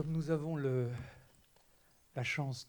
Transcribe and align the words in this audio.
comme 0.00 0.12
nous 0.12 0.30
avons 0.30 0.56
la 0.56 2.22
chance 2.22 2.66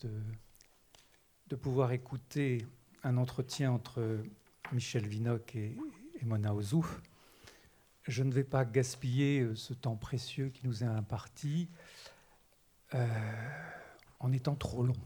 de, 1.48 1.56
pouvoir 1.56 1.94
écouter 1.94 2.68
un 3.06 3.15
entretien 3.15 3.72
entre 3.72 4.18
Michel 4.73 5.07
Vinocq 5.07 5.55
et, 5.55 5.78
Mona 6.23 6.54
Ozouf, 6.54 7.02
je 8.05 8.23
ne 8.23 8.33
vais 8.33 8.44
pas 8.44 8.65
gaspiller 8.65 9.39
euh, 9.39 9.55
ce 9.55 9.73
temps 9.73 9.96
précieux 9.96 10.49
qui 10.49 10.67
nous 10.67 10.83
est 10.83 10.88
imparti 10.88 11.70
euh, 12.96 13.07
en 14.19 14.33
étant 14.33 14.55
trop 14.55 14.83
long. 14.83 15.01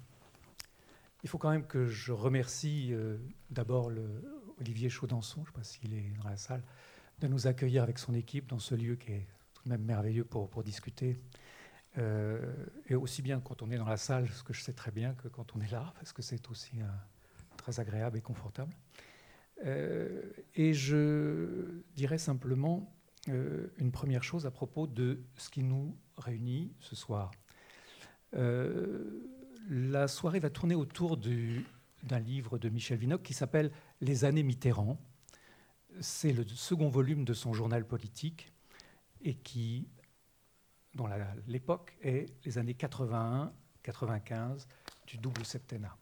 Il 1.21 1.29
faut 1.29 1.37
quand 1.37 1.51
même 1.51 1.67
que 1.67 1.85
je 1.85 2.11
remercie 2.11 2.89
euh, 2.91 3.17
d'abord 3.51 3.91
Olivier 4.59 4.89
Chaudançon, 4.89 5.43
je 5.45 5.51
ne 5.51 5.53
sais 5.53 5.59
pas 5.59 5.63
s'il 5.63 5.93
est 5.93 6.11
dans 6.23 6.27
la 6.27 6.37
salle, 6.37 6.63
de 7.19 7.27
nous 7.27 7.45
accueillir 7.45 7.83
avec 7.83 7.99
son 7.99 8.15
équipe 8.15 8.47
dans 8.47 8.57
ce 8.57 8.73
lieu 8.73 8.95
qui 8.95 9.11
est 9.11 9.27
tout 9.53 9.61
de 9.65 9.69
même 9.69 9.83
merveilleux 9.83 10.25
pour 10.25 10.63
discuter. 10.63 11.19
Et 11.97 12.95
aussi 12.95 13.21
bien 13.21 13.39
quand 13.39 13.61
on 13.61 13.71
est 13.71 13.77
dans 13.77 13.87
la 13.87 13.97
salle, 13.97 14.27
ce 14.29 14.43
que 14.43 14.53
je 14.53 14.61
sais 14.61 14.73
très 14.73 14.91
bien, 14.91 15.13
que 15.13 15.27
quand 15.27 15.55
on 15.55 15.61
est 15.61 15.71
là, 15.71 15.93
parce 15.95 16.11
que 16.13 16.21
c'est 16.21 16.49
aussi 16.49 16.77
très 17.57 17.79
agréable 17.79 18.17
et 18.17 18.21
confortable. 18.21 18.73
Euh, 19.63 20.21
et 20.53 20.73
je 20.73 21.81
dirais 21.95 22.17
simplement 22.17 22.93
euh, 23.29 23.67
une 23.77 23.91
première 23.91 24.23
chose 24.23 24.45
à 24.45 24.51
propos 24.51 24.87
de 24.87 25.23
ce 25.37 25.49
qui 25.49 25.63
nous 25.63 25.95
réunit 26.17 26.73
ce 26.79 26.95
soir. 26.95 27.31
Euh, 28.35 29.31
la 29.69 30.07
soirée 30.07 30.39
va 30.39 30.49
tourner 30.49 30.75
autour 30.75 31.17
d'un 31.17 32.19
livre 32.19 32.57
de 32.57 32.69
Michel 32.69 32.97
Vinocq 32.97 33.23
qui 33.23 33.33
s'appelle 33.33 33.71
Les 34.01 34.25
années 34.25 34.43
Mitterrand. 34.43 34.99
C'est 36.01 36.33
le 36.33 36.45
second 36.47 36.89
volume 36.89 37.23
de 37.23 37.33
son 37.33 37.53
journal 37.53 37.85
politique 37.85 38.51
et 39.21 39.33
qui, 39.33 39.87
dont 40.95 41.07
l'époque 41.47 41.95
est 42.01 42.25
les 42.45 42.57
années 42.57 42.73
81-95 42.73 44.65
du 45.07 45.17
double 45.17 45.45
septennat. 45.45 45.95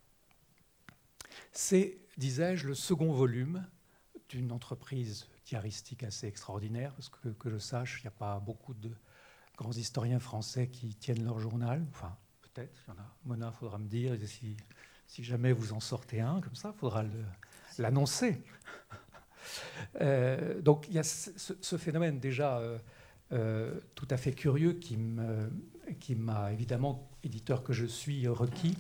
C'est, 1.52 1.98
disais-je, 2.18 2.68
le 2.68 2.76
second 2.76 3.12
volume 3.12 3.66
d'une 4.30 4.52
entreprise 4.52 5.28
diaristique 5.46 6.04
assez 6.04 6.28
extraordinaire, 6.28 6.94
parce 6.94 7.10
que, 7.10 7.30
que 7.30 7.50
je 7.50 7.58
sache, 7.58 8.00
il 8.00 8.04
n'y 8.04 8.08
a 8.08 8.12
pas 8.12 8.40
beaucoup 8.40 8.74
de 8.74 8.92
grands 9.58 9.74
historiens 9.74 10.20
français 10.20 10.68
qui 10.68 10.96
tiennent 10.96 11.24
leur 11.24 11.40
journal. 11.40 11.86
Enfin, 11.92 12.16
peut-être, 12.42 12.82
il 12.88 12.90
y 12.90 12.92
en 12.92 13.02
a. 13.02 13.16
Mona, 13.26 13.52
faudra 13.52 13.78
me 13.78 13.88
dire, 13.88 14.16
si, 14.26 14.56
si, 15.08 15.24
jamais 15.24 15.52
vous 15.52 15.74
en 15.74 15.80
sortez 15.80 16.22
un, 16.22 16.40
comme 16.42 16.56
ça, 16.56 16.72
il 16.76 16.80
faudra 16.80 17.04
l'annoncer. 17.78 18.42
Euh, 20.00 20.62
donc 20.62 20.88
il 20.88 20.94
y 20.94 21.00
a 21.00 21.04
ce, 21.04 21.78
phénomène 21.78 22.18
déjà 22.18 22.60
euh, 22.60 22.80
euh, 23.34 23.80
tout 23.96 24.08
à 24.10 24.18
fait 24.18 24.32
curieux 24.34 24.74
qui 24.74 24.96
m'a 26.16 26.54
évidemment, 26.54 27.10
éditeur 27.24 27.64
que 27.64 27.74
je 27.74 27.86
suis, 27.86 28.28
requis 28.28 28.78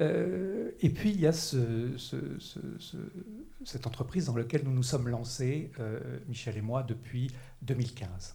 euh, 0.00 0.72
et 0.80 0.90
puis 0.90 1.10
il 1.10 1.20
y 1.20 1.26
a 1.26 1.32
ce, 1.32 1.96
cette 3.64 3.86
entreprise 3.86 4.26
dans 4.26 4.36
laquelle 4.36 4.64
nous 4.64 4.72
nous 4.72 4.82
sommes 4.82 5.08
lancés, 5.08 5.70
euh, 5.78 6.18
Michel 6.26 6.56
et 6.56 6.62
moi, 6.62 6.82
depuis 6.82 7.30
2015. 7.62 8.34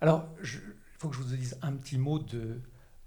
Alors, 0.00 0.28
il 0.42 0.60
faut 0.98 1.08
que 1.08 1.16
je 1.16 1.20
vous 1.20 1.36
dise 1.36 1.58
un 1.62 1.72
petit 1.72 1.98
mot 1.98 2.18
de, 2.18 2.60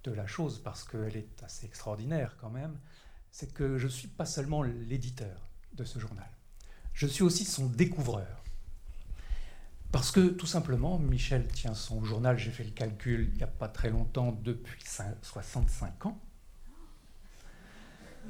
de 0.03 0.11
la 0.11 0.27
chose, 0.27 0.59
parce 0.59 0.83
qu'elle 0.83 1.17
est 1.17 1.43
assez 1.43 1.65
extraordinaire 1.65 2.35
quand 2.39 2.49
même. 2.49 2.77
C'est 3.31 3.53
que 3.53 3.77
je 3.77 3.85
ne 3.85 3.91
suis 3.91 4.07
pas 4.07 4.25
seulement 4.25 4.63
l'éditeur 4.63 5.49
de 5.73 5.83
ce 5.83 5.99
journal, 5.99 6.29
je 6.93 7.07
suis 7.07 7.23
aussi 7.23 7.45
son 7.45 7.67
découvreur. 7.67 8.38
Parce 9.91 10.11
que 10.11 10.27
tout 10.29 10.45
simplement, 10.45 10.99
Michel 10.99 11.47
tient 11.47 11.73
son 11.73 12.03
journal, 12.03 12.37
j'ai 12.37 12.51
fait 12.51 12.63
le 12.63 12.71
calcul 12.71 13.29
il 13.31 13.37
n'y 13.37 13.43
a 13.43 13.47
pas 13.47 13.67
très 13.67 13.89
longtemps, 13.89 14.37
depuis 14.43 14.83
65 15.21 16.05
ans. 16.05 16.19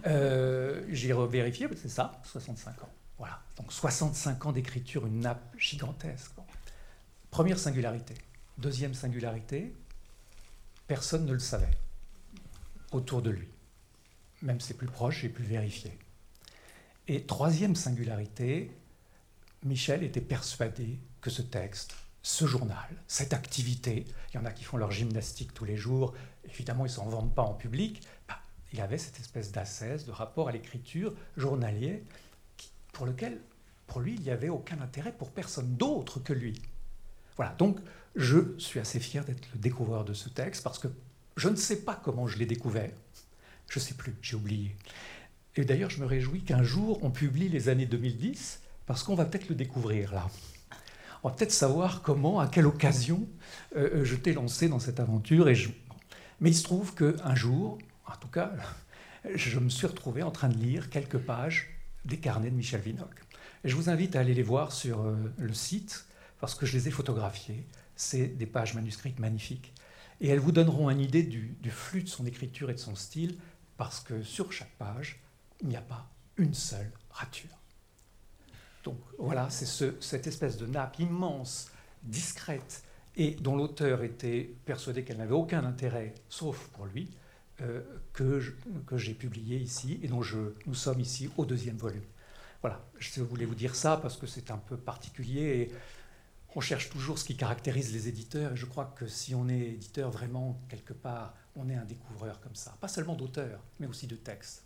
Euh, 0.07 0.85
j'ai 0.89 1.11
revérifié, 1.11 1.67
c'est 1.75 1.89
ça, 1.89 2.21
65 2.23 2.83
ans. 2.83 2.93
Voilà. 3.17 3.41
Donc 3.57 3.73
65 3.73 4.45
ans 4.45 4.51
d'écriture, 4.53 5.05
une 5.05 5.19
nappe 5.19 5.53
gigantesque. 5.57 6.31
Première 7.29 7.59
singularité. 7.59 8.13
Deuxième 8.57 8.93
singularité, 8.93 9.75
personne 10.87 11.25
ne 11.25 11.33
le 11.33 11.39
savait 11.39 11.77
autour 12.91 13.21
de 13.21 13.31
lui. 13.31 13.49
Même 14.41 14.61
ses 14.61 14.73
plus 14.73 14.87
proches, 14.87 15.21
j'ai 15.21 15.29
pu 15.29 15.43
vérifier. 15.43 15.97
Et 17.09 17.23
troisième 17.23 17.75
singularité, 17.75 18.71
Michel 19.63 20.03
était 20.03 20.21
persuadé 20.21 20.97
que 21.21 21.29
ce 21.29 21.41
texte, 21.41 21.95
ce 22.21 22.45
journal, 22.45 22.87
cette 23.07 23.33
activité, 23.33 24.05
il 24.31 24.35
y 24.35 24.39
en 24.39 24.45
a 24.45 24.51
qui 24.51 24.63
font 24.63 24.77
leur 24.77 24.91
gymnastique 24.91 25.53
tous 25.53 25.65
les 25.65 25.77
jours, 25.77 26.13
évidemment 26.45 26.85
ils 26.85 26.89
ne 26.89 26.93
s'en 26.93 27.09
vendent 27.09 27.33
pas 27.33 27.43
en 27.43 27.53
public, 27.53 28.01
bah, 28.27 28.39
il 28.73 28.81
avait 28.81 28.97
cette 28.97 29.19
espèce 29.19 29.51
d'ascèse, 29.51 30.05
de 30.05 30.11
rapport 30.11 30.49
à 30.49 30.51
l'écriture 30.51 31.13
journalier, 31.37 32.03
pour 32.93 33.05
lequel, 33.05 33.39
pour 33.87 34.01
lui, 34.01 34.15
il 34.15 34.21
n'y 34.21 34.31
avait 34.31 34.49
aucun 34.49 34.79
intérêt 34.81 35.13
pour 35.13 35.31
personne 35.31 35.75
d'autre 35.75 36.19
que 36.19 36.33
lui. 36.33 36.61
Voilà, 37.37 37.53
donc 37.53 37.79
je 38.15 38.57
suis 38.57 38.79
assez 38.79 38.99
fier 38.99 39.23
d'être 39.23 39.47
le 39.53 39.59
découvreur 39.59 40.03
de 40.03 40.13
ce 40.13 40.29
texte, 40.29 40.63
parce 40.63 40.79
que 40.79 40.89
je 41.37 41.47
ne 41.47 41.55
sais 41.55 41.83
pas 41.83 41.95
comment 42.03 42.27
je 42.27 42.37
l'ai 42.37 42.45
découvert. 42.45 42.91
Je 43.69 43.79
ne 43.79 43.83
sais 43.83 43.93
plus, 43.93 44.15
j'ai 44.21 44.35
oublié. 44.35 44.75
Et 45.55 45.63
d'ailleurs, 45.63 45.89
je 45.89 46.01
me 46.01 46.05
réjouis 46.05 46.43
qu'un 46.43 46.63
jour, 46.63 46.99
on 47.03 47.11
publie 47.11 47.49
les 47.49 47.69
années 47.69 47.85
2010, 47.85 48.61
parce 48.85 49.03
qu'on 49.03 49.15
va 49.15 49.25
peut-être 49.25 49.49
le 49.49 49.55
découvrir 49.55 50.13
là. 50.13 50.27
On 51.23 51.29
va 51.29 51.35
peut-être 51.35 51.51
savoir 51.51 52.01
comment, 52.01 52.39
à 52.39 52.47
quelle 52.47 52.65
occasion, 52.65 53.27
euh, 53.75 54.01
euh, 54.01 54.05
je 54.05 54.15
t'ai 54.15 54.33
lancé 54.33 54.69
dans 54.69 54.79
cette 54.79 54.99
aventure. 54.99 55.49
Et 55.49 55.55
je... 55.55 55.69
Mais 56.39 56.51
il 56.51 56.55
se 56.55 56.63
trouve 56.63 56.95
qu'un 56.95 57.35
jour, 57.35 57.77
en 58.05 58.15
tout 58.15 58.29
cas, 58.29 58.53
je 59.35 59.59
me 59.59 59.69
suis 59.69 59.87
retrouvé 59.87 60.23
en 60.23 60.31
train 60.31 60.49
de 60.49 60.57
lire 60.57 60.89
quelques 60.89 61.17
pages 61.17 61.69
des 62.05 62.17
carnets 62.17 62.49
de 62.49 62.55
Michel 62.55 62.81
Vinocq. 62.81 63.13
Je 63.65 63.75
vous 63.75 63.89
invite 63.89 64.15
à 64.15 64.21
aller 64.21 64.33
les 64.33 64.43
voir 64.43 64.71
sur 64.71 65.01
euh, 65.01 65.15
le 65.37 65.53
site, 65.53 66.05
parce 66.39 66.55
que 66.55 66.65
je 66.65 66.73
les 66.73 66.87
ai 66.87 66.91
photographiés. 66.91 67.67
C'est 67.95 68.27
des 68.27 68.45
pages 68.45 68.73
manuscrites 68.73 69.19
magnifiques. 69.19 69.73
Et 70.21 70.29
elles 70.29 70.39
vous 70.39 70.53
donneront 70.53 70.89
une 70.89 71.01
idée 71.01 71.23
du, 71.23 71.57
flux 71.69 72.03
de 72.03 72.09
son 72.09 72.25
écriture 72.25 72.69
et 72.69 72.73
de 72.73 72.79
son 72.79 72.95
style, 72.95 73.37
parce 73.77 73.99
que 73.99 74.23
sur 74.23 74.51
chaque 74.51 74.71
page, 74.77 75.19
il 75.61 75.67
n'y 75.67 75.75
a 75.75 75.81
pas 75.81 76.09
une 76.37 76.53
seule 76.53 76.91
rature. 77.09 77.58
Donc 78.89 78.97
voilà, 79.19 79.51
c'est 79.51 79.93
cette 80.01 80.25
espèce 80.25 80.57
de 80.57 80.65
nappe 80.65 80.97
immense, 80.97 81.69
discrète, 82.01 82.83
et 83.15 83.35
dont 83.39 83.55
l'auteur 83.55 84.01
était 84.01 84.55
persuadé 84.65 85.03
qu'elle 85.03 85.17
n'avait 85.17 85.35
aucun 85.35 85.63
intérêt, 85.63 86.15
sauf 86.27 86.69
pour 86.69 86.87
lui, 86.87 87.07
euh, 87.61 87.83
que, 88.13 88.39
j'ai 88.97 89.13
publié 89.13 89.57
ici 89.57 89.99
et 90.01 90.07
dont 90.07 90.21
nous 90.65 90.73
sommes 90.73 90.99
ici 91.01 91.29
au 91.37 91.45
deuxième 91.45 91.77
volume. 91.77 92.03
Voilà, 92.61 92.83
je 92.97 93.21
voulais 93.21 93.45
vous 93.45 93.53
dire 93.53 93.75
ça 93.75 93.97
parce 93.97 94.17
que 94.17 94.25
c'est 94.25 94.49
un 94.49 94.57
peu 94.57 94.75
particulier 94.75 95.41
et 95.41 95.71
on 96.55 96.61
cherche 96.61 96.89
toujours 96.89 97.19
ce 97.19 97.25
qui 97.25 97.37
caractérise 97.37 97.93
les 97.93 98.07
éditeurs 98.07 98.53
et 98.53 98.55
je 98.55 98.65
crois 98.65 98.91
que 98.95 99.05
si 99.05 99.35
on 99.35 99.47
est 99.49 99.59
éditeur 99.59 100.09
vraiment 100.09 100.59
quelque 100.67 100.93
part, 100.93 101.35
on 101.55 101.69
est 101.69 101.75
un 101.75 101.85
découvreur 101.85 102.39
comme 102.39 102.55
ça, 102.55 102.75
pas 102.81 102.87
seulement 102.87 103.15
d'auteur, 103.15 103.59
mais 103.79 103.85
aussi 103.85 104.07
de 104.07 104.15
texte. 104.15 104.63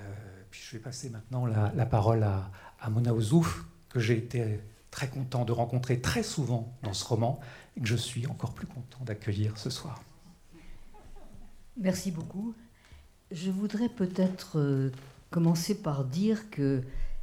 Euh, 0.00 0.42
puis 0.50 0.60
je 0.64 0.76
vais 0.76 0.82
passer 0.82 1.10
maintenant 1.10 1.46
la, 1.46 1.86
parole 1.86 2.22
à, 2.22 2.50
à 2.80 2.90
Mona 2.90 3.14
Ozouf, 3.14 3.64
que 3.88 4.00
j'ai 4.00 4.16
été 4.16 4.60
très 4.90 5.08
content 5.08 5.44
de 5.44 5.52
rencontrer 5.52 6.00
très 6.00 6.22
souvent 6.22 6.72
dans 6.82 6.92
ce 6.92 7.04
roman 7.04 7.40
et 7.76 7.80
que 7.80 7.86
je 7.86 7.96
suis 7.96 8.26
encore 8.26 8.52
plus 8.52 8.66
content 8.66 9.04
d'accueillir 9.04 9.56
ce 9.58 9.70
soir. 9.70 10.02
Merci 11.76 12.10
beaucoup. 12.10 12.54
Je 13.30 13.50
voudrais 13.50 13.88
peut-être 13.88 14.58
euh, 14.58 14.90
commencer 15.30 15.80
par 15.80 16.04
dire 16.04 16.50
que 16.50 16.82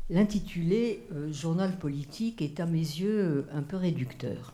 l'intitulé 0.09 1.03
euh, 1.11 1.31
Journal 1.31 1.77
politique 1.77 2.41
est 2.41 2.59
à 2.59 2.65
mes 2.65 2.79
yeux 2.79 3.47
un 3.51 3.61
peu 3.61 3.75
réducteur. 3.75 4.53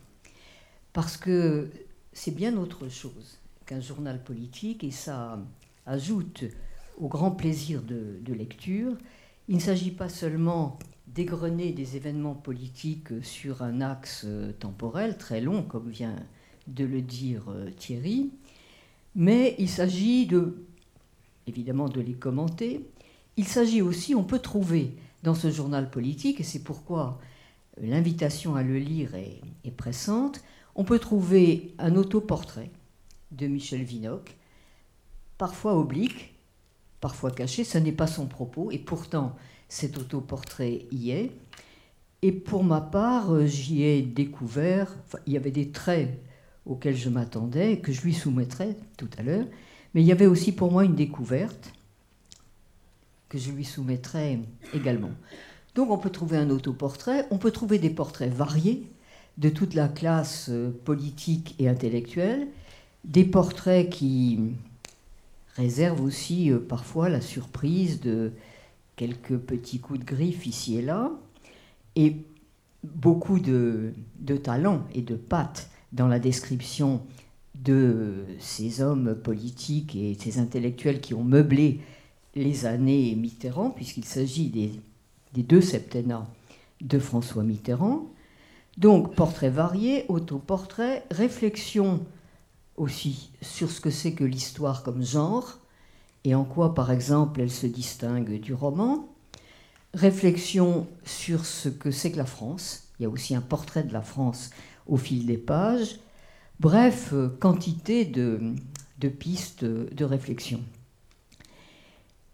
Parce 0.93 1.17
que 1.17 1.69
c'est 2.11 2.35
bien 2.35 2.57
autre 2.57 2.89
chose 2.89 3.37
qu'un 3.65 3.79
journal 3.79 4.23
politique 4.23 4.83
et 4.83 4.91
ça 4.91 5.39
ajoute 5.85 6.43
au 6.97 7.07
grand 7.07 7.31
plaisir 7.31 7.81
de, 7.81 8.19
de 8.21 8.33
lecture. 8.33 8.97
Il 9.47 9.55
ne 9.55 9.61
s'agit 9.61 9.91
pas 9.91 10.09
seulement 10.09 10.79
d'égrener 11.07 11.71
des 11.71 11.95
événements 11.95 12.35
politiques 12.35 13.23
sur 13.23 13.61
un 13.61 13.81
axe 13.81 14.23
euh, 14.25 14.51
temporel 14.53 15.17
très 15.17 15.41
long, 15.41 15.63
comme 15.63 15.89
vient 15.89 16.15
de 16.67 16.85
le 16.85 17.01
dire 17.01 17.43
Thierry, 17.77 18.31
mais 19.15 19.55
il 19.59 19.69
s'agit 19.69 20.25
de, 20.25 20.65
évidemment, 21.47 21.89
de 21.89 22.01
les 22.01 22.13
commenter. 22.13 22.89
Il 23.37 23.47
s'agit 23.47 23.81
aussi, 23.81 24.15
on 24.15 24.23
peut 24.23 24.39
trouver 24.39 24.95
dans 25.23 25.35
ce 25.35 25.51
journal 25.51 25.89
politique, 25.89 26.39
et 26.39 26.43
c'est 26.43 26.63
pourquoi 26.63 27.19
l'invitation 27.81 28.55
à 28.55 28.63
le 28.63 28.77
lire 28.77 29.15
est, 29.15 29.71
pressante, 29.71 30.43
on 30.75 30.83
peut 30.83 30.99
trouver 30.99 31.73
un 31.79 31.95
autoportrait 31.95 32.71
de 33.31 33.47
Michel 33.47 33.83
Vinocq, 33.83 34.35
parfois 35.37 35.77
oblique, 35.77 36.35
parfois 36.99 37.31
caché, 37.31 37.63
ce 37.63 37.77
n'est 37.77 37.91
pas 37.91 38.07
son 38.07 38.27
propos, 38.27 38.71
et 38.71 38.79
pourtant 38.79 39.35
cet 39.73 39.97
autoportrait 39.97 40.85
y 40.91 41.09
est. 41.09 41.31
Et 42.21 42.31
pour 42.31 42.63
ma 42.63 42.79
part, 42.79 43.47
j'y 43.47 43.81
ai 43.81 44.03
découvert, 44.03 44.95
il 45.25 45.33
y 45.33 45.37
avait 45.37 45.49
des 45.49 45.69
traits 45.69 46.09
auquel 46.67 46.95
je 46.95 47.09
m'attendais 47.09 47.79
que 47.79 47.91
je 47.91 48.03
lui 48.03 48.13
soumettrai 48.13 48.77
tout 48.97 49.09
à 49.17 49.23
l'heure. 49.23 49.45
Mais 49.93 50.03
il 50.03 50.05
y 50.05 50.11
avait 50.11 50.27
aussi 50.27 50.51
pour 50.51 50.71
moi 50.71 50.85
une 50.85 50.93
découverte 50.93 51.73
que 53.29 53.39
je 53.39 53.51
lui 53.51 53.65
soumettrai 53.65 54.39
également. 54.75 55.11
Donc 55.73 55.89
on 55.89 55.97
peut 55.97 56.11
trouver 56.11 56.37
un 56.37 56.51
autoportrait, 56.51 57.25
on 57.31 57.39
peut 57.39 57.51
trouver 57.51 57.79
des 57.79 57.89
portraits 57.89 58.31
variés 58.31 58.87
de 59.39 59.49
toute 59.49 59.73
la 59.73 59.87
classe 59.87 60.49
euh, 60.49 60.69
politique 60.85 61.55
et 61.57 61.67
intellectuelle, 61.67 62.47
des 63.05 63.25
portraits 63.25 63.89
qui 63.89 64.39
réservent 65.55 66.03
aussi 66.03 66.51
euh, 66.51 66.59
parfois 66.59 67.09
la 67.09 67.21
surprise 67.21 67.99
de 68.01 68.33
quelques 68.95 69.37
petits 69.37 69.79
coups 69.79 69.99
de 69.99 70.05
griffe 70.05 70.45
ici 70.45 70.77
et 70.77 70.81
là, 70.81 71.11
et 71.95 72.17
beaucoup 72.83 73.39
de, 73.39 73.93
de 74.19 74.37
talent 74.37 74.83
et 74.93 75.01
de 75.01 75.15
pattes 75.15 75.69
dans 75.91 76.07
la 76.07 76.19
description 76.19 77.01
de 77.55 78.25
ces 78.39 78.81
hommes 78.81 79.15
politiques 79.15 79.95
et 79.95 80.17
ces 80.19 80.39
intellectuels 80.39 81.01
qui 81.01 81.13
ont 81.13 81.23
meublé 81.23 81.79
les 82.35 82.65
années 82.65 83.15
Mitterrand, 83.15 83.69
puisqu'il 83.69 84.05
s'agit 84.05 84.49
des, 84.49 84.71
des, 85.33 85.43
deux 85.43 85.61
septennats 85.61 86.27
de 86.81 86.99
François 86.99 87.43
Mitterrand. 87.43 88.09
Donc, 88.77 89.13
portrait 89.15 89.51
varié, 89.51 90.05
autoportrait, 90.09 91.05
réflexion 91.11 92.03
aussi 92.75 93.29
sur 93.41 93.69
ce 93.69 93.79
que 93.79 93.91
c'est 93.91 94.13
que 94.13 94.23
l'histoire 94.23 94.81
comme 94.81 95.03
genre, 95.03 95.59
et 96.25 96.35
en 96.35 96.45
quoi, 96.45 96.73
par 96.73 96.91
exemple, 96.91 97.41
elle 97.41 97.51
se 97.51 97.67
distingue 97.67 98.39
du 98.39 98.53
roman? 98.53 99.09
Réflexion 99.93 100.87
sur 101.03 101.45
ce 101.45 101.69
que 101.69 101.91
c'est 101.91 102.11
que 102.11 102.17
la 102.17 102.25
France. 102.25 102.89
Il 102.99 103.03
y 103.03 103.05
a 103.05 103.09
aussi 103.09 103.35
un 103.35 103.41
portrait 103.41 103.83
de 103.83 103.93
la 103.93 104.01
France 104.01 104.51
au 104.87 104.97
fil 104.97 105.25
des 105.25 105.37
pages. 105.37 105.99
Bref, 106.59 107.13
quantité 107.39 108.05
de, 108.05 108.55
pistes 109.19 109.65
de 109.65 110.05
réflexion. 110.05 110.61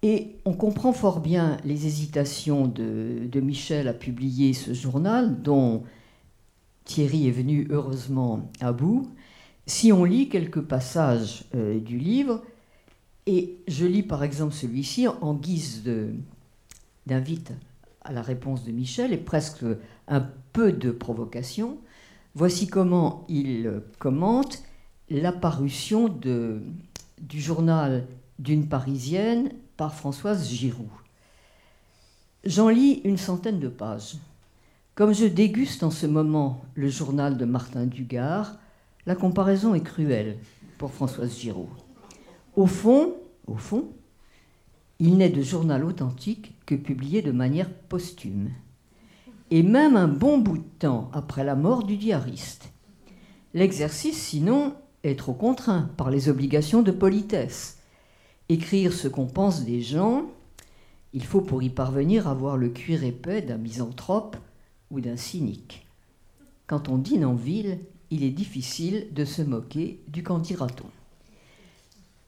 Et 0.03 0.37
on 0.45 0.53
comprend 0.53 0.93
fort 0.93 1.19
bien 1.19 1.57
les 1.65 1.87
hésitations 1.87 2.67
de, 2.67 3.27
de, 3.29 3.39
Michel 3.41 3.87
à 3.87 3.93
publier 3.93 4.53
ce 4.53 4.73
journal, 4.73 5.41
dont 5.41 5.83
Thierry 6.85 7.27
est 7.27 7.31
venu 7.31 7.67
heureusement 7.71 8.49
à 8.61 8.71
bout. 8.71 9.09
Si 9.65 9.91
on 9.91 10.05
lit 10.05 10.29
quelques 10.29 10.61
passages 10.61 11.45
euh, 11.55 11.79
du 11.79 11.97
livre, 11.97 12.41
et 13.25 13.57
je 13.67 13.85
lis 13.85 14.03
par 14.03 14.23
exemple 14.23 14.53
celui-ci 14.53 15.07
en 15.07 15.33
guise 15.33 15.83
d'invite 17.05 17.51
à 18.01 18.11
la 18.11 18.21
réponse 18.21 18.63
de 18.63 18.71
Michel 18.71 19.13
et 19.13 19.17
presque 19.17 19.63
un 20.07 20.25
peu 20.53 20.71
de 20.71 20.91
provocation, 20.91 21.77
voici 22.33 22.67
comment 22.67 23.25
il 23.29 23.81
commente 23.99 24.63
l'apparition 25.09 26.07
du 26.07 27.41
journal 27.41 28.07
d'une 28.39 28.67
Parisienne 28.67 29.51
par 29.77 29.93
Françoise 29.93 30.49
Giroud. 30.49 30.87
J'en 32.45 32.69
lis 32.69 33.01
une 33.03 33.17
centaine 33.17 33.59
de 33.59 33.67
pages. 33.67 34.15
Comme 34.95 35.13
je 35.13 35.25
déguste 35.25 35.83
en 35.83 35.91
ce 35.91 36.05
moment 36.05 36.61
le 36.75 36.89
journal 36.89 37.37
de 37.37 37.45
Martin 37.45 37.85
Dugard, 37.85 38.55
la 39.05 39.15
comparaison 39.15 39.73
est 39.73 39.83
cruelle 39.83 40.37
pour 40.77 40.91
Françoise 40.91 41.37
Giraud. 41.37 41.69
Au 42.59 42.65
fond, 42.65 43.13
au 43.47 43.55
fond, 43.55 43.85
il 44.99 45.15
n'est 45.15 45.29
de 45.29 45.41
journal 45.41 45.85
authentique 45.85 46.55
que 46.65 46.75
publié 46.75 47.21
de 47.21 47.31
manière 47.31 47.71
posthume. 47.71 48.49
Et 49.49 49.63
même 49.63 49.95
un 49.95 50.09
bon 50.09 50.39
bout 50.39 50.57
de 50.57 50.67
temps 50.79 51.09
après 51.13 51.45
la 51.45 51.55
mort 51.55 51.85
du 51.85 51.95
diariste. 51.95 52.73
L'exercice, 53.53 54.21
sinon, 54.21 54.73
est 55.03 55.17
trop 55.17 55.31
contraint 55.31 55.89
par 55.95 56.09
les 56.09 56.27
obligations 56.27 56.81
de 56.81 56.91
politesse. 56.91 57.77
Écrire 58.49 58.91
ce 58.91 59.07
qu'on 59.07 59.27
pense 59.27 59.63
des 59.63 59.81
gens, 59.81 60.25
il 61.13 61.23
faut 61.23 61.39
pour 61.39 61.63
y 61.63 61.69
parvenir 61.69 62.27
avoir 62.27 62.57
le 62.57 62.67
cuir 62.67 63.05
épais 63.05 63.41
d'un 63.41 63.57
misanthrope 63.57 64.35
ou 64.91 64.99
d'un 64.99 65.15
cynique. 65.15 65.87
Quand 66.67 66.89
on 66.89 66.97
dîne 66.97 67.23
en 67.23 67.35
ville, 67.35 67.79
il 68.11 68.21
est 68.21 68.31
difficile 68.31 69.07
de 69.13 69.23
se 69.23 69.43
moquer 69.43 70.01
du 70.09 70.23
qu'en 70.23 70.39
dira-t-on. 70.39 70.98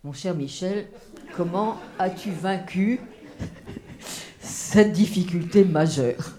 Mon 0.03 0.13
cher 0.13 0.33
Michel, 0.33 0.88
comment 1.36 1.80
as-tu 2.00 2.31
vaincu 2.31 3.00
cette 4.39 4.94
difficulté 4.94 5.63
majeure? 5.63 6.33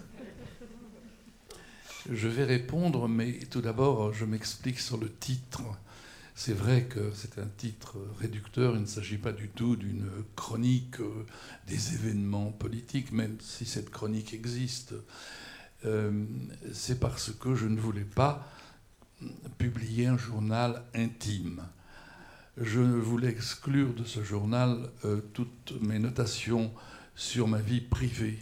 Je 2.11 2.27
vais 2.27 2.43
répondre, 2.43 3.07
mais 3.07 3.39
tout 3.49 3.61
d'abord, 3.61 4.11
je 4.11 4.25
m'explique 4.25 4.79
sur 4.79 4.97
le 4.97 5.09
titre. 5.09 5.61
C'est 6.35 6.51
vrai 6.51 6.83
que 6.83 7.13
c'est 7.15 7.39
un 7.39 7.47
titre 7.55 7.95
réducteur, 8.19 8.75
il 8.75 8.81
ne 8.81 8.85
s'agit 8.85 9.17
pas 9.17 9.31
du 9.31 9.47
tout 9.47 9.77
d'une 9.77 10.09
chronique 10.35 10.99
euh, 10.99 11.25
des 11.65 11.93
événements 11.93 12.51
politiques, 12.51 13.13
même 13.13 13.37
si 13.39 13.63
cette 13.65 13.91
chronique 13.91 14.33
existe. 14.33 14.93
Euh, 15.85 16.25
c'est 16.73 16.99
parce 16.99 17.31
que 17.31 17.55
je 17.55 17.67
ne 17.67 17.79
voulais 17.79 18.01
pas 18.01 18.45
publier 19.57 20.07
un 20.07 20.17
journal 20.17 20.83
intime. 20.93 21.63
Je 22.57 22.79
voulais 22.79 23.29
exclure 23.29 23.93
de 23.93 24.03
ce 24.03 24.23
journal 24.23 24.89
euh, 25.05 25.21
toutes 25.33 25.73
mes 25.81 25.99
notations 25.99 26.71
sur 27.15 27.47
ma 27.47 27.59
vie 27.59 27.81
privée, 27.81 28.39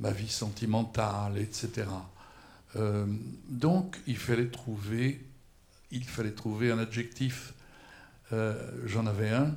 ma 0.00 0.10
vie 0.10 0.28
sentimentale, 0.28 1.38
etc. 1.38 1.86
Euh, 2.76 3.06
donc 3.48 4.00
il 4.06 4.16
fallait 4.16 4.48
trouver, 4.48 5.26
il 5.90 6.04
fallait 6.04 6.32
trouver 6.32 6.70
un 6.70 6.78
adjectif. 6.78 7.54
J'en 8.84 9.06
avais 9.06 9.30
un, 9.30 9.54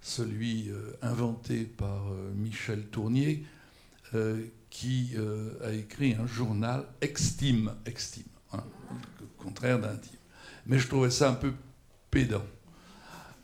celui 0.00 0.70
inventé 1.00 1.64
par 1.64 2.04
Michel 2.36 2.86
Tournier, 2.86 3.44
qui 4.72 5.10
euh, 5.16 5.50
a 5.62 5.70
écrit 5.70 6.14
un 6.14 6.26
journal 6.26 6.86
extime, 7.02 7.74
extime, 7.84 8.24
hein, 8.54 8.64
contraire 9.36 9.78
d'intime. 9.78 10.18
Mais 10.66 10.78
je 10.78 10.88
trouvais 10.88 11.10
ça 11.10 11.28
un 11.28 11.34
peu 11.34 11.52
pédant. 12.10 12.44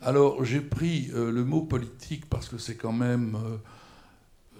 Alors 0.01 0.43
j'ai 0.45 0.61
pris 0.61 1.09
euh, 1.13 1.31
le 1.31 1.43
mot 1.43 1.61
politique 1.61 2.25
parce 2.29 2.47
que 2.47 2.57
c'est 2.57 2.75
quand 2.75 2.93
même 2.93 3.37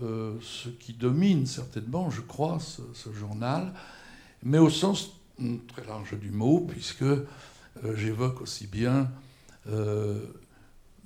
euh, 0.02 0.36
ce 0.42 0.70
qui 0.70 0.94
domine 0.94 1.46
certainement, 1.46 2.10
je 2.10 2.22
crois, 2.22 2.60
ce, 2.60 3.14
journal, 3.14 3.74
mais 4.44 4.58
au 4.58 4.70
sens 4.70 5.14
hum, 5.40 5.60
très 5.68 5.86
large 5.86 6.18
du 6.20 6.32
mot, 6.32 6.66
puisque 6.68 7.06
j'évoque 7.96 8.42
aussi 8.42 8.68
bien 8.68 9.10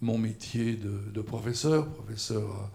mon 0.03 0.17
métier 0.17 0.75
de, 0.75 1.21
professeur, 1.21 1.87
professeur 1.87 2.69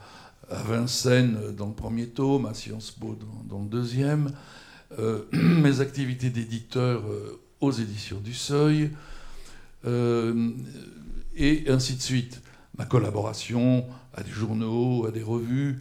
à 0.51 0.63
Vincennes 0.63 1.55
dans 1.57 1.67
le 1.67 1.75
premier 1.75 2.09
tome, 2.09 2.47
à 2.47 2.55
Sciences 2.55 2.91
Po 2.91 3.17
dans, 3.49 3.61
le 3.61 3.69
deuxième, 3.69 4.33
euh, 4.99 5.25
mes 5.33 5.81
activités 5.81 6.31
d'éditeur 6.31 7.03
euh, 7.07 7.39
aux 7.61 7.73
éditions 7.73 8.21
du 8.21 8.33
Seuil, 8.33 8.91
euh, 9.85 10.51
et 11.39 11.71
ainsi 11.71 11.95
de 11.95 12.03
suite. 12.03 12.43
Ma 12.77 12.85
collaboration 12.85 13.87
à 14.15 14.23
des 14.23 14.31
journaux, 14.31 15.07
à 15.07 15.11
des 15.11 15.23
revues. 15.23 15.79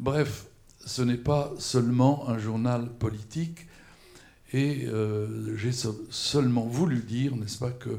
Bref, 0.00 0.46
ce 0.84 1.02
n'est 1.02 1.16
pas 1.16 1.52
seulement 1.58 2.28
un 2.28 2.38
journal 2.38 2.88
politique, 2.88 3.66
et 4.52 4.86
j'ai 5.56 5.72
seulement 6.10 6.66
voulu 6.66 7.00
dire, 7.00 7.34
n'est-ce 7.36 7.58
pas, 7.58 7.70
que 7.70 7.98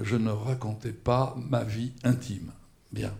je 0.00 0.16
ne 0.16 0.30
racontais 0.30 0.92
pas 0.92 1.36
ma 1.48 1.64
vie 1.64 1.92
intime. 2.04 2.52
Bien. 2.92 3.12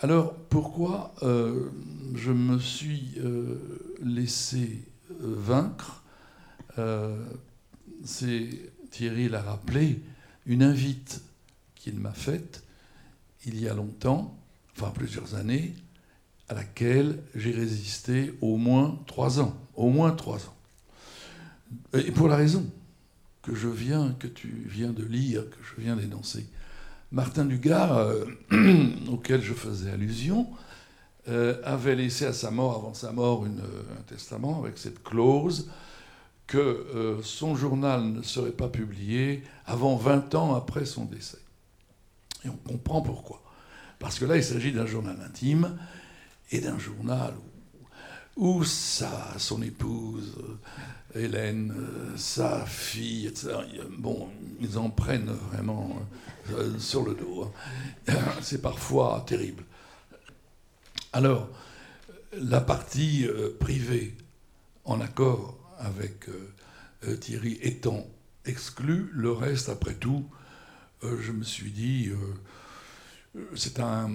Alors 0.00 0.34
pourquoi 0.34 1.12
euh, 1.22 1.70
je 2.14 2.30
me 2.30 2.58
suis 2.58 3.14
euh, 3.18 3.56
laissé 4.02 4.84
euh, 5.10 5.34
vaincre? 5.36 6.02
C'est, 8.04 8.48
Thierry 8.92 9.28
l'a 9.28 9.42
rappelé, 9.42 10.00
une 10.46 10.62
invite 10.62 11.22
qu'il 11.88 12.00
m'a 12.00 12.12
faite 12.12 12.62
il 13.46 13.60
y 13.60 13.68
a 13.68 13.74
longtemps, 13.74 14.36
enfin 14.76 14.90
plusieurs 14.94 15.34
années, 15.34 15.74
à 16.48 16.54
laquelle 16.54 17.22
j'ai 17.34 17.52
résisté 17.52 18.34
au 18.40 18.56
moins 18.56 18.98
trois 19.06 19.40
ans. 19.40 19.54
Au 19.74 19.88
moins 19.88 20.10
trois 20.10 20.38
ans. 20.38 20.56
Et 21.94 22.10
pour 22.10 22.28
la 22.28 22.36
raison 22.36 22.66
que 23.42 23.54
je 23.54 23.68
viens, 23.68 24.14
que 24.18 24.26
tu 24.26 24.48
viens 24.66 24.90
de 24.90 25.04
lire, 25.04 25.48
que 25.48 25.56
je 25.62 25.80
viens 25.80 25.96
d'énoncer. 25.96 26.46
Martin 27.10 27.46
Dugard, 27.46 27.96
euh, 27.96 28.24
auquel 29.10 29.40
je 29.40 29.54
faisais 29.54 29.90
allusion, 29.90 30.48
euh, 31.28 31.60
avait 31.64 31.94
laissé 31.94 32.26
à 32.26 32.32
sa 32.32 32.50
mort, 32.50 32.76
avant 32.76 32.94
sa 32.94 33.12
mort, 33.12 33.44
un 33.46 34.02
testament 34.02 34.60
avec 34.62 34.76
cette 34.76 35.02
clause 35.02 35.70
que 36.46 36.58
euh, 36.58 37.22
son 37.22 37.56
journal 37.56 38.04
ne 38.04 38.22
serait 38.22 38.52
pas 38.52 38.68
publié 38.68 39.44
avant 39.66 39.96
20 39.96 40.34
ans 40.34 40.54
après 40.54 40.84
son 40.84 41.04
décès. 41.04 41.38
Et 42.44 42.48
on 42.48 42.56
comprend 42.56 43.02
pourquoi. 43.02 43.42
Parce 43.98 44.18
que 44.18 44.24
là, 44.24 44.36
il 44.36 44.44
s'agit 44.44 44.72
d'un 44.72 44.86
journal 44.86 45.18
intime 45.24 45.76
et 46.50 46.60
d'un 46.60 46.78
journal 46.78 47.34
où 48.36 48.62
sa, 48.62 49.34
son 49.38 49.60
épouse, 49.62 50.36
Hélène, 51.14 51.74
sa 52.16 52.64
fille, 52.64 53.26
etc., 53.26 53.56
bon, 53.98 54.28
ils 54.60 54.78
en 54.78 54.90
prennent 54.90 55.32
vraiment 55.50 56.00
sur 56.78 57.04
le 57.04 57.14
dos. 57.14 57.52
Hein. 58.08 58.14
C'est 58.40 58.62
parfois 58.62 59.24
terrible. 59.26 59.64
Alors, 61.12 61.48
la 62.32 62.60
partie 62.60 63.26
privée, 63.58 64.14
en 64.84 65.00
accord 65.00 65.58
avec 65.78 66.26
Thierry, 67.20 67.58
étant 67.62 68.06
exclue, 68.44 69.10
le 69.12 69.32
reste, 69.32 69.68
après 69.68 69.94
tout, 69.94 70.24
je 71.02 71.32
me 71.32 71.44
suis 71.44 71.70
dit, 71.70 72.10
c'est 73.54 73.80
un, 73.80 74.10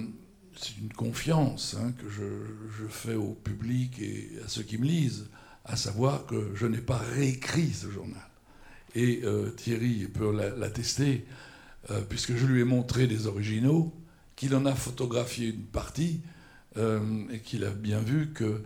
une 0.80 0.92
confiance 0.92 1.76
hein, 1.78 1.92
que 1.98 2.08
je, 2.08 2.22
fais 2.88 3.14
au 3.14 3.32
public 3.32 3.98
et 4.00 4.30
à 4.44 4.48
ceux 4.48 4.62
qui 4.62 4.78
me 4.78 4.84
lisent, 4.84 5.26
à 5.64 5.76
savoir 5.76 6.26
que 6.26 6.50
je 6.54 6.66
n'ai 6.66 6.80
pas 6.80 6.98
réécrit 6.98 7.72
ce 7.72 7.90
journal. 7.90 8.22
Et 8.94 9.22
euh, 9.24 9.50
Thierry 9.50 10.06
peut 10.06 10.32
l'attester, 10.56 11.24
euh, 11.90 12.00
puisque 12.02 12.36
je 12.36 12.46
lui 12.46 12.60
ai 12.60 12.64
montré 12.64 13.06
des 13.06 13.26
originaux, 13.26 13.92
qu'il 14.36 14.54
en 14.54 14.66
a 14.66 14.74
photographié 14.74 15.48
une 15.48 15.64
partie, 15.64 16.20
euh, 16.76 17.00
et 17.32 17.40
qu'il 17.40 17.64
a 17.64 17.70
bien 17.70 18.00
vu 18.00 18.32
que 18.32 18.62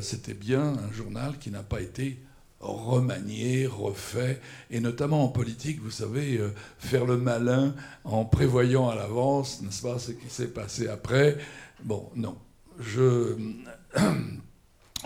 c'était 0.00 0.32
bien 0.32 0.62
un 0.62 0.92
journal 0.92 1.36
qui 1.38 1.50
n'a 1.50 1.62
pas 1.62 1.82
été 1.82 2.18
remanié, 2.64 3.66
refait, 3.66 4.40
et 4.70 4.80
notamment 4.80 5.24
en 5.24 5.28
politique, 5.28 5.80
vous 5.82 5.90
savez, 5.90 6.38
euh, 6.38 6.50
faire 6.78 7.04
le 7.04 7.16
malin 7.16 7.74
en 8.04 8.24
prévoyant 8.24 8.88
à 8.88 8.94
l'avance, 8.94 9.60
n'est-ce 9.62 9.82
pas, 9.82 9.98
ce 9.98 10.12
qui 10.12 10.28
s'est 10.28 10.48
passé 10.48 10.88
après. 10.88 11.38
Bon, 11.82 12.10
non. 12.16 12.36
Je, 12.80 13.36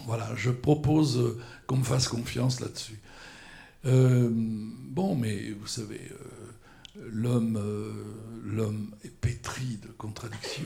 voilà, 0.06 0.28
je 0.36 0.50
propose 0.50 1.36
qu'on 1.66 1.78
me 1.78 1.84
fasse 1.84 2.08
confiance 2.08 2.60
là-dessus. 2.60 2.98
Euh, 3.86 4.28
bon, 4.30 5.14
mais 5.14 5.50
vous 5.50 5.66
savez, 5.66 6.00
euh, 6.10 7.00
l'homme, 7.12 7.60
l'homme 8.44 8.90
est 9.04 9.12
pétri 9.12 9.78
de 9.82 9.88
contradictions. 9.98 10.64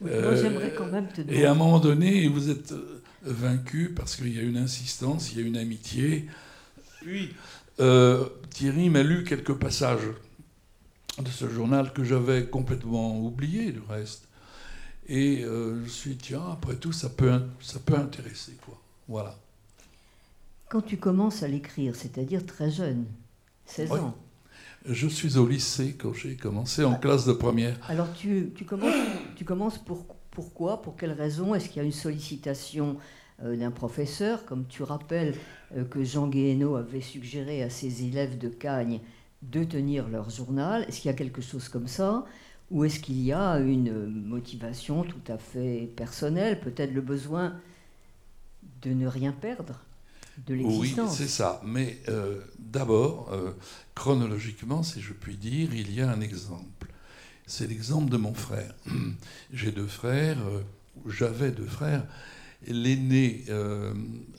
moi, 0.00 0.34
j'aimerais 0.34 0.74
quand 0.76 0.86
même 0.86 1.08
te 1.08 1.20
Et 1.30 1.44
à 1.44 1.52
un 1.52 1.54
moment 1.54 1.78
donné, 1.80 2.26
vous 2.28 2.50
êtes 2.50 2.74
vaincu 3.22 3.92
parce 3.94 4.16
qu'il 4.16 4.34
y 4.34 4.38
a 4.38 4.42
une 4.42 4.56
insistance, 4.56 5.32
il 5.32 5.40
y 5.40 5.42
a 5.42 5.46
une 5.46 5.56
amitié. 5.56 6.26
Puis 7.00 7.34
euh, 7.80 8.28
Thierry 8.50 8.90
m'a 8.90 9.02
lu 9.02 9.24
quelques 9.24 9.54
passages 9.54 10.08
de 11.18 11.28
ce 11.28 11.48
journal 11.48 11.92
que 11.92 12.04
j'avais 12.04 12.46
complètement 12.46 13.18
oublié 13.20 13.72
du 13.72 13.80
reste. 13.88 14.28
Et 15.08 15.42
euh, 15.44 15.76
je 15.76 15.80
me 15.80 15.88
suis 15.88 16.10
dit, 16.10 16.18
tiens, 16.18 16.44
après 16.52 16.76
tout, 16.76 16.92
ça 16.92 17.08
peut, 17.08 17.42
ça 17.60 17.78
peut 17.80 17.96
intéresser. 17.96 18.56
Quoi. 18.64 18.80
Voilà. 19.08 19.36
Quand 20.68 20.82
tu 20.82 20.98
commences 20.98 21.42
à 21.42 21.48
l'écrire, 21.48 21.96
c'est-à-dire 21.96 22.46
très 22.46 22.70
jeune, 22.70 23.06
16 23.66 23.92
ans. 23.92 24.16
Je 24.88 25.08
suis 25.08 25.36
au 25.36 25.46
lycée 25.46 25.94
quand 25.98 26.14
j'ai 26.14 26.36
commencé 26.36 26.84
en 26.84 26.94
classe 26.94 27.26
de 27.26 27.32
première. 27.32 27.76
Alors 27.88 28.10
tu, 28.14 28.52
tu 28.54 28.64
commences, 28.64 28.94
tu 29.36 29.44
commences 29.44 29.78
pour, 29.78 30.06
pourquoi 30.30 30.82
Pour 30.82 30.96
quelle 30.96 31.12
raison 31.12 31.54
Est-ce 31.54 31.68
qu'il 31.68 31.78
y 31.78 31.80
a 31.80 31.84
une 31.84 31.92
sollicitation 31.92 32.96
euh, 33.42 33.56
d'un 33.56 33.70
professeur 33.70 34.44
Comme 34.44 34.66
tu 34.66 34.82
rappelles 34.82 35.34
euh, 35.76 35.84
que 35.84 36.04
Jean 36.04 36.28
Guéhenno 36.28 36.76
avait 36.76 37.00
suggéré 37.00 37.62
à 37.62 37.70
ses 37.70 38.04
élèves 38.04 38.38
de 38.38 38.48
Cagnes 38.48 39.00
de 39.42 39.64
tenir 39.64 40.08
leur 40.08 40.30
journal? 40.30 40.84
Est-ce 40.88 41.00
qu'il 41.00 41.10
y 41.10 41.14
a 41.14 41.16
quelque 41.16 41.42
chose 41.42 41.68
comme 41.68 41.88
ça? 41.88 42.24
Ou 42.70 42.84
est-ce 42.84 43.00
qu'il 43.00 43.20
y 43.20 43.32
a 43.32 43.58
une 43.58 44.08
motivation 44.08 45.02
tout 45.02 45.32
à 45.32 45.38
fait 45.38 45.90
personnelle 45.96 46.60
Peut-être 46.60 46.92
le 46.92 47.00
besoin 47.00 47.54
de 48.82 48.90
ne 48.90 49.08
rien 49.08 49.32
perdre 49.32 49.80
de 50.46 50.54
l'existence? 50.54 51.10
Oui, 51.10 51.16
c'est 51.16 51.28
ça. 51.28 51.60
Mais 51.64 51.98
euh, 52.08 52.40
d'abord, 52.60 53.34
chronologiquement, 53.96 54.84
si 54.84 55.00
je 55.00 55.12
puis 55.12 55.36
dire, 55.36 55.74
il 55.74 55.92
y 55.92 56.00
a 56.00 56.08
un 56.08 56.20
exemple 56.20 56.89
c'est 57.50 57.66
l'exemple 57.66 58.10
de 58.10 58.16
mon 58.16 58.32
frère. 58.32 58.72
J'ai 59.52 59.72
deux 59.72 59.88
frères, 59.88 60.38
euh, 60.38 60.62
j'avais 61.08 61.50
deux 61.50 61.66
frères. 61.66 62.06
L'aîné, 62.66 63.44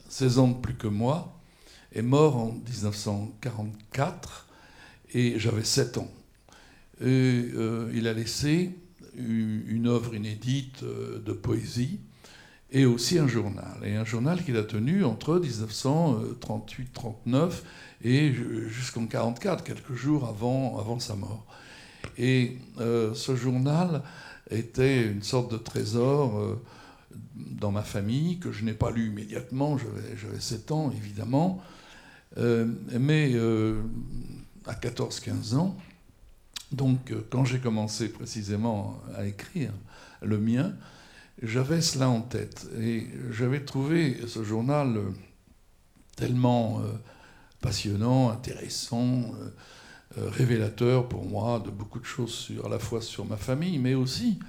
16 0.08 0.38
euh, 0.38 0.42
ans 0.42 0.48
de 0.48 0.62
plus 0.62 0.76
que 0.76 0.88
moi, 0.88 1.38
est 1.94 2.04
mort 2.04 2.38
en 2.38 2.54
1944 2.54 4.48
et 5.14 5.38
j'avais 5.40 5.66
7 5.66 5.98
ans. 5.98 6.10
Et, 7.02 7.50
euh, 7.54 7.92
il 7.94 8.08
a 8.08 8.14
laissé 8.14 8.78
une 9.18 9.88
œuvre 9.88 10.16
inédite 10.16 10.86
de 10.86 11.34
poésie 11.34 12.00
et 12.72 12.86
aussi 12.86 13.20
un 13.20 13.28
journal. 13.28 13.78
Et 13.84 13.96
un 13.96 14.06
journal 14.06 14.42
qu'il 14.42 14.56
a 14.56 14.64
tenu 14.64 15.04
entre 15.04 15.38
1938-39 15.38 17.52
et 18.04 18.32
jusqu'en 18.70 19.02
1944, 19.02 19.66
quelques 19.66 19.96
jours 19.96 20.30
avant 20.30 20.98
sa 21.00 21.16
mort. 21.16 21.46
Et 22.18 22.58
euh, 22.80 23.14
ce 23.14 23.36
journal 23.36 24.02
était 24.50 25.08
une 25.08 25.24
sorte 25.24 25.52
de 25.52 25.58
trésor 25.58 26.38
euh, 26.38 26.62
dans 27.36 27.72
ma 27.72 27.84
famille 27.84 28.40
que 28.40 28.52
je 28.52 28.64
n'ai 28.64 28.74
pas 28.74 28.92
lu 28.92 29.08
immédiatement, 29.08 29.78
j'avais 29.78 30.40
7 30.40 30.72
ans 30.72 30.92
évidemment, 30.92 31.62
euh, 32.38 32.66
mais 33.00 33.36
à 34.66 34.74
14-15 34.74 35.56
ans, 35.56 35.76
donc 36.72 37.14
quand 37.30 37.46
j'ai 37.46 37.60
commencé 37.60 38.10
précisément 38.10 39.02
à 39.16 39.26
écrire 39.26 39.72
le 40.22 40.40
mien, 40.40 40.74
j'avais 41.42 41.82
cela 41.82 42.10
en 42.10 42.22
tête. 42.22 42.68
Et 42.80 43.08
j'avais 43.32 43.66
trouvé 43.66 44.18
ce 44.28 44.44
journal 44.44 45.00
tellement 46.16 46.82
passionnant, 47.60 48.30
intéressant 48.30 49.32
révélateur 50.18 51.08
pour 51.08 51.26
moi 51.26 51.60
de 51.60 51.70
beaucoup 51.70 52.00
de 52.00 52.06
choses, 52.06 52.34
sur, 52.34 52.66
à 52.66 52.70
la 52.70 52.80
fois 52.80 53.02
sur 53.02 53.26
ma 53.26 53.38
famille, 53.38 53.78
mais 53.78 53.94
aussi 53.94 54.40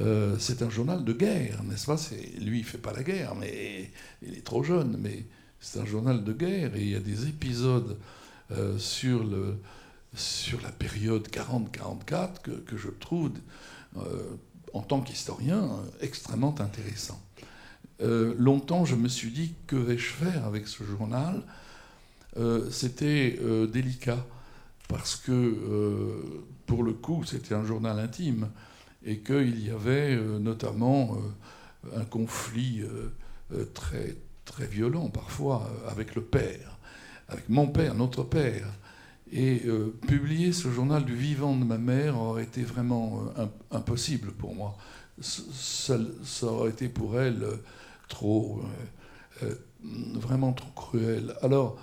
euh, 0.00 0.36
c'est 0.38 0.62
un 0.62 0.70
journal 0.70 1.04
de 1.04 1.12
guerre, 1.12 1.62
n'est-ce 1.64 1.86
pas? 1.86 1.96
Lui, 2.40 2.60
il 2.60 2.64
fait 2.64 2.78
pas 2.78 2.92
la 2.92 3.02
guerre, 3.02 3.34
mais 3.34 3.90
il 4.22 4.34
est 4.34 4.44
trop 4.44 4.62
jeune, 4.62 4.96
mais 4.98 5.26
c'est 5.60 5.80
un 5.80 5.84
journal 5.84 6.24
de 6.24 6.32
guerre 6.32 6.74
et 6.76 6.82
il 6.82 6.90
y 6.90 6.96
a 6.96 7.00
des 7.00 7.28
épisodes 7.28 7.98
euh, 8.52 8.78
sur, 8.78 9.22
le, 9.22 9.58
sur 10.14 10.60
la 10.62 10.70
période 10.70 11.28
40-44 11.28 12.40
que, 12.42 12.50
que, 12.52 12.76
je 12.76 12.88
trouve, 12.88 13.32
en 14.72 14.80
tant 14.80 15.02
qu'historien, 15.02 15.68
extrêmement 16.00 16.54
intéressant. 16.60 17.20
longtemps, 18.00 18.86
je 18.86 18.96
me 18.96 19.08
suis 19.08 19.30
dit, 19.30 19.54
que 19.66 19.76
vais-je 19.76 20.08
faire 20.08 20.46
avec 20.46 20.66
ce 20.66 20.82
journal? 20.82 21.42
C'était 22.70 23.38
délicat 23.70 24.24
parce 24.92 25.16
que, 25.16 25.32
euh, 25.32 26.44
pour 26.66 26.82
le 26.82 26.92
coup, 26.92 27.24
c'était 27.24 27.54
un 27.54 27.64
journal 27.64 27.98
intime 27.98 28.50
et 29.04 29.20
qu'il 29.20 29.66
y 29.66 29.70
avait 29.70 30.14
euh, 30.14 30.38
notamment 30.38 31.16
euh, 31.16 32.00
un 32.00 32.04
conflit 32.04 32.84
très, 33.74 34.16
très 34.44 34.66
violent 34.66 35.08
parfois 35.08 35.68
avec 35.88 36.14
le 36.14 36.22
père, 36.22 36.78
avec 37.28 37.48
mon 37.48 37.66
père, 37.66 37.94
notre 37.94 38.22
père. 38.22 38.68
Et 39.32 39.62
publier 40.06 40.52
ce 40.52 40.70
journal 40.70 41.04
du 41.04 41.16
vivant 41.16 41.56
de 41.56 41.64
ma 41.64 41.78
mère 41.78 42.20
aurait 42.20 42.44
été 42.44 42.62
vraiment 42.62 43.24
impossible 43.70 44.30
pour 44.30 44.54
moi. 44.54 44.76
Ça, 45.20 45.96
ça, 46.22 46.46
aurait 46.46 46.70
été 46.70 46.88
pour 46.88 47.18
elle 47.18 47.44
trop, 48.08 48.62
vraiment 50.14 50.52
trop 50.52 50.70
cruel. 50.76 51.34
Alors, 51.42 51.78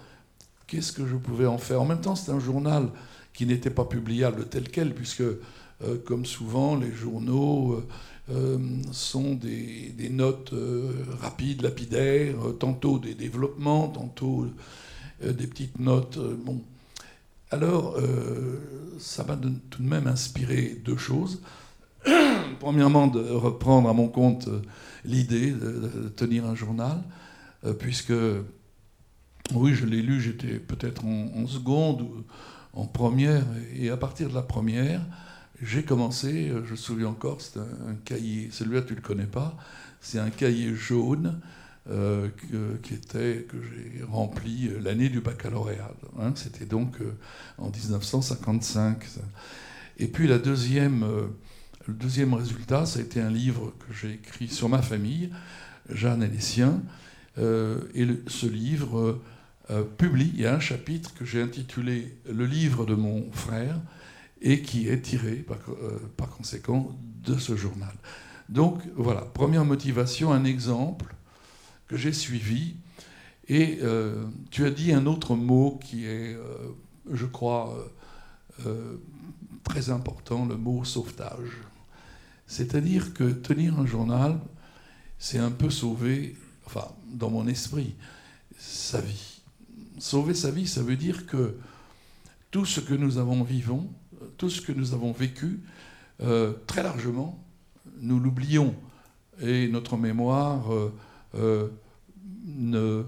qu'est-ce 0.70 0.94
que 0.94 1.06
je 1.06 1.16
pouvais 1.16 1.48
en 1.48 1.58
faire 1.58 1.82
En 1.82 1.86
même 1.86 2.02
temps, 2.02 2.16
c'est 2.16 2.32
un 2.32 2.40
journal 2.40 2.90
qui 3.34 3.46
n'était 3.46 3.72
pas 3.72 3.86
publiable 3.86 4.48
tel 4.50 4.70
quel, 4.70 4.94
puisque, 4.94 5.22
euh, 5.22 5.98
comme 6.06 6.26
souvent, 6.26 6.76
les 6.76 6.92
journaux 6.92 7.74
euh, 7.74 7.88
euh, 8.32 8.58
sont 8.92 9.34
des, 9.34 10.10
notes 10.12 10.54
rapides, 11.20 11.62
lapidaires, 11.62 12.36
tantôt 12.60 13.00
des 13.00 13.16
développements, 13.16 13.88
tantôt 13.90 14.48
des 15.22 15.48
petites 15.48 15.80
notes. 15.80 16.20
bon. 16.46 16.62
Alors, 17.52 17.98
ça 19.00 19.24
m'a 19.24 19.36
tout 19.36 19.82
de 19.82 19.88
même 19.88 20.06
inspiré 20.06 20.80
deux 20.86 20.98
choses. 20.98 21.42
Premièrement, 22.60 23.08
de 23.08 23.22
reprendre 23.32 23.90
à 23.90 23.94
mon 23.94 24.08
compte 24.08 24.48
l'idée 25.04 25.52
de, 25.52 26.10
tenir 26.16 26.46
un 26.46 26.54
journal, 26.54 27.02
puisque 27.80 28.14
oui, 29.56 29.74
je 29.74 29.86
l'ai 29.86 30.02
lu, 30.02 30.22
j'étais 30.22 30.60
peut-être 30.60 31.06
en, 31.06 31.48
seconde 31.48 32.02
ou 32.02 32.24
en 32.74 32.86
première, 32.86 33.46
et 33.76 33.90
à 33.90 33.98
partir 33.98 34.30
de 34.30 34.36
la 34.36 34.42
première, 34.42 35.02
j'ai 35.62 35.84
commencé, 35.84 36.52
je 36.66 36.72
me 36.72 36.76
souviens 36.76 37.08
encore, 37.08 37.42
c'est 37.42 37.60
un, 37.60 37.96
cahier, 38.06 38.50
celui-là 38.52 38.82
tu 38.82 38.94
ne 38.94 38.98
le 38.98 39.02
connais 39.02 39.26
pas, 39.26 39.58
c'est 40.02 40.20
un 40.20 40.30
cahier 40.30 40.74
jaune 40.76 41.40
euh, 41.90 42.28
que, 42.52 42.78
qui 42.84 42.94
était, 42.94 43.48
que 43.50 43.58
j'ai 43.64 44.04
rempli 44.04 44.70
l'année 44.80 45.10
du 45.10 45.22
baccalauréat. 45.22 45.92
Hein. 46.20 46.34
C'était 46.36 46.66
donc 46.66 47.02
euh, 47.02 47.18
en 47.58 47.72
1955. 47.72 49.04
Et 49.98 50.08
puis 50.08 50.28
la 50.28 50.38
deuxième, 50.38 51.02
euh, 51.02 51.28
le 51.88 51.94
deuxième 51.96 52.36
résultat, 52.36 52.86
ça 52.86 53.00
a 53.00 53.02
été 53.02 53.20
un 53.22 53.32
livre 53.32 53.74
que 53.80 53.94
j'ai 53.94 54.14
écrit 54.14 54.50
sur 54.50 54.70
ma 54.70 54.84
famille. 54.84 55.32
Jeanne 55.90 56.22
et 56.22 56.28
les 56.28 56.42
siens. 56.42 56.80
et 57.40 58.08
ce 58.28 58.46
livre 58.46 59.20
publie, 59.98 60.32
il 60.34 60.42
y 60.42 60.46
a 60.46 60.56
un 60.56 60.60
chapitre 60.60 61.14
que 61.14 61.26
j'ai 61.26 61.42
intitulé 61.42 62.18
Le 62.30 62.46
livre 62.46 62.86
de 62.86 62.96
mon 62.96 63.32
frère 63.32 63.80
et 64.42 64.62
qui 64.62 64.88
est 64.88 65.02
tiré 65.02 65.36
par, 65.36 65.58
par 66.18 66.30
conséquent 66.30 66.98
de 67.24 67.38
ce 67.38 67.56
journal. 67.56 67.94
Donc 68.50 68.82
voilà, 68.96 69.22
première 69.22 69.64
motivation, 69.64 70.34
un 70.34 70.44
exemple 70.44 71.14
que 71.88 71.98
j'ai 71.98 72.14
suivi. 72.14 72.76
Et 73.48 73.80
euh, 73.82 74.26
tu 74.52 74.66
as 74.66 74.72
dit 74.72 74.94
un 74.94 75.06
autre 75.06 75.36
mot 75.36 75.80
qui 75.84 76.06
est, 76.06 76.36
euh, 76.36 76.70
je 77.12 77.26
crois, 77.26 77.76
euh, 78.66 78.98
très 79.64 79.90
important, 79.90 80.46
le 80.46 80.56
mot 80.56 80.84
sauvetage. 80.84 81.58
C'est-à-dire 82.48 83.14
que 83.14 83.32
tenir 83.32 83.80
un 83.80 83.86
journal, 83.86 84.40
c'est 85.18 85.40
un 85.40 85.52
peu 85.52 85.70
sauver, 85.70 86.36
enfin, 86.66 86.88
dans 87.12 87.30
mon 87.30 87.48
esprit, 87.48 87.96
sa 88.58 89.02
vie. 89.02 89.29
Sauver 90.00 90.34
sa 90.34 90.52
vie, 90.52 90.68
ça 90.68 90.82
veut 90.82 90.96
dire 90.96 91.26
que 91.28 91.56
tout 92.52 92.66
ce 92.66 92.80
que 92.80 92.94
nous 92.94 93.18
avons 93.18 93.44
vivons, 93.44 93.90
tout 94.38 94.50
ce 94.50 94.62
que 94.62 94.72
nous 94.72 94.94
avons 94.94 95.12
vécu, 95.12 95.60
très 96.68 96.84
largement, 96.84 97.44
nous 98.02 98.20
l'oublions. 98.20 98.76
Et 99.42 99.68
notre 99.68 99.98
mémoire 99.98 100.66
euh, 101.36 101.70
euh, 102.66 103.04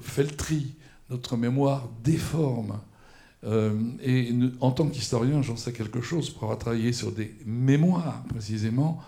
fait 0.00 0.24
le 0.24 0.30
tri, 0.30 0.74
notre 1.10 1.36
mémoire 1.36 1.88
déforme. 2.02 2.80
Euh, 3.44 3.78
et 4.02 4.32
en 4.60 4.72
tant 4.72 4.88
qu'historien, 4.88 5.42
j'en 5.42 5.56
sais 5.56 5.72
quelque 5.72 6.00
chose 6.00 6.30
pour 6.30 6.44
avoir 6.44 6.58
travaillé 6.58 6.92
sur 6.92 7.12
des 7.12 7.34
mémoires 7.44 8.24
précisément. 8.24 9.00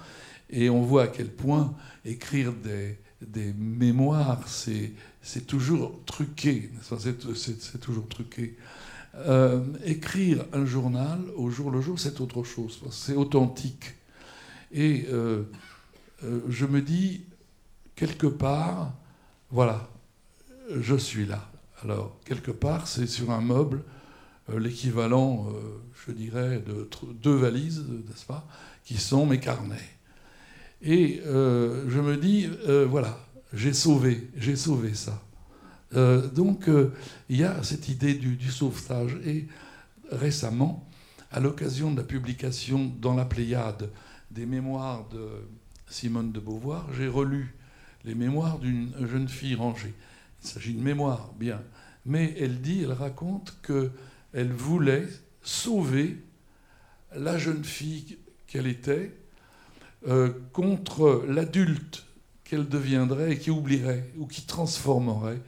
Et 0.50 0.70
on 0.70 0.82
voit 0.82 1.04
à 1.04 1.06
quel 1.08 1.28
point 1.28 1.74
écrire 2.04 2.52
des, 2.52 2.98
des 3.20 3.52
mémoires, 3.52 4.46
c'est 4.46 5.46
toujours 5.46 6.00
truqué. 6.04 6.70
C'est 6.82 7.80
toujours 7.80 8.08
truqué. 8.08 8.56
écrire 9.84 10.44
un 10.52 10.64
journal 10.64 11.20
au 11.36 11.50
jour 11.50 11.70
le 11.70 11.80
jour, 11.80 11.98
c'est 11.98 12.20
autre 12.20 12.44
chose. 12.44 12.80
C'est 12.90 13.14
authentique. 13.14 13.94
Et 14.72 15.06
je 16.22 16.66
me 16.66 16.80
dis, 16.80 17.22
quelque 17.96 18.26
part, 18.26 18.92
voilà, 19.50 19.88
je 20.80 20.94
suis 20.94 21.26
là. 21.26 21.50
Alors, 21.82 22.18
quelque 22.24 22.50
part, 22.50 22.86
c'est 22.88 23.06
sur 23.06 23.30
un 23.30 23.40
meuble 23.40 23.82
euh, 24.50 24.58
l'équivalent, 24.58 25.46
euh, 25.50 25.82
je 26.06 26.12
dirais, 26.12 26.62
de 26.66 26.88
deux 27.14 27.36
valises, 27.36 27.84
n'est-ce 28.08 28.24
pas, 28.24 28.46
qui 28.84 28.96
sont 28.96 29.26
mes 29.26 29.40
carnets. 29.40 29.97
Et 30.82 31.20
euh, 31.26 31.84
je 31.88 32.00
me 32.00 32.16
dis, 32.16 32.48
voilà, 32.88 33.18
j'ai 33.52 33.72
sauvé, 33.72 34.30
j'ai 34.36 34.56
sauvé 34.56 34.94
ça. 34.94 35.22
donc, 35.92 36.68
il 37.28 37.36
y 37.36 37.44
a 37.44 37.62
cette 37.62 37.88
idée 37.88 38.14
du, 38.14 38.36
du, 38.36 38.50
sauvetage. 38.50 39.16
Et 39.26 39.46
récemment, 40.10 40.88
à 41.30 41.40
l'occasion 41.40 41.90
de 41.90 41.98
la 41.98 42.04
publication 42.04 42.92
dans 43.00 43.14
la 43.14 43.24
Pléiade 43.24 43.90
des 44.30 44.46
mémoires 44.46 45.08
de 45.08 45.28
Simone 45.88 46.32
de 46.32 46.40
Beauvoir, 46.40 46.86
j'ai 46.96 47.08
relu 47.08 47.54
les 48.04 48.14
mémoires 48.14 48.58
d'une 48.58 48.92
jeune 49.06 49.28
fille 49.28 49.54
rangée. 49.54 49.94
Il 50.42 50.48
s'agit 50.48 50.74
de 50.74 50.82
mémoire, 50.82 51.32
bien. 51.38 51.62
Mais 52.06 52.34
elle 52.38 52.60
dit, 52.60 52.82
elle 52.82 52.92
raconte 52.92 53.58
qu'elle 53.62 54.52
voulait 54.52 55.08
sauver 55.42 56.16
la 57.14 57.38
jeune 57.38 57.64
fille 57.64 58.18
qu'elle 58.46 58.66
était 58.66 59.12
euh, 60.06 60.32
contre 60.52 61.24
l'adulte 61.26 62.04
qu'elle 62.44 62.68
deviendrait 62.68 63.32
et 63.32 63.38
qui 63.38 63.50
oublierait 63.50 64.10
ou 64.16 64.26
qui 64.26 64.42
transformerait, 64.42 65.40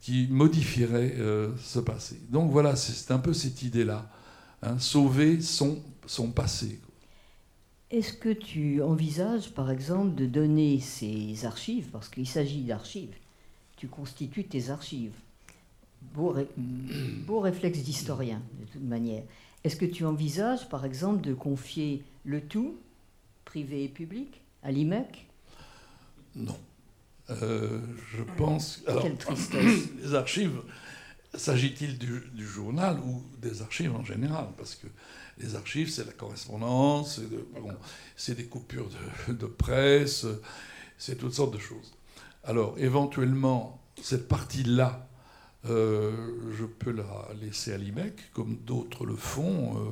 qui 0.00 0.28
modifierait 0.30 1.14
euh, 1.16 1.50
ce 1.62 1.78
passé. 1.78 2.20
Donc 2.30 2.50
voilà, 2.50 2.76
c'est 2.76 3.12
un 3.12 3.18
peu 3.18 3.32
cette 3.32 3.62
idée-là. 3.62 4.10
Hein, 4.62 4.78
sauver 4.78 5.40
son, 5.40 5.82
son 6.06 6.30
passé. 6.30 6.80
Est-ce 7.90 8.14
que 8.14 8.30
tu 8.32 8.82
envisages, 8.82 9.50
par 9.50 9.70
exemple, 9.70 10.14
de 10.14 10.26
donner 10.26 10.80
ces 10.80 11.44
archives, 11.44 11.88
parce 11.92 12.08
qu'il 12.08 12.26
s'agit 12.26 12.62
d'archives, 12.62 13.14
tu 13.76 13.86
constitues 13.86 14.44
tes 14.44 14.70
archives 14.70 15.12
Beau, 16.14 17.40
réflexe 17.40 17.80
d'historien, 17.80 18.40
de 18.60 18.64
toute 18.66 18.84
manière. 18.84 19.22
Est-ce 19.64 19.76
que 19.76 19.84
tu 19.84 20.04
envisages, 20.04 20.68
par 20.68 20.84
exemple, 20.84 21.20
de 21.20 21.34
confier 21.34 22.02
le 22.24 22.40
tout, 22.40 22.76
privé 23.46 23.84
et 23.84 23.88
public, 23.88 24.42
à 24.62 24.70
l'IMEC 24.70 25.26
Non. 26.34 26.58
Euh, 27.30 27.80
je 28.12 28.22
pense. 28.36 28.82
Quelle 29.00 29.16
tristesse. 29.16 29.88
Les 30.02 30.14
archives, 30.14 30.60
s'agit-il 31.34 31.98
du, 31.98 32.20
du, 32.34 32.46
journal 32.46 32.98
ou 33.00 33.22
des 33.38 33.62
archives 33.62 33.94
en 33.94 34.04
général? 34.04 34.48
Parce 34.58 34.74
que 34.74 34.86
les 35.38 35.54
archives, 35.54 35.90
c'est 35.90 36.04
la 36.04 36.12
correspondance, 36.12 37.20
c'est 38.16 38.34
des 38.34 38.44
coupures 38.44 38.88
de, 39.28 39.46
presse, 39.46 40.26
c'est 40.98 41.16
toutes 41.16 41.34
sortes 41.34 41.54
de 41.54 41.58
choses. 41.58 41.92
Alors, 42.44 42.74
éventuellement, 42.78 43.82
cette 44.00 44.28
partie-là, 44.28 45.08
euh, 45.68 46.12
je 46.56 46.64
peux 46.64 46.92
la 46.92 47.28
laisser 47.40 47.72
à 47.72 47.76
l'IMEC, 47.76 48.32
comme 48.32 48.56
d'autres 48.64 49.04
le 49.04 49.16
font 49.16 49.76
euh, 49.76 49.90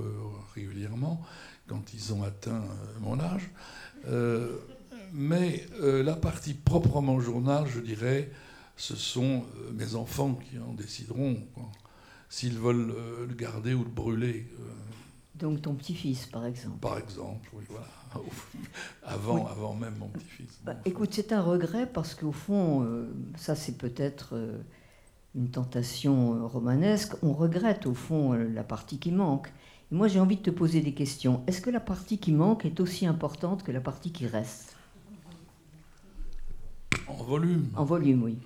régulièrement 0.55 1.21
quand 1.67 1.95
ils 1.95 2.13
ont 2.13 2.23
atteint 2.23 2.63
euh, 2.63 3.01
mon 3.01 3.19
âge. 3.21 3.51
mais 5.13 5.67
la 5.81 6.17
partie 6.17 6.55
proprement 6.55 7.21
journal, 7.21 7.67
je 7.67 7.81
dirais, 7.81 8.31
ce 8.77 8.97
sont 8.97 9.45
mes 9.73 9.95
enfants 9.95 10.35
qui 10.35 10.59
en 10.59 10.75
décideront 10.75 11.39
s'ils 12.29 12.59
veulent 12.59 12.95
le 13.29 13.35
garder 13.35 13.75
ou 13.75 13.85
le 13.85 13.91
brûler. 13.91 14.47
Donc 15.35 15.63
ton 15.63 15.75
petit-fils, 15.75 16.27
par 16.27 16.47
exemple. 16.47 16.79
Par 16.79 16.99
exemple, 16.99 17.49
oui, 17.55 17.65
voilà. 17.69 17.87
Avant, 19.03 19.47
avant 19.49 19.75
même 19.75 19.97
mon 19.99 20.07
petit-fils. 20.09 20.61
Bah, 20.65 20.77
écoute, 20.85 21.11
c'est 21.13 21.33
un 21.33 21.43
regret 21.43 21.87
parce 21.93 22.15
qu'au 22.15 22.31
fond, 22.31 22.85
euh, 22.85 23.13
ça 23.37 23.57
c'est 23.57 23.77
peut-être 23.77 24.37
euh, 24.37 24.59
une 25.35 25.51
tentation 25.51 26.35
euh, 26.35 26.47
romanesque. 26.47 27.15
On 27.23 27.33
regrette 27.33 27.87
au 27.87 27.95
fond 27.95 28.33
la 28.33 28.63
partie 28.63 28.99
qui 29.01 29.11
manque. 29.11 29.53
Moi 29.91 30.09
j'ai 30.09 30.21
envie 30.21 30.37
de 30.37 30.43
te 30.43 30.51
poser 30.51 30.81
des 30.81 30.93
questions. 30.95 31.43
Est-ce 31.47 31.61
que 31.61 31.71
la 31.71 31.81
partie 31.81 32.19
qui 32.19 32.33
manque 32.33 32.65
est 32.65 32.81
aussi 32.81 33.07
importante 33.07 33.63
que 33.63 33.73
la 33.73 33.81
partie 33.81 34.13
qui 34.13 34.27
reste? 34.27 34.77
En 37.07 37.23
volume. 37.23 37.69
En 37.77 37.85
volume, 37.85 38.23
oui. 38.23 38.39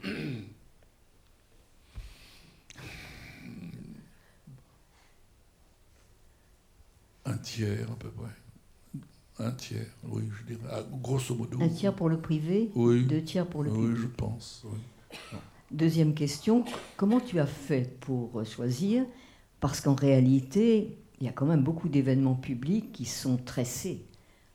Un 7.24 7.36
tiers 7.36 7.90
à 7.90 7.96
peu 7.96 8.08
près. 8.10 9.04
Un 9.40 9.52
tiers, 9.52 9.86
oui, 10.04 10.24
je 10.40 10.54
dirais, 10.54 10.68
ah, 10.72 10.82
grosso 10.90 11.34
modo. 11.34 11.58
Un 11.62 11.68
tiers 11.68 11.94
pour 11.94 12.08
le 12.08 12.18
privé 12.18 12.70
Oui. 12.74 13.04
Deux 13.04 13.22
tiers 13.22 13.46
pour 13.46 13.62
le 13.62 13.70
public 13.70 13.90
Oui, 13.90 13.96
je 14.02 14.06
pense. 14.06 14.66
Deuxième 15.70 16.14
question, 16.14 16.64
comment 16.96 17.20
tu 17.20 17.38
as 17.38 17.46
fait 17.46 17.98
pour 18.00 18.44
choisir? 18.44 19.04
Parce 19.60 19.80
qu'en 19.80 19.94
réalité, 19.94 20.98
il 21.20 21.26
y 21.26 21.28
a 21.28 21.32
quand 21.32 21.46
même 21.46 21.62
beaucoup 21.62 21.88
d'événements 21.88 22.34
publics 22.34 22.92
qui 22.92 23.04
sont 23.04 23.36
tressés 23.36 24.04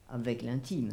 avec 0.10 0.41
l'intime. 0.41 0.89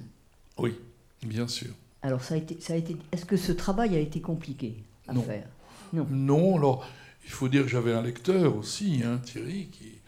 Oui, 0.59 0.75
bien 1.23 1.47
sûr. 1.47 1.71
Alors, 2.03 2.23
ça 2.23 2.35
a 2.35 2.39
été, 2.39 2.59
ça 2.61 2.73
a 2.73 2.77
été, 2.77 2.97
est-ce 3.13 3.25
que 3.25 3.37
ce 3.37 3.53
travail 3.53 3.95
a 3.95 3.99
été 3.99 4.21
compliqué 4.21 4.83
à 5.07 5.15
faire? 5.15 5.47
Non. 5.93 6.07
Non, 6.11 6.57
alors, 6.57 6.87
il 7.25 7.31
faut 7.31 7.49
dire 7.49 7.63
que 7.63 7.69
j'avais 7.69 7.93
un 7.93 8.03
lecteur 8.03 8.57
aussi, 8.57 9.03
hein, 9.05 9.19
Thierry, 9.19 9.69
qui, 9.69 10.01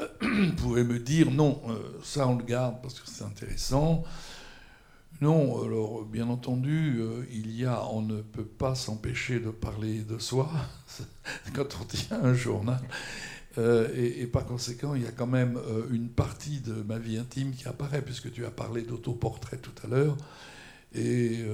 pouvait 0.56 0.84
me 0.84 0.98
dire 0.98 1.30
non, 1.30 1.60
euh, 1.68 1.98
ça 2.02 2.26
on 2.26 2.36
le 2.36 2.44
garde 2.44 2.80
parce 2.82 2.98
que 3.00 3.08
c'est 3.08 3.24
intéressant. 3.24 4.04
Non, 5.20 5.62
alors 5.62 6.04
bien 6.04 6.28
entendu, 6.28 6.98
euh, 7.00 7.26
il 7.30 7.54
y 7.54 7.66
a, 7.66 7.84
on 7.90 8.00
ne 8.00 8.22
peut 8.22 8.44
pas 8.44 8.74
s'empêcher 8.74 9.38
de 9.38 9.50
parler 9.50 10.00
de 10.00 10.18
soi 10.18 10.50
quand 11.54 11.76
on 11.80 11.84
tient 11.84 12.22
un 12.22 12.32
journal. 12.32 12.80
Euh, 13.58 13.88
et, 13.96 14.26
par 14.26 14.46
conséquent, 14.46 14.94
il 14.94 15.02
y 15.02 15.06
a 15.06 15.12
quand 15.12 15.26
même 15.26 15.58
une 15.90 16.08
partie 16.08 16.60
de 16.60 16.74
ma 16.82 16.98
vie 16.98 17.18
intime 17.18 17.52
qui 17.52 17.66
apparaît, 17.66 18.02
puisque 18.02 18.30
tu 18.32 18.44
as 18.46 18.50
parlé 18.50 18.82
d'autoportrait 18.82 19.58
tout 19.58 19.74
à 19.84 19.88
l'heure. 19.88 20.16
Et 20.94 21.44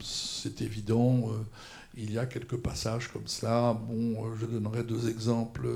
c'est 0.00 0.60
évident, 0.60 1.30
il 1.96 2.12
y 2.12 2.18
a 2.18 2.26
quelques 2.26 2.56
passages 2.56 3.12
comme 3.12 3.26
cela. 3.26 3.74
Bon, 3.74 4.34
je 4.36 4.46
donnerai 4.46 4.82
deux 4.82 5.08
exemples 5.08 5.68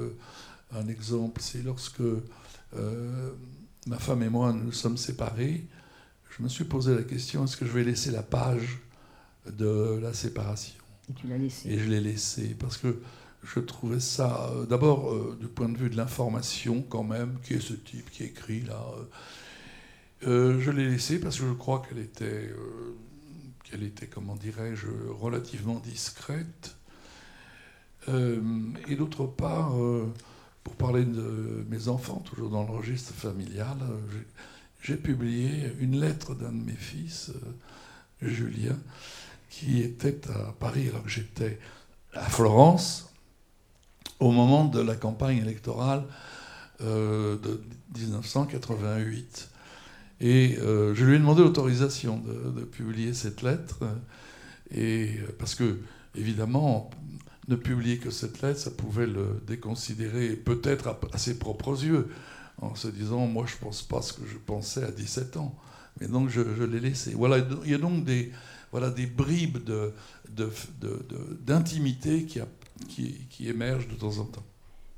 un 0.72 0.88
exemple, 0.88 1.40
c'est 1.40 1.62
lorsque 1.62 2.00
euh, 2.00 3.33
ma 3.87 3.98
femme 3.98 4.22
et 4.22 4.28
moi 4.28 4.52
nous 4.52 4.72
sommes 4.72 4.96
séparés, 4.96 5.64
je 6.37 6.42
me 6.42 6.48
suis 6.48 6.64
posé 6.64 6.94
la 6.94 7.02
question 7.02 7.44
est-ce 7.44 7.57
que 7.57 7.66
je 7.66 7.72
vais 7.72 7.85
laisser 7.85 8.11
la 8.11 8.22
page 8.22 8.78
de 9.50 9.98
la 10.02 10.12
séparation? 10.12 10.74
Et 11.11 11.14
tu 11.14 11.26
l'as 11.26 11.38
laissé. 11.38 11.70
Et 11.70 11.78
je 11.78 11.88
l'ai 11.88 12.00
laissé 12.00 12.54
parce 12.59 12.76
que 12.76 13.00
je 13.44 13.61
trouvais 13.61 14.01
ça, 14.01 14.51
euh, 14.53 14.66
d'abord 14.66 15.12
euh, 15.12 15.37
du 15.40 15.46
point 15.46 15.68
de 15.68 15.77
vue 15.77 15.90
de 15.90 15.96
l'information 15.96 16.83
quand 16.83 17.05
même, 17.05 17.38
qui 17.42 17.55
est 17.55 17.61
ce 17.61 17.74
type 17.74 18.11
qui 18.11 18.24
écrit 18.24 18.62
là. 18.62 18.85
je 20.22 20.70
l'ai 20.70 20.88
laissé 20.88 21.20
parce 21.20 21.38
que 21.38 21.46
je 21.46 21.53
crois 21.53 21.83
qu'elle 21.83 21.98
était, 21.98 22.53
qu'elle 23.64 23.83
était, 23.83 24.07
comment 24.07 24.35
dirais-je, 24.35 24.88
relativement 25.20 25.79
discrète. 25.79 26.77
Euh, 28.09 28.40
et 28.88 28.96
d'autre 28.96 29.27
part, 29.27 29.74
pour 30.64 30.74
parler 30.74 31.05
de 31.05 31.64
mes 31.68 31.88
enfants, 31.88 32.22
toujours 32.24 32.51
dans 32.51 32.64
le 32.64 32.72
registre 32.72 33.12
familial, 33.12 33.77
j'ai 34.83 34.96
publié 34.96 35.72
une 35.79 36.01
lettre 36.01 36.35
d'un 36.35 36.53
de 36.53 36.64
mes 36.64 36.72
fils, 36.72 37.33
Julien, 38.20 38.79
qui 39.51 39.81
était 39.83 40.29
à 40.31 40.53
Paris 40.59 40.88
alors 40.88 41.05
que 41.05 41.11
j'étais 41.11 41.59
à 42.14 42.29
Florence 42.29 43.08
au 44.20 44.31
moment 44.31 44.64
de 44.64 44.81
la 44.81 44.96
campagne 44.96 45.38
électorale 45.38 46.04
de 46.81 47.61
1988. 47.96 49.50
Et 50.20 50.59
euh, 50.59 50.94
je 50.94 51.04
lui 51.04 51.14
ai 51.14 51.18
demandé 51.18 51.42
l'autorisation 51.42 52.18
de, 52.18 52.62
publier 52.62 53.14
cette 53.14 53.42
lettre, 53.42 53.78
et, 54.74 55.11
parce 55.38 55.54
que, 55.54 55.78
évidemment, 56.16 56.90
ne 57.46 57.54
publier 57.57 57.98
que 57.98 58.11
cette 58.11 58.42
lettre, 58.42 58.59
ça 58.59 58.70
pouvait 58.70 59.07
le 59.07 59.40
déconsidérer, 59.46 60.31
peut-être 60.31 60.98
à, 61.12 61.18
ses 61.18 61.38
propres 61.38 61.85
yeux, 61.85 62.09
en 62.61 62.74
se 62.74 62.88
disant, 62.88 63.26
moi 63.26 63.46
je 63.46 63.54
ne 63.54 63.61
pense 63.61 63.83
pas 63.83 64.02
ce 64.02 64.12
que 64.12 64.26
je 64.26 64.37
pensais 64.37 64.83
à 64.83 64.90
17 64.90 65.37
ans. 65.37 65.54
Mais 66.00 66.09
donc 66.09 66.28
je, 66.28 66.40
l'ai 66.64 66.81
laissé. 66.81 67.14
Voilà, 67.14 67.38
il 67.64 67.70
y 67.70 67.74
a 67.74 67.78
donc 67.78 68.04
des, 68.04 68.33
voilà, 68.72 68.90
des 68.90 69.07
bribes 69.07 69.59
d'intimité 71.46 72.24
qui, 72.24 72.40
qui, 72.87 73.27
qui 73.31 73.49
émergent 73.49 73.88
de 73.88 73.95
temps 73.95 74.19
en 74.19 74.25
temps. 74.25 74.45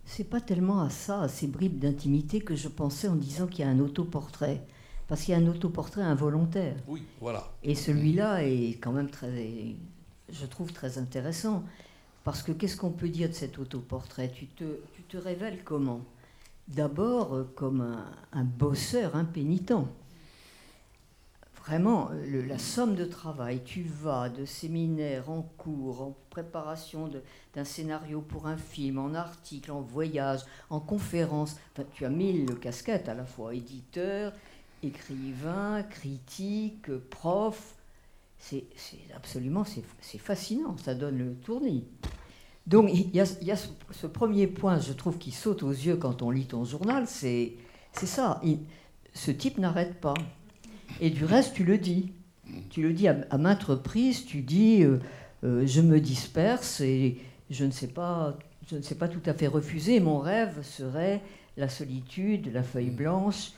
C'est 0.05 0.29
pas 0.29 0.41
tellement 0.41 0.81
à 0.81 0.91
ça, 0.91 1.23
à 1.23 1.29
ces 1.29 1.47
bribes 1.47 1.79
d'intimité, 1.79 2.41
que 2.41 2.57
je 2.57 2.69
pensais 2.69 3.09
en 3.09 3.17
disant 3.17 3.47
qu'il 3.47 3.65
y 3.65 3.69
a 3.69 3.71
un 3.71 3.79
autoportrait 3.81 4.67
parce 5.11 5.23
qu'il 5.23 5.33
y 5.33 5.37
a 5.37 5.41
un 5.41 5.49
autoportrait 5.49 6.03
involontaire. 6.03 6.77
Oui, 6.87 7.03
voilà. 7.21 7.51
Et 7.65 7.75
celui-là 7.75 8.45
est 8.45 8.79
quand 8.81 8.93
même 8.93 9.11
très, 9.11 9.75
je 10.31 10.47
trouve 10.47 10.73
très 10.73 10.99
intéressant, 10.99 11.65
parce 12.23 12.45
que 12.45 12.53
qu'est-ce 12.53 12.77
qu'on 12.77 12.93
peut 12.93 13.09
dire 13.09 13.29
de 13.29 13.35
cet 13.35 13.59
autoportrait? 13.59 14.31
Tu 14.33 14.47
te, 14.47 14.63
tu 14.95 15.03
te 15.03 15.17
révèles 15.17 15.65
comment? 15.65 16.03
D'abord 16.69 17.35
euh, 17.35 17.53
comme 17.57 17.81
un, 17.81 18.05
un, 18.33 18.45
bosseur 18.45 19.17
impénitent. 19.17 19.73
Vraiment, 21.67 22.11
la 22.47 22.59
somme 22.59 22.95
de 22.95 23.05
travail, 23.05 23.61
tu 23.65 23.83
vas 23.83 24.31
de 24.31 24.47
séminaire 24.47 25.29
en 25.31 25.43
cours, 25.43 26.01
en 26.01 26.17
préparation 26.31 27.11
d'un 27.55 27.65
scénario 27.65 28.23
pour 28.23 28.47
un 28.47 28.57
film, 28.57 28.99
en 28.99 29.15
article, 29.15 29.71
en 29.71 29.83
voyage, 29.83 30.41
en 30.71 30.81
conférence. 30.81 31.57
Tu 31.93 32.07
as 32.07 32.09
mille 32.09 32.47
casquettes 32.61 33.11
à 33.11 33.15
la 33.15 33.27
fois, 33.27 33.55
éditeur, 33.55 34.33
écrivain, 34.83 35.83
critique, 35.83 36.91
prof. 37.11 37.77
C'est 38.39 38.65
absolument, 39.15 39.65
c'est 40.01 40.19
fascinant, 40.19 40.77
ça 40.79 40.95
donne 40.95 41.19
le 41.19 41.35
tournis. 41.35 41.85
Donc 42.67 42.89
il 42.93 43.15
y 43.15 43.21
a, 43.21 43.27
ce, 43.27 44.07
premier 44.07 44.47
point, 44.47 44.79
je 44.79 44.95
trouve, 44.95 45.19
qui 45.19 45.31
saute 45.31 45.63
aux 45.63 45.71
yeux 45.71 45.97
quand 45.97 46.23
on 46.23 46.31
lit 46.31 46.47
ton 46.47 46.65
journal, 46.65 47.07
c'est 47.07 47.57
ça. 47.93 48.41
ce 49.13 49.31
type 49.31 49.59
n'arrête 49.59 50.01
pas. 50.01 50.15
Et 51.01 51.11
du 51.11 51.25
reste, 51.25 51.55
tu 51.55 51.65
le 51.65 51.79
dis. 51.79 52.13
Tu 52.71 52.83
le 52.83 52.93
dis 52.93 53.07
à, 53.09 53.39
maintes 53.39 53.63
reprises, 53.63 54.27
tu 54.27 54.43
dis, 54.43 54.83
euh, 54.83 54.99
euh, 55.45 55.67
je 55.67 55.81
me 55.81 56.01
disperse 56.01 56.81
et 56.81 57.19
je 57.49 57.65
ne 57.65 57.71
sais 57.71 57.87
pas, 57.87 58.37
je 58.69 58.77
ne 58.77 58.83
sais 58.83 58.97
pas 58.97 59.09
tout 59.09 59.23
à 59.27 59.35
fait 59.35 59.47
refuser. 59.47 60.01
Mon 60.01 60.19
rêve 60.19 60.63
serait 60.63 61.21
la 61.57 61.69
solitude, 61.69 62.53
la 62.53 62.63
feuille 62.63 62.91
blanche, 62.91 63.53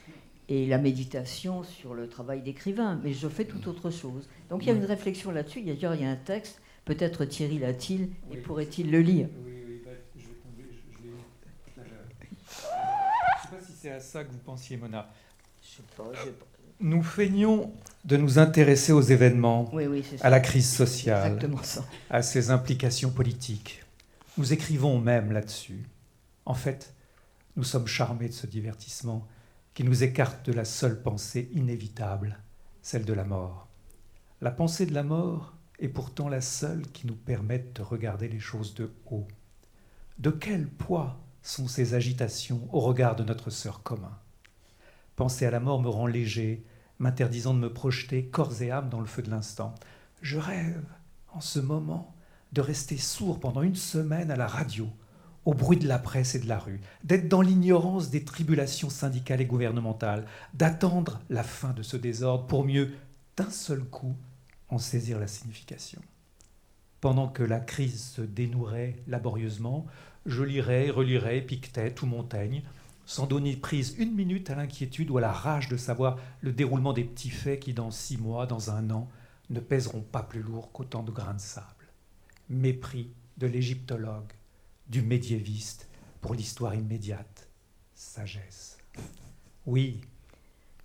et 0.48 0.66
la 0.66 0.78
méditation 0.78 1.62
sur 1.62 1.94
le 1.94 2.08
travail 2.08 2.42
d'écrivain, 2.42 3.00
mais 3.02 3.12
je 3.12 3.28
fais 3.28 3.44
tout 3.44 3.68
autre 3.68 3.90
chose. 3.90 4.28
Donc 4.50 4.62
il 4.62 4.68
y 4.68 4.70
a 4.70 4.74
une 4.74 4.84
réflexion 4.84 5.30
là-dessus. 5.30 5.62
D'ailleurs, 5.62 5.94
il 5.94 6.02
y 6.02 6.04
a 6.04 6.10
un 6.10 6.16
texte, 6.16 6.60
peut-être 6.84 7.24
Thierry 7.24 7.58
l'a-t-il, 7.58 8.10
et 8.30 8.36
pourrait-il 8.36 8.90
le 8.90 9.00
lire? 9.00 9.28
Oui, 9.44 9.52
oui, 9.66 9.82
bah, 9.84 9.92
je 10.14 10.26
vais 10.26 10.34
tomber. 10.34 10.64
Je 11.02 11.08
ne 11.08 11.84
sais 13.42 13.56
pas 13.56 13.60
si 13.64 13.72
c'est 13.72 13.92
à 13.92 14.00
ça 14.00 14.24
que 14.24 14.32
vous 14.32 14.38
pensiez, 14.38 14.76
Mona. 14.76 15.10
Je 15.62 15.68
sais 15.68 15.82
pas, 15.96 16.12
Nous 16.82 17.04
feignons 17.04 17.72
de 18.04 18.16
nous 18.16 18.40
intéresser 18.40 18.90
aux 18.90 19.00
événements, 19.00 19.70
oui, 19.72 19.86
oui, 19.86 20.04
à 20.20 20.30
la 20.30 20.40
crise 20.40 20.68
sociale, 20.68 21.38
à 22.10 22.22
ses 22.22 22.50
implications 22.50 23.12
politiques. 23.12 23.84
Nous 24.36 24.52
écrivons 24.52 24.98
même 24.98 25.30
là-dessus. 25.30 25.88
En 26.44 26.54
fait, 26.54 26.92
nous 27.54 27.62
sommes 27.62 27.86
charmés 27.86 28.26
de 28.26 28.32
ce 28.32 28.48
divertissement 28.48 29.28
qui 29.74 29.84
nous 29.84 30.02
écarte 30.02 30.44
de 30.44 30.52
la 30.52 30.64
seule 30.64 31.00
pensée 31.00 31.48
inévitable, 31.52 32.40
celle 32.82 33.04
de 33.04 33.12
la 33.12 33.24
mort. 33.24 33.68
La 34.40 34.50
pensée 34.50 34.84
de 34.84 34.92
la 34.92 35.04
mort 35.04 35.54
est 35.78 35.86
pourtant 35.86 36.28
la 36.28 36.40
seule 36.40 36.82
qui 36.88 37.06
nous 37.06 37.14
permette 37.14 37.76
de 37.76 37.82
regarder 37.82 38.26
les 38.26 38.40
choses 38.40 38.74
de 38.74 38.90
haut. 39.08 39.28
De 40.18 40.30
quel 40.30 40.66
poids 40.66 41.20
sont 41.42 41.68
ces 41.68 41.94
agitations 41.94 42.68
au 42.72 42.80
regard 42.80 43.14
de 43.14 43.22
notre 43.22 43.50
sœur 43.50 43.84
commun? 43.84 44.18
Penser 45.14 45.46
à 45.46 45.52
la 45.52 45.60
mort 45.60 45.80
me 45.80 45.88
rend 45.88 46.08
léger, 46.08 46.64
m'interdisant 47.02 47.52
de 47.52 47.58
me 47.58 47.72
projeter 47.72 48.26
corps 48.26 48.62
et 48.62 48.70
âme 48.70 48.88
dans 48.88 49.00
le 49.00 49.06
feu 49.06 49.22
de 49.22 49.30
l'instant. 49.30 49.74
Je 50.22 50.38
rêve, 50.38 50.84
en 51.32 51.40
ce 51.40 51.58
moment, 51.58 52.14
de 52.52 52.60
rester 52.60 52.96
sourd 52.96 53.40
pendant 53.40 53.62
une 53.62 53.74
semaine 53.74 54.30
à 54.30 54.36
la 54.36 54.46
radio, 54.46 54.88
au 55.44 55.52
bruit 55.52 55.78
de 55.78 55.88
la 55.88 55.98
presse 55.98 56.36
et 56.36 56.38
de 56.38 56.46
la 56.46 56.60
rue, 56.60 56.80
d'être 57.02 57.28
dans 57.28 57.42
l'ignorance 57.42 58.10
des 58.10 58.24
tribulations 58.24 58.88
syndicales 58.88 59.40
et 59.40 59.46
gouvernementales, 59.46 60.26
d'attendre 60.54 61.20
la 61.28 61.42
fin 61.42 61.72
de 61.72 61.82
ce 61.82 61.96
désordre 61.96 62.46
pour 62.46 62.64
mieux, 62.64 62.92
d'un 63.36 63.50
seul 63.50 63.82
coup, 63.82 64.14
en 64.68 64.78
saisir 64.78 65.18
la 65.18 65.26
signification. 65.26 66.00
Pendant 67.00 67.26
que 67.26 67.42
la 67.42 67.58
crise 67.58 68.00
se 68.00 68.22
dénouerait 68.22 69.02
laborieusement, 69.08 69.86
je 70.24 70.44
lirais, 70.44 70.88
relirais 70.88 71.40
Pictet 71.40 71.96
ou 72.00 72.06
Montaigne, 72.06 72.62
sans 73.12 73.26
donner 73.26 73.56
prise 73.56 73.94
une 73.98 74.14
minute 74.14 74.48
à 74.48 74.54
l'inquiétude 74.54 75.10
ou 75.10 75.18
à 75.18 75.20
la 75.20 75.32
rage 75.32 75.68
de 75.68 75.76
savoir 75.76 76.18
le 76.40 76.50
déroulement 76.50 76.94
des 76.94 77.04
petits 77.04 77.28
faits 77.28 77.60
qui, 77.60 77.74
dans 77.74 77.90
six 77.90 78.16
mois, 78.16 78.46
dans 78.46 78.70
un 78.70 78.88
an, 78.88 79.06
ne 79.50 79.60
pèseront 79.60 80.00
pas 80.00 80.22
plus 80.22 80.40
lourd 80.40 80.72
qu'autant 80.72 81.02
de 81.02 81.10
grains 81.10 81.34
de 81.34 81.40
sable. 81.40 81.92
Mépris 82.48 83.10
de 83.36 83.46
l'égyptologue, 83.46 84.32
du 84.88 85.02
médiéviste 85.02 85.90
pour 86.22 86.32
l'histoire 86.32 86.74
immédiate. 86.74 87.50
Sagesse. 87.94 88.78
Oui, 89.66 90.00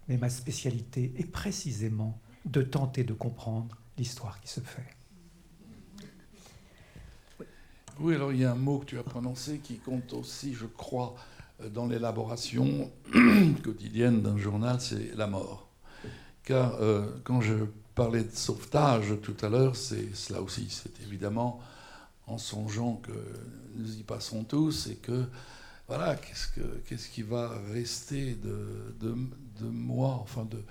mais 0.09 0.17
ma 0.17 0.29
spécialité 0.29 1.13
est 1.15 1.31
précisément 1.31 2.19
de 2.43 2.61
tenter 2.61 3.05
de 3.05 3.13
comprendre 3.13 3.77
l'histoire 3.97 4.41
qui 4.41 4.49
se 4.49 4.59
fait. 4.59 4.89
Oui, 8.01 8.15
alors 8.15 8.33
il 8.33 8.39
y 8.39 8.45
a 8.45 8.51
un 8.51 8.55
mot 8.55 8.79
que 8.79 8.85
tu 8.85 8.99
as 8.99 9.03
prononcé 9.03 9.59
qui 9.59 9.77
compte 9.77 10.11
aussi, 10.11 10.53
je 10.53 10.65
crois, 10.65 11.15
dans 11.71 11.87
l'élaboration 11.87 12.91
quotidienne 13.63 14.21
d'un 14.21 14.37
journal, 14.37 14.79
c'est 14.79 15.15
la 15.15 15.27
mort. 15.27 15.69
Car 16.43 16.75
euh, 16.75 17.07
quand 17.23 17.41
je 17.41 17.55
parlais 17.95 18.23
de 18.23 18.31
sauvetage 18.31 19.15
tout 19.21 19.35
à 19.41 19.49
l'heure, 19.49 19.75
c'est 19.75 20.15
cela 20.15 20.41
aussi, 20.41 20.67
c'est 20.69 21.01
évidemment 21.01 21.59
en 22.27 22.37
songeant 22.37 22.97
que 22.97 23.11
nous 23.75 23.97
y 23.97 24.03
passerons 24.03 24.43
tous 24.43 24.87
et 24.87 24.95
que 24.95 25.25
voilà, 25.87 26.15
qu'est-ce, 26.15 26.47
que, 26.49 26.81
qu'est-ce 26.85 27.09
qui 27.09 27.21
va 27.21 27.51
rester 27.71 28.35
de, 28.35 28.95
de, 28.99 29.65
moi, 29.65 30.19
enfin 30.21 30.45
de, 30.45 30.61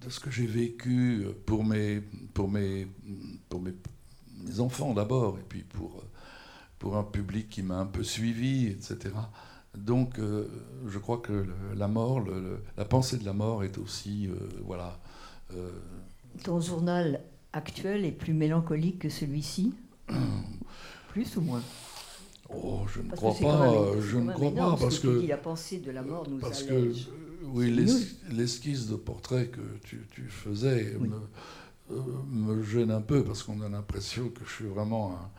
de 0.00 0.10
ce 0.10 0.18
que 0.18 0.30
j'ai 0.30 0.46
vécu 0.46 1.26
pour 1.44 1.62
mes, 1.62 2.00
pour 2.32 2.48
mes, 2.48 2.88
pour 3.48 3.60
mes 3.60 3.74
enfants 4.58 4.94
d'abord, 4.94 5.38
et 5.38 5.44
puis 5.46 5.62
pour, 5.62 6.02
pour 6.78 6.96
un 6.96 7.04
public 7.04 7.48
qui 7.50 7.62
m'a 7.62 7.78
un 7.78 7.86
peu 7.86 8.02
suivi, 8.02 8.66
etc. 8.66 9.10
Donc 9.76 10.18
euh, 10.18 10.46
je 10.86 10.98
crois 10.98 11.18
que 11.18 11.46
la 11.74 11.88
mort, 11.88 12.24
la 12.76 12.84
pensée 12.84 13.18
de 13.18 13.24
la 13.24 13.32
mort 13.32 13.64
est 13.64 13.78
aussi, 13.78 14.28
euh, 14.28 14.34
voilà. 14.64 14.98
Euh, 15.54 15.70
Ton 16.42 16.60
journal 16.60 17.20
actuel 17.52 18.04
est 18.04 18.12
plus 18.12 18.32
mélancolique 18.32 19.00
que 19.00 19.08
celui-ci 19.08 19.74
Plus 21.10 21.36
ou 21.36 21.40
moins 21.42 21.62
Oh, 22.48 22.82
je 22.86 23.02
ne 23.02 23.10
crois 23.10 23.34
pas, 23.34 24.00
je 24.00 24.18
ne 24.18 24.32
crois 24.32 24.52
pas, 24.52 24.76
parce 24.76 25.00
que... 25.00 25.26
la 25.26 25.36
pensée 25.36 25.78
de 25.78 25.90
la 25.90 26.02
mort 26.02 26.28
nous 26.28 26.38
Parce 26.38 26.62
que, 26.62 26.92
oui, 27.42 27.70
l'esquisse 28.30 28.86
de 28.86 28.94
portrait 28.94 29.48
que 29.48 29.60
tu, 29.82 30.28
faisais 30.28 30.96
me, 31.00 31.96
me, 32.30 32.62
gêne 32.62 32.92
un 32.92 33.00
peu, 33.00 33.24
parce 33.24 33.42
qu'on 33.42 33.60
a 33.62 33.68
l'impression 33.68 34.28
que 34.28 34.44
je 34.44 34.52
suis 34.52 34.66
vraiment 34.66 35.12
un, 35.14 35.30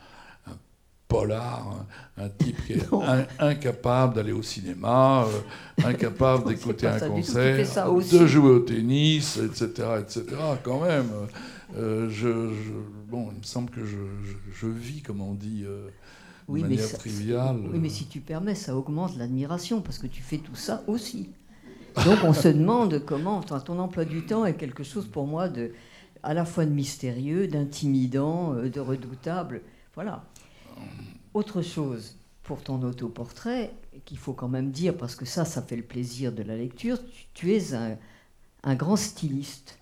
polar, 1.08 1.86
un, 2.18 2.30
type 2.30 2.66
qui 2.66 2.74
est 2.74 2.86
incapable 3.40 4.16
d'aller 4.16 4.32
au 4.32 4.42
cinéma, 4.42 5.26
euh, 5.26 5.88
incapable 5.88 6.48
d'écouter 6.48 6.88
un 6.88 7.00
concert, 7.00 7.58
de 7.58 8.28
jouer 8.28 8.50
au 8.50 8.60
tennis, 8.60 9.38
etc., 9.38 9.88
etc., 10.00 10.24
quand 10.64 10.82
même. 10.82 11.10
Euh, 11.76 12.10
je, 12.10 12.52
bon, 13.10 13.30
il 13.32 13.40
me 13.40 13.44
semble 13.44 13.70
que 13.70 13.86
je, 13.86 13.98
je, 14.54 14.68
vis, 14.68 15.02
comme 15.02 15.22
on 15.22 15.34
dit, 15.34 15.64
euh, 15.66 15.88
de 15.88 15.92
oui, 16.48 16.62
manière 16.62 16.80
mais 16.92 16.98
triviale. 16.98 17.60
Oui, 17.72 17.80
mais 17.80 17.90
si 17.90 18.06
tu 18.06 18.20
permets, 18.20 18.56
ça 18.56 18.76
augmente 18.76 19.18
l'admiration, 19.18 19.82
parce 19.82 20.00
que 20.00 20.08
tu 20.08 20.22
fais 20.22 20.38
tout 20.38 20.56
ça 20.56 20.84
aussi. 20.88 21.30
Donc 22.06 22.20
on 22.24 22.34
se 22.34 22.48
demande 22.48 23.04
comment, 23.06 23.42
ton 23.42 23.80
emploi 23.80 24.06
du 24.06 24.24
temps 24.24 24.46
est 24.46 24.54
quelque 24.54 24.84
chose 24.84 25.08
pour 25.08 25.26
moi 25.26 25.50
de, 25.50 25.72
à 26.22 26.36
la 26.36 26.46
fois 26.46 26.66
de 26.66 26.72
mystérieux, 26.72 27.48
d'intimidant, 27.48 28.54
de 28.54 28.80
redoutable. 28.80 29.62
Voilà. 29.96 30.24
Autre 31.34 31.62
chose 31.62 32.18
pour 32.48 32.64
ton 32.64 32.82
autoportrait, 32.82 33.74
qu'il 34.06 34.18
faut 34.18 34.34
quand 34.34 34.48
même 34.48 34.72
dire, 34.72 34.96
parce 34.96 35.16
que 35.16 35.26
ça, 35.26 35.44
ça 35.44 35.62
fait 35.62 35.76
le 35.76 35.84
plaisir 35.84 36.32
de 36.32 36.44
la 36.44 36.56
lecture, 36.56 36.98
tu, 37.34 37.54
es 37.54 37.74
un, 37.74 38.76
grand 38.76 38.96
styliste, 38.96 39.78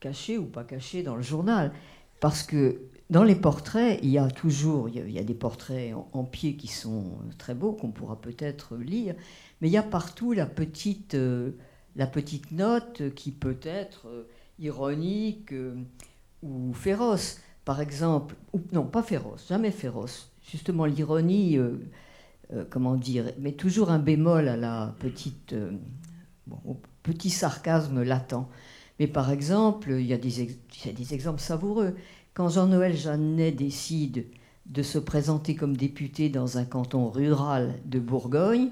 caché 0.00 0.38
ou 0.38 0.46
pas 0.46 0.64
caché 0.64 1.02
dans 1.02 1.14
le 1.14 1.22
journal, 1.22 1.72
parce 2.20 2.42
que 2.42 2.80
dans 3.10 3.22
les 3.22 3.34
portraits, 3.34 4.00
il 4.02 4.08
y 4.08 4.18
a 4.18 4.30
toujours, 4.30 4.88
il 4.88 5.10
y 5.10 5.18
a, 5.18 5.22
des 5.22 5.34
portraits 5.34 5.94
en, 6.12 6.24
pied 6.24 6.56
qui 6.56 6.68
sont 6.68 7.18
très 7.36 7.54
beaux, 7.54 7.72
qu'on 7.72 7.90
pourra 7.90 8.18
peut-être 8.18 8.76
lire, 8.76 9.14
mais 9.60 9.68
il 9.68 9.72
y 9.72 9.76
a 9.76 9.82
partout 9.82 10.32
la 10.32 10.46
petite, 10.46 11.14
euh, 11.14 11.50
la 11.96 12.06
petite 12.06 12.50
note 12.50 13.14
qui 13.14 13.30
peut 13.30 13.60
être 13.62 14.08
euh, 14.08 14.26
ironique 14.58 15.52
euh, 15.52 15.74
ou 16.42 16.72
féroce. 16.72 17.40
Par 17.64 17.80
exemple, 17.80 18.34
ou, 18.52 18.60
non, 18.72 18.84
pas 18.84 19.02
féroce, 19.02 19.46
jamais 19.48 19.70
féroce. 19.70 20.30
Justement, 20.50 20.84
l'ironie, 20.84 21.58
comment 22.68 22.96
dire, 22.96 23.32
met 23.38 23.52
toujours 23.52 23.90
un 23.90 23.98
bémol 23.98 24.48
à 24.48 24.56
la 24.58 24.94
petite, 24.98 25.54
au 26.66 26.76
petit 27.02 27.30
sarcasme 27.30 28.02
latent. 28.02 28.46
Mais 28.98 29.06
par 29.06 29.30
exemple, 29.30 29.92
il 29.92 30.06
y 30.06 30.12
a 30.12 30.18
des, 30.18 31.14
exemples 31.14 31.40
savoureux. 31.40 31.94
Quand 32.32 32.48
Jean-Noël 32.48 32.96
Jeannet 32.96 33.52
décide 33.52 34.26
de 34.66 34.82
se 34.82 34.98
présenter 34.98 35.54
comme 35.54 35.76
député 35.76 36.28
dans 36.28 36.58
un 36.58 36.64
canton 36.64 37.08
rural 37.08 37.74
de 37.84 37.98
Bourgogne, 37.98 38.70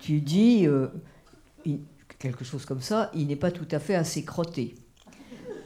tu 0.00 0.20
dis 0.20 0.66
euh, 0.66 0.88
quelque 2.18 2.44
chose 2.44 2.66
comme 2.66 2.80
ça, 2.80 3.10
il 3.14 3.26
n'est 3.26 3.36
pas 3.36 3.50
tout 3.50 3.66
à 3.70 3.78
fait 3.78 3.94
assez 3.94 4.24
crotté, 4.24 4.74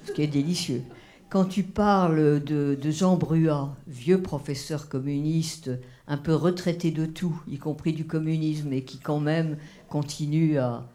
ce 0.07 0.13
qui 0.13 0.23
est 0.23 0.29
délicieux. 0.29 0.83
Quand 1.31 1.45
tu 1.45 1.63
parles 1.63 2.43
de, 2.43 2.79
Jean 2.91 3.17
Bruat, 3.17 3.77
vieux 3.87 4.23
professeur 4.23 4.89
communiste, 4.89 5.71
un 6.07 6.17
peu 6.17 6.35
retraité 6.35 6.91
de 6.91 7.05
tout, 7.05 7.43
y 7.47 7.59
compris 7.59 7.93
du 7.93 8.07
communisme, 8.07 8.73
et 8.73 8.83
qui 8.83 8.99
quand 8.99 9.21
même 9.21 9.59
continue 9.91 10.59
à, 10.59 10.89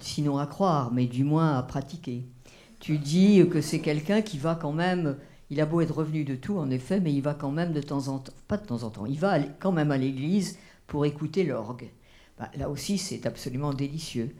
sinon 0.00 0.38
à 0.38 0.46
croire, 0.46 0.90
mais 0.92 1.06
du 1.06 1.22
moins 1.22 1.58
à 1.58 1.62
pratiquer, 1.62 2.24
tu 2.80 2.96
dis 2.96 3.46
que 3.50 3.60
c'est 3.60 3.80
quelqu'un 3.80 4.22
qui 4.22 4.38
va 4.38 4.54
quand 4.54 4.72
même 4.72 5.16
il 5.50 5.60
a 5.60 5.66
beau 5.66 5.80
être 5.80 5.94
revenu 5.94 6.24
de 6.24 6.34
tout, 6.34 6.58
en 6.58 6.70
effet, 6.70 7.00
mais 7.00 7.12
il 7.12 7.22
va 7.22 7.34
quand 7.34 7.50
même 7.50 7.72
de 7.72 7.80
temps 7.80 8.08
en 8.08 8.18
temps, 8.18 8.32
pas 8.48 8.58
de 8.58 8.66
temps 8.66 8.82
en 8.82 8.90
temps, 8.90 9.06
il 9.06 9.18
va 9.18 9.38
quand 9.60 9.72
même 9.72 9.90
à 9.90 9.96
l'église 9.96 10.58
pour 10.86 11.06
écouter 11.06 11.44
l'orgue. 11.44 11.90
Bah, 12.38 12.50
là 12.56 12.68
aussi, 12.68 12.98
c'est 12.98 13.26
absolument 13.26 13.72
délicieux. 13.72 14.34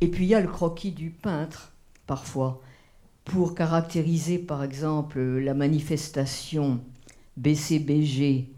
Et 0.00 0.08
puis 0.08 0.24
il 0.24 0.28
y 0.28 0.34
a 0.34 0.40
le 0.40 0.48
croquis 0.48 0.92
du 0.92 1.10
peintre, 1.10 1.72
parfois, 2.06 2.62
pour 3.26 3.56
caractériser, 3.56 4.38
par 4.38 4.62
exemple, 4.62 5.20
la 5.20 5.52
manifestation 5.52 6.80
BCBG 7.36 8.48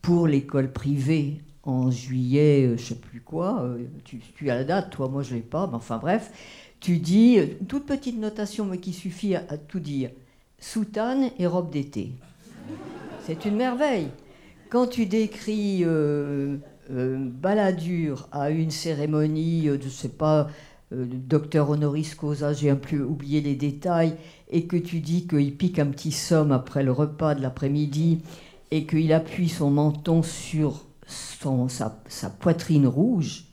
pour 0.00 0.26
l'école 0.26 0.72
privée 0.72 1.42
en 1.62 1.90
juillet, 1.90 2.64
euh, 2.64 2.76
je 2.78 2.82
ne 2.82 2.86
sais 2.86 2.94
plus 2.94 3.20
quoi, 3.20 3.62
euh, 3.62 3.84
tu, 4.04 4.50
as 4.50 4.54
la 4.54 4.64
date, 4.64 4.90
toi, 4.90 5.08
moi 5.08 5.22
je 5.22 5.34
l'ai 5.34 5.42
pas, 5.42 5.66
mais 5.66 5.74
enfin 5.74 5.98
bref, 5.98 6.32
tu 6.80 6.96
dis, 6.96 7.38
euh, 7.38 7.46
toute 7.68 7.84
petite 7.84 8.18
notation, 8.18 8.64
mais 8.64 8.78
qui 8.78 8.94
suffit 8.94 9.34
à 9.34 9.42
tout 9.58 9.78
dire 9.78 10.10
soutane 10.58 11.30
et 11.38 11.46
robe 11.46 11.70
d'été. 11.70 12.12
C'est 13.26 13.44
une 13.44 13.56
merveille. 13.56 14.08
Quand 14.70 14.86
tu 14.86 15.04
décris 15.04 15.84
euh, 15.84 16.56
euh 16.90 17.18
Balladur 17.20 18.26
à 18.32 18.48
une 18.48 18.70
cérémonie, 18.70 19.66
je 19.66 19.72
ne 19.72 19.90
sais 19.90 20.08
pas, 20.08 20.48
euh, 20.92 21.04
docteur 21.06 21.70
honoris 21.70 22.14
causa, 22.14 22.52
j'ai 22.52 22.70
un 22.70 22.76
peu 22.76 23.02
oublié 23.02 23.40
les 23.40 23.54
détails, 23.54 24.14
et 24.50 24.66
que 24.66 24.76
tu 24.76 25.00
dis 25.00 25.26
qu'il 25.26 25.56
pique 25.56 25.78
un 25.78 25.86
petit 25.86 26.12
somme 26.12 26.52
après 26.52 26.82
le 26.82 26.92
repas 26.92 27.34
de 27.34 27.42
l'après-midi, 27.42 28.20
et 28.70 28.86
qu'il 28.86 29.12
appuie 29.12 29.48
son 29.48 29.70
menton 29.70 30.22
sur 30.22 30.84
son, 31.06 31.68
sa, 31.68 31.90
poitrine 32.38 32.86
rouge, 32.86 33.44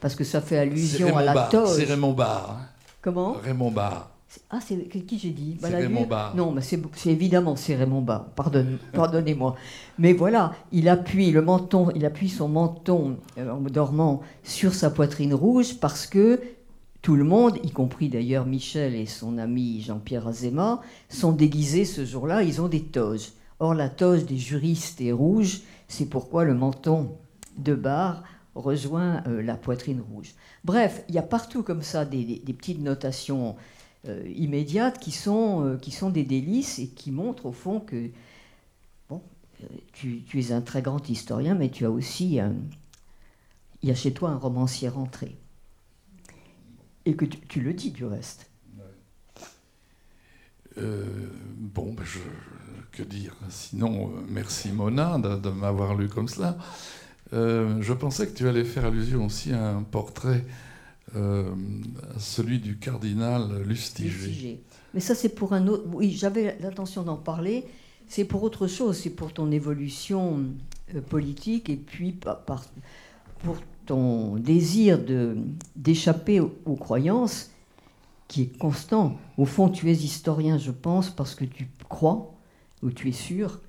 parce 0.00 0.14
que 0.14 0.24
ça 0.24 0.40
fait 0.40 0.58
allusion 0.58 1.16
à 1.16 1.22
la 1.22 1.48
toge. 1.50 1.76
C'est 1.76 1.84
Raymond 1.84 2.12
Barre. 2.12 2.60
Comment? 3.00 3.32
Raymond 3.42 3.70
Barre. 3.70 4.10
Ah, 4.50 4.58
c'est 4.64 4.76
qui 4.88 5.18
j'ai 5.18 5.30
dit? 5.30 5.58
C'est 5.60 5.74
Raymond 5.74 6.06
Barre. 6.06 6.34
Non, 6.34 6.52
mais 6.52 6.62
c'est 6.62 6.80
évidemment 7.06 7.56
c'est 7.56 7.74
Raymond 7.74 8.00
Barre. 8.00 8.26
Pardonne, 8.30 8.78
pardonnez-moi. 8.92 9.56
Mais 9.98 10.12
voilà, 10.12 10.52
il 10.72 10.88
appuie 10.88 11.30
le 11.30 11.42
menton, 11.42 11.90
il 11.94 12.04
appuie 12.06 12.30
son 12.30 12.48
menton 12.48 13.18
euh, 13.38 13.50
en 13.50 13.60
dormant 13.60 14.22
sur 14.42 14.74
sa 14.74 14.90
poitrine 14.90 15.34
rouge 15.34 15.78
parce 15.80 16.06
que 16.06 16.40
tout 17.02 17.16
le 17.16 17.24
monde, 17.24 17.58
y 17.64 17.70
compris 17.72 18.08
d'ailleurs 18.08 18.46
Michel 18.46 18.94
et 18.94 19.06
son 19.06 19.36
ami 19.36 19.82
Jean-Pierre 19.82 20.28
Azéma, 20.28 20.80
sont 21.08 21.32
déguisés 21.32 21.84
ce 21.84 22.04
jour-là. 22.04 22.44
Ils 22.44 22.60
ont 22.60 22.68
des 22.68 22.84
toges. 22.84 23.32
Or, 23.58 23.74
la 23.74 23.88
toge 23.88 24.24
des 24.24 24.38
juristes 24.38 25.00
est 25.00 25.10
rouge. 25.10 25.62
C'est 25.88 26.06
pourquoi 26.06 26.44
le 26.44 26.54
menton 26.54 27.16
de 27.58 27.74
Barre 27.74 28.22
rejoint 28.54 29.24
euh, 29.26 29.42
la 29.42 29.56
poitrine 29.56 30.00
rouge. 30.12 30.34
Bref, 30.64 31.02
il 31.08 31.16
y 31.16 31.18
a 31.18 31.22
partout 31.22 31.64
comme 31.64 31.82
ça 31.82 32.04
des, 32.04 32.40
petites 32.46 32.80
notations 32.80 33.56
euh, 34.06 34.22
immédiates 34.36 35.00
qui 35.00 35.10
sont, 35.10 35.64
euh, 35.64 35.76
qui 35.78 35.90
sont 35.90 36.10
des 36.10 36.24
délices 36.24 36.78
et 36.78 36.86
qui 36.86 37.10
montrent 37.10 37.46
au 37.46 37.52
fond 37.52 37.80
que 37.80 38.10
tu, 39.92 40.22
tu, 40.22 40.40
es 40.40 40.52
un 40.52 40.60
très 40.60 40.82
grand 40.82 41.08
historien, 41.08 41.54
mais 41.54 41.68
tu 41.68 41.84
as 41.84 41.90
aussi 41.90 42.40
il 43.82 43.88
y 43.88 43.92
a 43.92 43.94
chez 43.94 44.12
toi 44.12 44.30
un 44.30 44.36
romancier 44.36 44.88
rentré. 44.88 45.36
Et 47.04 47.14
que 47.14 47.24
tu, 47.24 47.60
le 47.60 47.74
dis 47.74 47.90
du 47.90 48.04
reste. 48.04 48.48
bon, 50.76 51.92
ben 51.92 52.04
je, 52.04 52.18
que 52.92 53.02
dire 53.02 53.36
Sinon, 53.48 54.12
merci 54.28 54.70
Mona 54.70 55.18
de, 55.18 55.36
de 55.36 55.50
m'avoir 55.50 55.94
lu 55.94 56.08
comme 56.08 56.28
cela. 56.28 56.56
je 57.32 57.92
pensais 57.92 58.26
que 58.26 58.36
tu 58.36 58.48
allais 58.48 58.64
faire 58.64 58.84
allusion 58.84 59.26
aussi 59.26 59.52
à 59.52 59.70
un 59.70 59.82
portrait 59.82 60.44
euh, 61.14 61.44
celui 62.18 62.58
du 62.58 62.78
cardinal 62.78 63.62
Lustiger. 63.66 64.62
Mais 64.94 65.00
ça, 65.00 65.14
c'est 65.14 65.28
pour 65.28 65.52
un 65.52 65.66
autre. 65.66 65.84
Oui, 65.92 66.12
j'avais 66.12 66.56
l'intention 66.60 67.02
d'en 67.02 67.16
parler. 67.16 67.66
C'est 68.08 68.24
pour 68.24 68.42
autre 68.42 68.66
chose. 68.66 68.96
C'est 68.96 69.10
pour 69.10 69.32
ton 69.34 69.50
évolution 69.50 70.42
euh, 70.94 71.00
politique 71.02 71.68
et 71.68 71.76
puis 71.76 72.12
par, 72.12 72.64
pour 73.40 73.56
ton 73.86 74.36
désir 74.36 74.98
d'échapper 75.76 76.40
aux, 76.40 76.76
croyances 76.76 77.50
qui 78.28 78.42
est 78.42 78.58
constant. 78.58 79.18
Au 79.36 79.44
fond, 79.44 79.68
tu 79.68 79.90
es 79.90 79.94
historien, 79.94 80.58
je 80.58 80.70
pense, 80.70 81.10
parce 81.10 81.34
que 81.34 81.44
tu 81.44 81.68
crois, 81.88 82.34
ou 82.82 82.90
tu 82.90 83.08
es 83.08 83.12
sûr, 83.12 83.60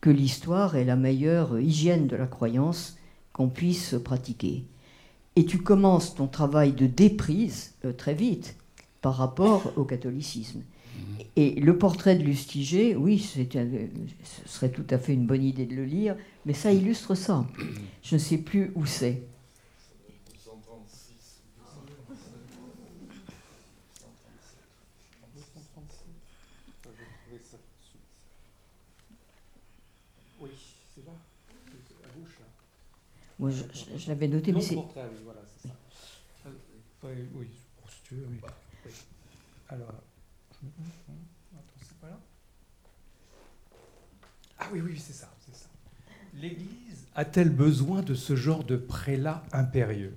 que 0.00 0.10
l'histoire 0.10 0.76
est 0.76 0.84
la 0.84 0.96
meilleure 0.96 1.58
hygiène 1.58 2.06
de 2.06 2.16
la 2.16 2.26
croyance 2.26 2.96
qu'on 3.32 3.48
puisse 3.48 3.94
pratiquer 4.04 4.64
et 5.36 5.44
tu 5.44 5.58
commences 5.58 6.14
ton 6.14 6.26
travail 6.26 6.72
de 6.72 6.86
déprise 6.86 7.74
euh, 7.84 7.92
très 7.92 8.14
vite 8.14 8.56
par 9.00 9.16
rapport 9.16 9.72
au 9.76 9.84
catholicisme. 9.84 10.62
Et 11.36 11.58
le 11.58 11.78
portrait 11.78 12.16
de 12.16 12.22
Lustiger, 12.22 12.94
oui, 12.94 13.18
ce 13.18 13.40
serait 14.46 14.70
tout 14.70 14.84
à 14.90 14.98
fait 14.98 15.14
une 15.14 15.26
bonne 15.26 15.42
idée 15.42 15.64
de 15.64 15.74
le 15.74 15.84
lire, 15.84 16.14
mais 16.44 16.52
ça 16.52 16.72
illustre 16.72 17.14
ça. 17.14 17.46
Je 18.02 18.16
ne 18.16 18.20
sais 18.20 18.36
plus 18.36 18.70
où 18.74 18.84
c'est. 18.84 19.22
Moi, 33.42 33.50
je, 33.50 34.06
l'avais 34.06 34.28
noté, 34.28 34.52
mais 34.52 34.60
c'est. 34.60 34.76
oui, 34.76 34.84
voilà, 35.24 35.40
c'est 35.44 35.66
ça. 35.66 35.74
Euh, 36.46 36.50
oui, 37.02 37.28
oui, 37.34 37.46
si 37.88 38.02
tu 38.04 38.14
veux, 38.14 38.26
oui. 38.30 38.38
Alors. 39.68 39.88
Attends, 39.88 41.64
c'est 41.80 41.98
pas 41.98 42.06
là 42.06 42.20
Ah 44.60 44.68
oui, 44.72 44.80
oui, 44.80 44.96
c'est 44.96 45.12
ça, 45.12 45.28
c'est 45.44 45.56
ça. 45.56 45.66
L'Église 46.34 47.04
a-t-elle 47.16 47.50
besoin 47.50 48.02
de 48.02 48.14
ce 48.14 48.36
genre 48.36 48.62
de 48.62 48.76
prélat 48.76 49.42
impérieux? 49.50 50.14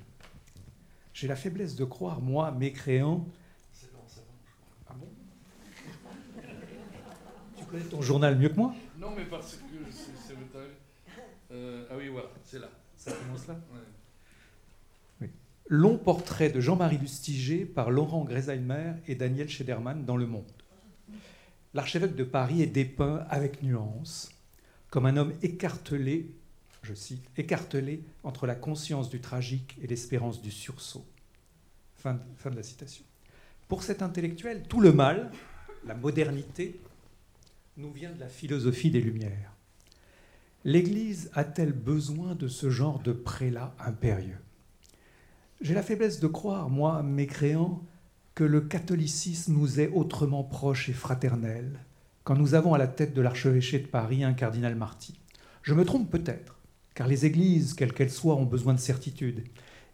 J'ai 1.11 1.27
la 1.27 1.35
faiblesse 1.35 1.75
de 1.75 1.83
croire, 1.83 2.21
moi, 2.21 2.51
mécréant. 2.51 3.25
C'est 3.73 3.91
bon, 3.91 4.01
c'est 4.05 4.21
bon. 4.21 4.87
Ah 4.87 4.93
bon? 4.99 5.07
Tu 7.57 7.65
connais 7.65 7.85
ton 7.85 8.03
journal 8.03 8.37
mieux 8.37 8.49
que 8.49 8.57
moi? 8.57 8.75
Non, 8.99 9.15
mais 9.17 9.25
parce 9.25 9.55
que 9.55 9.91
c'est. 9.91 10.35
Euh, 11.51 11.87
ah 11.89 11.95
oui, 11.97 12.09
voilà, 12.09 12.29
c'est 12.43 12.59
là. 12.59 12.69
Ça 13.05 13.11
commence 13.11 13.47
là 13.47 13.55
Long 15.67 15.97
portrait 15.97 16.49
de 16.49 16.59
Jean-Marie 16.59 16.97
Lustiger 16.97 17.65
par 17.65 17.89
Laurent 17.89 18.23
Greisheimer 18.23 18.93
et 19.07 19.15
Daniel 19.15 19.49
Schederman 19.49 20.05
dans 20.05 20.17
Le 20.17 20.27
Monde. 20.27 20.51
L'archevêque 21.73 22.15
de 22.15 22.23
Paris 22.23 22.61
est 22.61 22.67
dépeint 22.67 23.25
avec 23.29 23.63
nuance 23.63 24.29
comme 24.89 25.05
un 25.07 25.17
homme 25.17 25.33
écartelé, 25.41 26.31
je 26.83 26.93
cite, 26.93 27.23
écartelé 27.35 28.03
entre 28.23 28.47
la 28.47 28.55
conscience 28.55 29.09
du 29.09 29.19
tragique 29.21 29.75
et 29.81 29.87
l'espérance 29.87 30.41
du 30.41 30.51
sursaut. 30.51 31.05
Fin 31.97 32.13
de 32.13 32.55
la 32.55 32.63
citation. 32.63 33.03
Pour 33.67 33.83
cet 33.83 34.03
intellectuel, 34.03 34.63
tout 34.69 34.81
le 34.81 34.93
mal, 34.93 35.31
la 35.85 35.95
modernité, 35.95 36.79
nous 37.77 37.91
vient 37.91 38.11
de 38.11 38.19
la 38.19 38.29
philosophie 38.29 38.91
des 38.91 39.01
Lumières. 39.01 39.54
L'Église 40.67 41.29
a-t-elle 41.35 41.73
besoin 41.73 42.33
de 42.33 42.47
ce 42.47 42.71
genre 42.71 42.97
de 42.97 43.11
prélat 43.11 43.75
impérieux? 43.77 44.39
J'ai 45.61 45.75
la 45.75 45.83
faiblesse 45.83 46.19
de 46.19 46.25
croire, 46.25 46.71
moi, 46.71 47.03
mécréant, 47.03 47.83
que 48.33 48.43
le 48.43 48.61
catholicisme 48.61 49.53
nous 49.53 49.79
est 49.79 49.89
autrement 49.89 50.43
proche 50.43 50.89
et 50.89 50.93
fraternel 50.93 51.79
quand 52.23 52.35
nous 52.35 52.55
avons 52.55 52.73
à 52.73 52.79
la 52.79 52.87
tête 52.87 53.13
de 53.13 53.21
l'archevêché 53.21 53.77
de 53.77 53.85
Paris 53.85 54.23
un 54.23 54.33
cardinal 54.33 54.75
Marty. 54.75 55.19
Je 55.61 55.75
me 55.75 55.85
trompe 55.85 56.09
peut-être, 56.09 56.57
car 56.95 57.07
les 57.07 57.27
églises, 57.27 57.75
quelles 57.75 57.93
qu'elles 57.93 58.09
soient, 58.09 58.35
ont 58.35 58.45
besoin 58.45 58.73
de 58.73 58.79
certitude. 58.79 59.43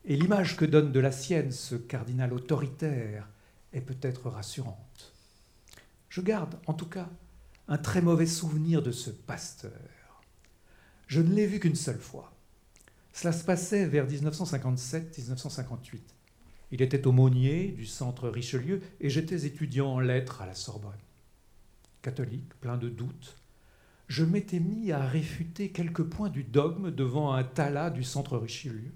Et 0.05 0.15
l'image 0.15 0.55
que 0.55 0.63
donne 0.63 0.93
de 0.93 0.99
la 1.01 1.12
sienne 1.12 1.51
ce 1.51 1.75
cardinal 1.75 2.31
autoritaire 2.31 3.27
est 3.73 3.81
peut-être 3.81 4.29
rassurante. 4.29 5.12
Je 6.07 6.21
garde, 6.21 6.57
en 6.65 6.73
tout 6.73 6.88
cas, 6.88 7.10
un 7.67 7.77
très 7.77 8.01
mauvais 8.01 8.25
souvenir 8.25 8.81
de 8.81 8.91
ce 8.91 9.10
pasteur. 9.10 9.71
Je 11.12 11.19
ne 11.19 11.34
l'ai 11.34 11.45
vu 11.45 11.60
qu'une 11.60 11.76
seule 11.76 12.00
fois. 12.00 12.32
Cela 13.12 13.34
se 13.34 13.43
passait 13.43 13.86
vers 13.86 14.08
1957-1958. 14.08 16.00
Il 16.71 16.82
était 16.82 17.06
aumônier 17.06 17.74
du 17.74 17.86
centre 17.86 18.30
Richelieu 18.30 18.80
et 19.02 19.10
j'étais 19.10 19.45
étudiant 19.45 19.88
en 19.88 20.00
lettres 20.00 20.41
à 20.41 20.45
la 20.45 20.56
Sorbonne. 20.56 20.93
Catholique, 22.02 22.58
plein 22.62 22.78
de 22.78 22.88
doutes, 22.88 23.36
je 24.08 24.24
m'étais 24.24 24.62
mis 24.62 24.93
à 24.93 25.06
réfuter 25.06 25.71
quelques 25.71 26.06
points 26.06 26.30
du 26.30 26.45
dogme 26.45 26.91
devant 26.91 27.34
un 27.34 27.43
talas 27.43 27.89
du 27.89 28.06
centre 28.06 28.38
Richelieu. 28.38 28.93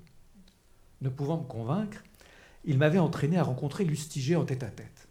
Ne 1.02 1.10
pouvant 1.10 1.42
me 1.42 1.48
convaincre, 1.48 2.02
il 2.64 2.78
m'avait 2.78 2.98
entraîné 2.98 3.38
à 3.38 3.44
rencontrer 3.44 3.84
Lustiger 3.84 4.38
en 4.38 4.46
tête-à-tête. 4.46 5.10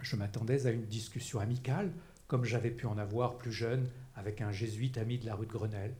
Je 0.00 0.16
m'attendais 0.16 0.64
à 0.64 0.70
une 0.70 0.86
discussion 0.86 1.38
amicale, 1.38 1.92
comme 2.28 2.46
j'avais 2.46 2.70
pu 2.70 2.86
en 2.86 2.96
avoir 2.96 3.36
plus 3.36 3.52
jeune 3.52 3.86
avec 4.18 4.40
un 4.40 4.52
jésuite 4.52 4.98
ami 4.98 5.18
de 5.18 5.26
la 5.26 5.34
rue 5.34 5.46
de 5.46 5.52
Grenelle, 5.52 5.94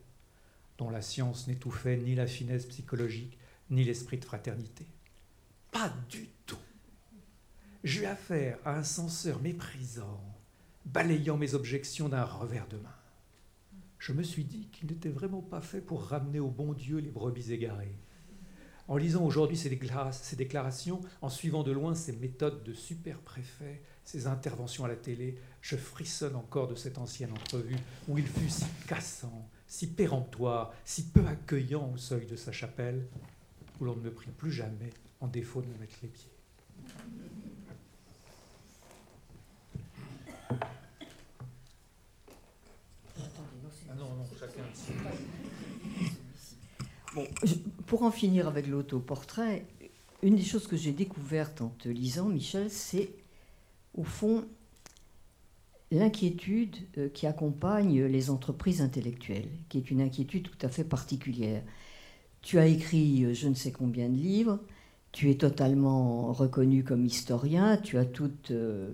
dont 0.77 0.91
la 0.91 1.03
science 1.03 1.47
n'étouffait 1.47 1.97
ni 1.97 2.15
la 2.15 2.27
finesse 2.27 2.67
psychologique, 2.67 3.39
ni 3.71 3.85
l'esprit 3.85 4.19
de 4.19 4.25
fraternité. 4.25 4.87
Pas 5.71 5.93
du 6.09 6.29
tout. 6.47 6.59
J'eus 7.85 8.07
affaire 8.07 8.59
à 8.65 8.77
un 8.77 8.83
censeur 8.83 9.41
méprisant, 9.41 10.21
balayant 10.85 11.37
mes 11.37 11.55
objections 11.55 12.09
d'un 12.09 12.25
revers 12.25 12.67
de 12.69 12.77
main. 12.77 12.95
Je 13.99 14.13
me 14.13 14.23
suis 14.23 14.45
dit 14.45 14.69
qu'il 14.73 14.89
n'était 14.89 15.09
vraiment 15.09 15.43
pas 15.43 15.61
fait 15.61 15.81
pour 15.81 16.05
ramener 16.05 16.41
au 16.41 16.49
bon 16.49 16.73
Dieu 16.73 16.99
les 16.99 17.11
brebis 17.11 17.53
égarées. 17.53 17.97
En 18.89 18.97
lisant 18.97 19.23
aujourd'hui 19.23 19.59
ces, 19.59 19.69
déclarations, 19.69 21.03
en 21.21 21.29
suivant 21.29 21.63
de 21.63 21.73
loin 21.73 21.95
ces 21.95 22.13
méthodes 22.13 22.65
de 22.65 22.73
super-préfet, 22.73 23.83
ces 24.03 24.27
interventions 24.27 24.87
à 24.87 24.89
la 24.89 24.97
télé, 24.97 25.39
je 25.61 25.77
frissonne 25.77 26.35
encore 26.35 26.69
de 26.69 26.75
cette 26.75 26.97
ancienne 26.97 27.33
entrevue 27.33 27.77
où 28.09 28.17
il 28.17 28.27
fut 28.27 28.49
si 28.49 28.65
cassant, 28.87 29.47
si 29.67 29.89
péremptoire, 29.89 30.73
si 30.87 31.05
peu 31.05 31.27
accueillant 31.27 31.93
au 31.93 31.99
seuil 31.99 32.25
de 32.25 32.37
sa 32.37 32.51
chapelle, 32.51 33.07
où 33.79 33.85
l'on 33.85 33.95
ne 33.95 34.01
me 34.01 34.11
prit 34.11 34.31
plus 34.31 34.53
jamais 34.53 34.91
en 35.21 35.29
défaut 35.29 35.61
de 35.61 35.67
me 35.67 35.77
mettre 35.77 35.97
les 36.03 36.09
pieds. 36.09 36.33
Ah 43.91 43.95
non, 43.95 44.15
non, 44.15 44.27
chacun 44.39 44.65
pour 47.87 48.03
en 48.03 48.11
finir 48.11 48.49
avec 48.49 48.67
l'autoportrait, 48.67 49.67
une 50.23 50.37
des 50.37 50.43
choses 50.43 50.67
que 50.67 50.77
j'ai 50.77 50.93
découvertes 50.93 51.61
en 51.61 51.69
te 51.69 51.89
lisant, 51.89 52.29
Michel, 52.29 52.71
c'est 52.71 53.11
au 53.95 54.05
fond 54.05 54.45
l'inquiétude 55.91 56.77
euh, 56.99 57.09
qui 57.09 57.27
accompagne 57.27 58.05
les 58.05 58.31
entreprises 58.31 58.83
intellectuelles, 58.83 59.49
qui 59.69 59.79
est 59.79 59.91
une 59.91 60.01
inquiétude 60.01 60.49
tout 60.51 60.67
à 60.67 60.69
fait 60.69 60.85
particulière. 60.85 61.63
Tu 62.43 62.59
as 62.59 62.67
écrit 62.67 63.25
euh, 63.25 63.35
je 63.35 63.49
ne 63.49 63.55
sais 63.55 63.73
combien 63.73 64.09
de 64.09 64.17
livres, 64.17 64.59
tu 65.13 65.31
es 65.31 65.35
totalement 65.37 66.33
reconnu 66.33 66.85
comme 66.85 67.05
historien, 67.07 67.79
tu 67.79 67.97
as 67.97 68.05
toutes 68.05 68.51
euh, 68.51 68.91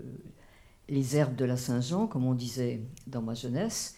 les 0.89 1.17
herbes 1.17 1.35
de 1.35 1.45
la 1.45 1.57
Saint-Jean, 1.57 2.07
comme 2.07 2.25
on 2.27 2.35
disait 2.35 2.81
dans 3.07 3.23
ma 3.23 3.35
jeunesse, 3.35 3.97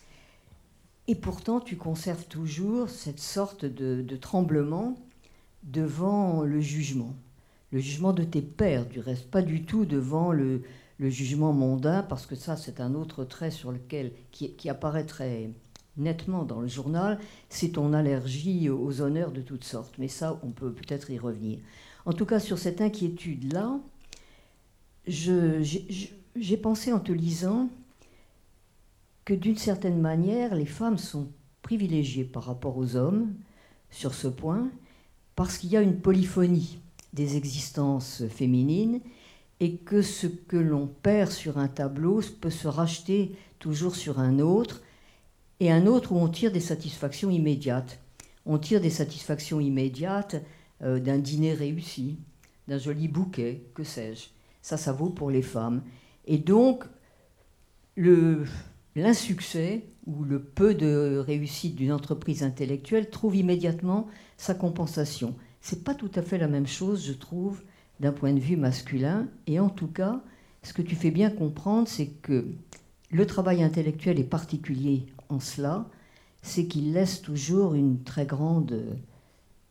et 1.09 1.14
pourtant, 1.14 1.61
tu 1.61 1.77
conserves 1.77 2.27
toujours 2.27 2.88
cette 2.88 3.21
sorte 3.21 3.64
de, 3.64 4.16
tremblement 4.16 4.97
devant 5.62 6.42
le 6.42 6.61
jugement. 6.61 7.14
Le 7.73 7.79
jugement 7.79 8.12
de 8.12 8.25
tes 8.25 8.42
pères, 8.42 8.87
du 8.87 9.01
reste, 9.01 9.31
pas 9.31 9.42
du 9.42 9.64
tout 9.64 9.85
devant 9.85 10.33
le, 10.33 10.62
jugement 10.99 11.53
mondain, 11.53 12.03
parce 12.03 12.27
que 12.27 12.35
ça, 12.35 12.57
c'est 12.57 12.81
un 12.81 12.95
autre 12.95 13.25
trait 13.25 13.51
sur 13.51 13.71
lequel, 13.71 14.12
qui, 14.33 14.53
qui 14.53 14.69
apparaît 14.69 15.05
très 15.05 15.51
nettement 15.97 16.45
dans 16.45 16.61
le 16.61 16.69
journal, 16.69 17.19
c'est 17.49 17.71
ton 17.71 17.92
allergie 17.92 18.69
aux 18.69 19.01
honneurs 19.01 19.33
de 19.33 19.40
toutes 19.40 19.64
sortes. 19.64 19.95
Mais 19.99 20.09
ça, 20.09 20.38
on 20.42 20.51
peut 20.51 20.73
peut-être 20.73 21.11
y 21.11 21.19
revenir. 21.19 21.59
En 22.05 22.12
tout 22.12 22.27
cas, 22.27 22.38
sur 22.38 22.59
cette 22.59 22.81
inquiétude-là, 22.81 23.79
j'ai 25.07 26.57
pensé 26.61 26.92
en 26.92 27.01
te 27.01 27.12
lisant 27.12 27.69
que 29.26 29.34
d'une 29.34 29.58
certaine 29.58 30.00
manière, 30.00 30.54
les 30.54 30.66
femmes 30.66 30.98
sont 30.98 31.28
privilégiées 31.60 32.24
par 32.24 32.44
rapport 32.44 32.78
aux 32.78 32.96
hommes 32.96 33.34
sur 33.90 34.14
ce 34.14 34.28
point, 34.28 34.70
parce 35.34 35.58
qu'il 35.58 35.70
y 35.70 35.76
a 35.76 35.82
une 35.82 36.00
polyphonie 36.00 36.78
des 37.12 37.36
existences 37.36 38.22
féminines 38.28 39.00
et 39.58 39.76
que 39.76 40.00
ce 40.00 40.28
que 40.28 40.56
l'on 40.56 40.86
perd 40.86 41.30
sur 41.32 41.58
un 41.58 41.66
tableau 41.66 42.20
peut 42.40 42.50
se 42.50 42.68
racheter 42.68 43.36
toujours 43.58 43.96
sur 43.96 44.20
un 44.20 44.38
autre, 44.38 44.80
et 45.58 45.72
un 45.72 45.86
autre 45.86 46.12
où 46.12 46.18
on 46.18 46.28
tire 46.28 46.52
des 46.52 46.60
satisfactions 46.60 47.30
immédiates. 47.30 47.98
On 48.44 48.58
tire 48.58 48.80
des 48.80 48.90
satisfactions 48.90 49.58
immédiates 49.58 50.36
euh, 50.82 51.00
d'un 51.00 51.18
dîner 51.18 51.54
réussi, 51.54 52.18
d'un 52.68 52.78
joli 52.78 53.08
bouquet, 53.08 53.62
que 53.74 53.82
sais-je. 53.82 54.28
Ça, 54.62 54.76
ça 54.76 54.92
vaut 54.92 55.08
pour 55.08 55.30
les 55.30 55.42
femmes. 55.42 55.82
Et 56.26 56.38
donc, 56.38 56.84
le, 57.96 58.44
l'insuccès 58.96 59.85
ou 60.06 60.24
le 60.24 60.42
peu 60.42 60.74
de 60.74 61.22
réussite 61.24 61.76
d'une 61.76 61.92
entreprise 61.92 62.42
intellectuelle 62.42 63.11
trouve 63.11 63.37
immédiatement 63.37 64.09
sa 64.37 64.54
compensation. 64.54 65.37
C'est 65.61 65.85
pas 65.85 65.94
tout 65.94 66.11
à 66.14 66.22
fait 66.22 66.38
la 66.38 66.48
même 66.48 66.66
chose, 66.66 67.06
je 67.06 67.12
trouve, 67.12 67.62
d'un 68.00 68.12
point 68.12 68.32
de 68.32 68.40
vue 68.40 68.56
masculin. 68.56 69.28
Et 69.46 69.61
en 69.61 69.68
tout 69.68 69.88
cas, 69.88 70.22
ce 70.62 70.72
que 70.72 70.82
tu 70.82 70.96
fais 70.96 71.11
bien 71.11 71.30
comprendre, 71.30 71.88
c'est 71.88 72.06
que 72.06 72.46
le 73.11 73.26
travail 73.26 73.62
intellectuel 73.62 74.18
est 74.18 74.24
particulier 74.24 75.06
en 75.28 75.40
cela, 75.40 75.87
c'est 76.42 76.66
qu'il 76.66 76.92
laisse 76.92 77.20
toujours 77.20 77.74
une 77.74 78.02
très 78.02 78.26
grande, 78.26 78.98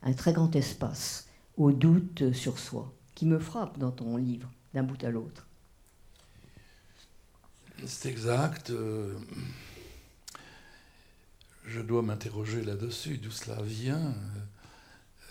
un 0.04 0.14
très 0.14 0.34
grand 0.34 0.56
espace 0.56 1.30
au 1.58 1.72
doute 1.72 2.34
sur 2.34 2.60
soi, 2.60 2.94
qui 3.16 3.26
me 3.26 3.40
frappe 3.40 3.78
dans 3.80 3.92
ton 3.92 4.18
livre, 4.18 4.52
d'un 4.74 4.84
bout 4.84 5.02
à 5.04 5.10
l'autre. 5.10 5.48
C'est 7.84 8.10
exact. 8.10 8.70
Euh, 8.70 9.14
je 11.66 11.82
dois 11.82 12.02
m'interroger 12.02 12.62
là-dessus, 12.64 13.18
d'où 13.18 13.32
cela 13.32 13.62
vient. 13.62 14.14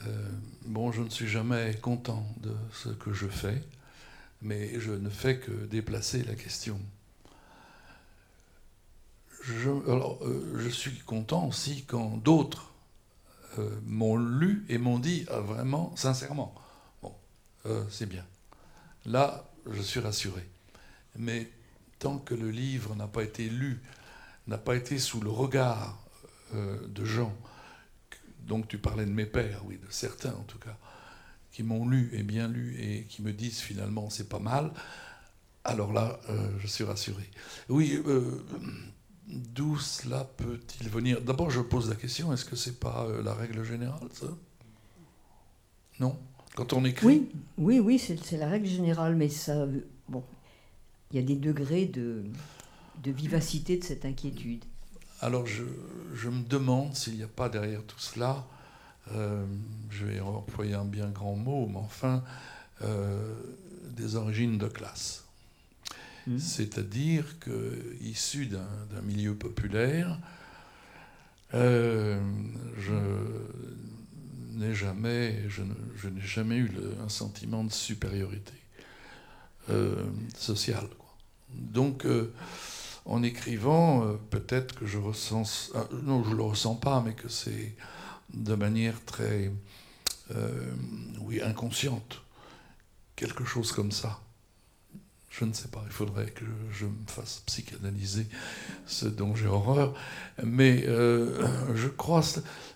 Euh, 0.06 0.28
bon, 0.66 0.92
je 0.92 1.02
ne 1.02 1.08
suis 1.08 1.26
jamais 1.26 1.74
content 1.80 2.26
de 2.40 2.54
ce 2.72 2.90
que 2.90 3.12
je 3.12 3.26
fais, 3.26 3.62
mais 4.42 4.78
je 4.78 4.92
ne 4.92 5.08
fais 5.08 5.38
que 5.38 5.52
déplacer 5.52 6.22
la 6.24 6.34
question. 6.34 6.78
Je, 9.42 9.70
euh, 9.70 10.70
suis 10.70 10.98
content 11.00 11.46
aussi 11.46 11.84
quand 11.86 12.16
d'autres 12.18 12.70
m'ont 13.84 14.16
lu 14.16 14.64
et 14.68 14.78
m'ont 14.78 14.98
dit 14.98 15.26
ah, 15.30 15.38
vraiment, 15.38 15.94
sincèrement, 15.96 16.54
bon, 17.02 17.14
c'est 17.88 18.06
bien. 18.06 18.26
Là, 19.06 19.48
je 19.70 19.80
suis 19.80 20.00
rassuré. 20.00 20.44
Mais 21.16 21.48
tant 21.98 22.18
que 22.18 22.34
le 22.34 22.50
livre 22.50 22.94
n'a 22.96 23.06
pas 23.06 23.22
été 23.22 23.48
lu, 23.48 23.80
n'a 24.46 24.58
pas 24.58 24.76
été 24.76 24.98
sous 24.98 25.20
le 25.20 25.30
regard 25.30 25.98
euh, 26.54 26.86
de 26.88 27.04
gens, 27.04 27.34
donc 28.46 28.68
tu 28.68 28.78
parlais 28.78 29.06
de 29.06 29.10
mes 29.10 29.26
pères, 29.26 29.62
oui, 29.64 29.78
de 29.78 29.90
certains 29.90 30.34
en 30.34 30.42
tout 30.42 30.58
cas, 30.58 30.76
qui 31.52 31.62
m'ont 31.62 31.88
lu 31.88 32.10
et 32.12 32.22
bien 32.22 32.48
lu 32.48 32.76
et 32.78 33.04
qui 33.04 33.22
me 33.22 33.32
disent 33.32 33.60
finalement 33.60 34.10
c'est 34.10 34.28
pas 34.28 34.38
mal, 34.38 34.70
alors 35.64 35.92
là, 35.92 36.20
euh, 36.28 36.50
je 36.58 36.66
suis 36.66 36.84
rassuré. 36.84 37.24
Oui, 37.70 38.02
euh, 38.06 38.44
d'où 39.28 39.78
cela 39.78 40.24
peut-il 40.36 40.90
venir? 40.90 41.22
D'abord, 41.22 41.50
je 41.50 41.60
pose 41.60 41.88
la 41.88 41.96
question 41.96 42.32
est-ce 42.34 42.44
que 42.44 42.56
c'est 42.56 42.78
pas 42.78 43.06
la 43.24 43.32
règle 43.32 43.64
générale, 43.64 44.08
ça? 44.12 44.26
Non? 46.00 46.18
Quand 46.54 46.72
on 46.72 46.84
écrit? 46.84 47.06
Oui, 47.06 47.30
oui, 47.58 47.80
oui, 47.80 47.98
c'est 47.98 48.36
la 48.36 48.48
règle 48.48 48.66
générale, 48.66 49.16
mais 49.16 49.28
ça. 49.28 49.66
Bon, 50.08 50.22
il 51.14 51.20
y 51.20 51.22
a 51.22 51.26
des 51.26 51.36
degrés 51.36 51.86
de, 51.86 52.24
de 53.04 53.10
vivacité 53.12 53.76
de 53.76 53.84
cette 53.84 54.04
inquiétude. 54.04 54.64
Alors 55.20 55.46
je, 55.46 55.62
je 56.12 56.28
me 56.28 56.42
demande 56.42 56.96
s'il 56.96 57.14
n'y 57.14 57.22
a 57.22 57.28
pas 57.28 57.48
derrière 57.48 57.84
tout 57.84 58.00
cela, 58.00 58.44
euh, 59.12 59.46
je 59.90 60.06
vais 60.06 60.18
employer 60.18 60.74
un 60.74 60.84
bien 60.84 61.08
grand 61.08 61.36
mot, 61.36 61.68
mais 61.68 61.78
enfin, 61.78 62.24
euh, 62.82 63.32
des 63.90 64.16
origines 64.16 64.58
de 64.58 64.66
classe. 64.66 65.24
Mmh. 66.26 66.38
C'est-à-dire 66.38 67.38
que, 67.38 67.96
issu 68.00 68.46
d'un 68.46 69.02
milieu 69.02 69.34
populaire, 69.34 70.18
euh, 71.52 72.20
je 72.76 72.94
n'ai 74.58 74.74
jamais, 74.74 75.48
je, 75.48 75.62
n'ai 76.08 76.20
jamais 76.20 76.56
eu 76.56 76.70
un 77.04 77.08
sentiment 77.08 77.62
de 77.62 77.70
supériorité 77.70 78.54
euh, 79.70 80.02
sociale. 80.36 80.88
Donc, 81.54 82.04
euh, 82.06 82.32
en 83.04 83.22
écrivant, 83.22 84.16
peut-être 84.30 84.74
que 84.74 84.86
je 84.86 84.98
ressens, 84.98 85.72
non, 86.04 86.24
je 86.24 86.34
le 86.34 86.42
ressens 86.42 86.76
pas, 86.76 87.02
mais 87.04 87.12
que 87.12 87.28
c'est 87.28 87.74
de 88.32 88.54
manière 88.54 89.04
très, 89.04 89.52
oui, 91.20 91.42
inconsciente, 91.42 92.22
quelque 93.14 93.44
chose 93.44 93.72
comme 93.72 93.92
ça. 93.92 94.20
Je 95.36 95.44
ne 95.44 95.52
sais 95.52 95.66
pas, 95.66 95.82
il 95.86 95.92
faudrait 95.92 96.30
que 96.30 96.44
je 96.70 96.86
me 96.86 97.06
fasse 97.08 97.42
psychanalyser, 97.46 98.28
ce 98.86 99.06
dont 99.06 99.34
j'ai 99.34 99.48
horreur. 99.48 99.92
Mais 100.44 100.84
euh, 100.86 101.74
je 101.74 101.88
crois, 101.88 102.22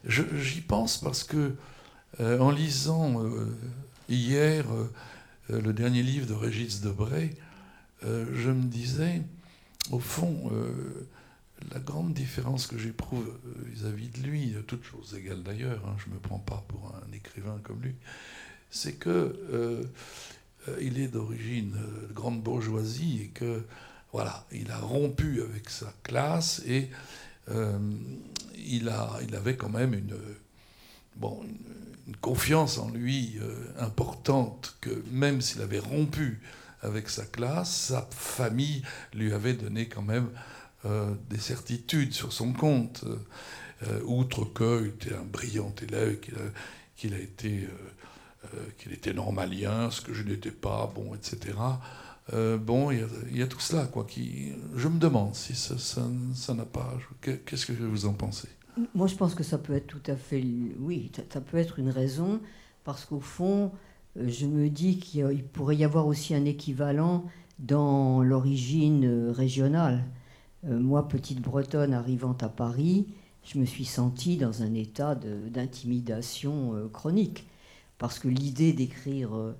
j'y 0.04 0.60
pense 0.62 0.98
parce 0.98 1.22
que 1.22 1.54
euh, 2.18 2.40
en 2.40 2.50
lisant 2.50 3.22
euh, 3.22 3.46
hier 4.08 4.64
le 5.48 5.72
dernier 5.72 6.02
livre 6.02 6.26
de 6.26 6.34
Régis 6.34 6.80
Debray, 6.80 7.36
je 8.02 8.50
me 8.50 8.64
disais, 8.64 9.22
au 9.90 9.98
fond, 9.98 10.50
la 11.72 11.80
grande 11.80 12.14
différence 12.14 12.66
que 12.66 12.78
j'éprouve 12.78 13.32
vis-à-vis 13.66 14.08
de 14.08 14.18
lui, 14.20 14.54
toutes 14.66 14.84
choses 14.84 15.14
égales 15.14 15.42
d'ailleurs, 15.42 15.84
hein, 15.86 15.96
je 15.98 16.08
ne 16.08 16.14
me 16.14 16.20
prends 16.20 16.38
pas 16.38 16.64
pour 16.68 16.94
un 16.94 17.12
écrivain 17.12 17.58
comme 17.62 17.80
lui, 17.82 17.94
c'est 18.70 18.94
que 18.94 19.84
euh, 20.68 20.76
il 20.80 20.98
est 20.98 21.08
d'origine 21.08 21.74
euh, 21.76 22.12
grande 22.12 22.42
bourgeoisie 22.42 23.22
et 23.22 23.28
que 23.28 23.62
voilà, 24.12 24.46
il 24.52 24.70
a 24.70 24.78
rompu 24.78 25.42
avec 25.42 25.68
sa 25.68 25.92
classe 26.02 26.62
et 26.66 26.90
euh, 27.50 27.78
il, 28.56 28.88
a, 28.88 29.18
il 29.22 29.34
avait 29.34 29.56
quand 29.56 29.68
même 29.68 29.94
une, 29.94 30.16
bon, 31.16 31.40
une, 31.44 32.16
confiance 32.22 32.78
en 32.78 32.90
lui 32.90 33.38
importante 33.78 34.78
que 34.80 35.04
même 35.12 35.42
s'il 35.42 35.60
avait 35.60 35.78
rompu 35.78 36.40
avec 36.82 37.08
sa 37.08 37.24
classe, 37.24 37.88
sa 37.88 38.08
famille 38.10 38.82
lui 39.14 39.32
avait 39.32 39.54
donné 39.54 39.88
quand 39.88 40.02
même 40.02 40.28
des 41.28 41.38
certitudes 41.38 42.12
sur 42.12 42.32
son 42.32 42.52
compte, 42.52 43.04
outre 44.04 44.44
qu'il 44.44 44.86
était 44.86 45.14
un 45.14 45.24
brillant 45.24 45.74
élève, 45.82 46.18
qu'il 46.96 47.14
a, 47.14 47.18
été 47.18 47.68
euh, 48.54 48.58
qu'il 48.78 48.92
était 48.92 49.12
normalien, 49.12 49.90
ce 49.90 50.00
que 50.00 50.14
je 50.14 50.22
n'étais 50.22 50.52
pas, 50.52 50.90
bon, 50.94 51.12
etc. 51.14 51.58
Euh, 52.32 52.56
bon, 52.56 52.92
il 52.92 53.36
y, 53.36 53.42
a 53.42 53.48
tout 53.48 53.58
cela, 53.58 53.86
quoi. 53.86 54.06
Je 54.76 54.88
me 54.88 54.98
demande 54.98 55.34
si 55.34 55.54
ça 55.56 56.54
n'a 56.54 56.64
pas. 56.64 56.96
Qu'est-ce 57.20 57.66
que 57.66 57.72
vous 57.72 58.06
en 58.06 58.12
pensez? 58.12 58.48
Moi, 58.94 59.08
je 59.08 59.16
pense 59.16 59.34
que 59.34 59.42
ça 59.42 59.58
peut 59.58 59.74
être 59.74 59.88
tout 59.88 60.02
à 60.06 60.14
fait. 60.14 60.42
Oui, 60.78 61.10
ça 61.32 61.40
peut 61.40 61.56
être 61.56 61.80
une 61.80 61.90
raison, 61.90 62.40
parce 62.84 63.04
qu'au 63.04 63.20
fond, 63.20 63.66
euh, 63.66 63.87
je 64.26 64.46
me 64.46 64.68
dis 64.68 64.98
qu'il 64.98 65.44
pourrait 65.44 65.76
y 65.76 65.84
avoir 65.84 66.06
aussi 66.06 66.34
un 66.34 66.44
équivalent 66.44 67.24
dans 67.58 68.22
l'origine 68.22 69.30
régionale. 69.30 70.04
moi, 70.64 71.08
petite 71.08 71.40
bretonne 71.40 71.94
arrivant 71.94 72.36
à 72.40 72.48
Paris, 72.48 73.06
je 73.44 73.58
me 73.58 73.64
suis 73.64 73.84
sentie 73.84 74.36
dans 74.36 74.62
un 74.62 74.74
état 74.74 75.14
d'intimidation 75.14 76.88
chronique 76.92 77.46
parce 77.98 78.18
que 78.18 78.28
l'idée 78.28 78.72
d'écrire 78.72 79.34
euh, 79.36 79.56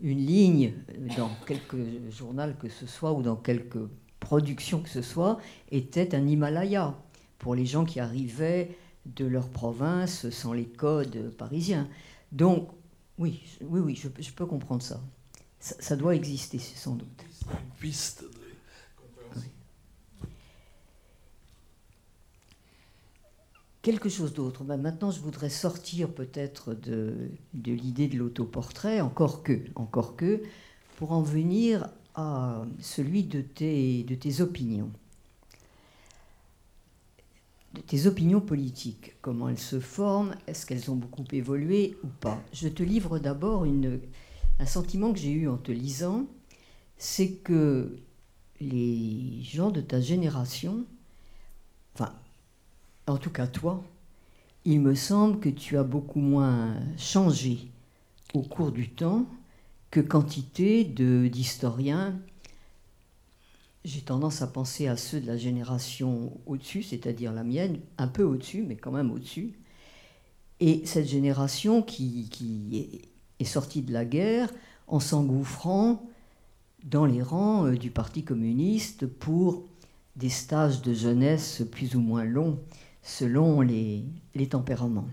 une 0.00 0.18
ligne 0.18 0.72
dans 1.16 1.30
quelque 1.46 1.76
journal 2.10 2.56
que 2.58 2.68
ce 2.68 2.86
soit 2.86 3.12
ou 3.12 3.22
dans 3.22 3.36
quelque 3.36 3.88
production 4.20 4.80
que 4.80 4.88
ce 4.88 5.02
soit 5.02 5.38
était 5.70 6.14
un 6.14 6.26
Himalaya 6.26 6.94
pour 7.38 7.54
les 7.54 7.66
gens 7.66 7.84
qui 7.84 8.00
arrivaient 8.00 8.76
de 9.04 9.24
leur 9.24 9.48
province 9.48 10.28
sans 10.30 10.52
les 10.52 10.64
codes 10.64 11.30
parisiens. 11.36 11.88
Donc, 12.32 12.68
oui, 13.18 13.42
oui, 13.62 13.80
oui, 13.80 13.94
je, 13.94 14.30
peux 14.30 14.46
comprendre 14.46 14.82
ça. 14.82 15.00
ça. 15.58 15.74
ça. 15.78 15.96
doit 15.96 16.14
exister, 16.14 16.58
sans 16.58 16.94
doute. 16.94 17.24
Piste 17.80 18.24
quelque 23.86 24.08
chose 24.08 24.34
d'autre. 24.34 24.64
Ben, 24.64 24.78
maintenant, 24.78 25.12
je 25.12 25.20
voudrais 25.20 25.48
sortir 25.48 26.12
peut-être 26.12 26.74
de, 26.74 27.30
de 27.54 27.70
l'idée 27.70 28.08
de 28.08 28.18
l'autoportrait, 28.18 29.00
encore 29.00 29.44
que, 29.44 29.60
encore 29.76 30.16
que, 30.16 30.42
pour 30.96 31.12
en 31.12 31.22
venir 31.22 31.88
à 32.16 32.64
celui 32.80 33.22
de 33.22 33.42
tes, 33.42 34.02
de 34.02 34.16
tes 34.16 34.40
opinions. 34.40 34.90
De 37.76 37.82
tes 37.82 38.06
opinions 38.06 38.40
politiques, 38.40 39.12
comment 39.20 39.50
elles 39.50 39.58
se 39.58 39.80
forment, 39.80 40.34
est-ce 40.46 40.64
qu'elles 40.64 40.90
ont 40.90 40.96
beaucoup 40.96 41.26
évolué 41.32 41.98
ou 42.02 42.06
pas? 42.20 42.42
Je 42.54 42.68
te 42.68 42.82
livre 42.82 43.18
d'abord 43.18 43.66
un 44.58 44.66
sentiment 44.66 45.12
que 45.12 45.18
j'ai 45.18 45.30
eu 45.30 45.46
en 45.46 45.58
te 45.58 45.72
lisant, 45.72 46.26
c'est 46.96 47.32
que 47.32 47.98
les 48.62 49.42
gens 49.42 49.70
de 49.70 49.82
ta 49.82 50.00
génération, 50.00 50.86
enfin 51.94 52.14
en 53.06 53.18
tout 53.18 53.28
cas 53.28 53.46
toi, 53.46 53.84
il 54.64 54.80
me 54.80 54.94
semble 54.94 55.38
que 55.38 55.50
tu 55.50 55.76
as 55.76 55.84
beaucoup 55.84 56.20
moins 56.20 56.76
changé 56.96 57.70
au 58.32 58.40
cours 58.40 58.72
du 58.72 58.88
temps 58.88 59.26
que 59.90 60.00
quantité 60.00 60.82
d'historiens. 60.82 62.18
J'ai 63.86 64.00
tendance 64.00 64.42
à 64.42 64.48
penser 64.48 64.88
à 64.88 64.96
ceux 64.96 65.20
de 65.20 65.28
la 65.28 65.36
génération 65.36 66.40
au-dessus, 66.44 66.82
c'est-à-dire 66.82 67.32
la 67.32 67.44
mienne, 67.44 67.78
un 67.98 68.08
peu 68.08 68.24
au-dessus, 68.24 68.64
mais 68.66 68.74
quand 68.74 68.90
même 68.90 69.12
au-dessus. 69.12 69.52
Et 70.58 70.84
cette 70.86 71.06
génération 71.06 71.82
qui, 71.82 72.28
est 73.38 73.44
sortie 73.44 73.82
de 73.82 73.92
la 73.92 74.04
guerre 74.04 74.52
en 74.88 74.98
s'engouffrant 74.98 76.02
dans 76.82 77.06
les 77.06 77.22
rangs 77.22 77.66
euh, 77.66 77.76
du 77.76 77.92
Parti 77.92 78.24
communiste 78.24 79.06
pour 79.06 79.68
des 80.16 80.30
stages 80.30 80.82
de 80.82 80.92
jeunesse 80.92 81.62
plus 81.70 81.94
ou 81.94 82.00
moins 82.00 82.24
longs 82.24 82.58
selon 83.04 83.60
les, 83.60 84.02
tempéraments. 84.50 85.08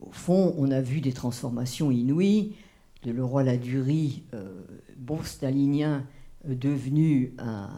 Au 0.00 0.12
fond, 0.12 0.54
on 0.56 0.70
a 0.70 0.80
vu 0.80 1.02
des 1.02 1.12
transformations 1.12 1.90
inouïes, 1.90 2.54
de 3.02 3.12
Leroy 3.12 3.42
Ladurie, 3.42 4.22
euh, 4.32 4.62
bon 4.96 5.22
stalinien, 5.22 6.06
devenu 6.44 7.34
un, 7.38 7.70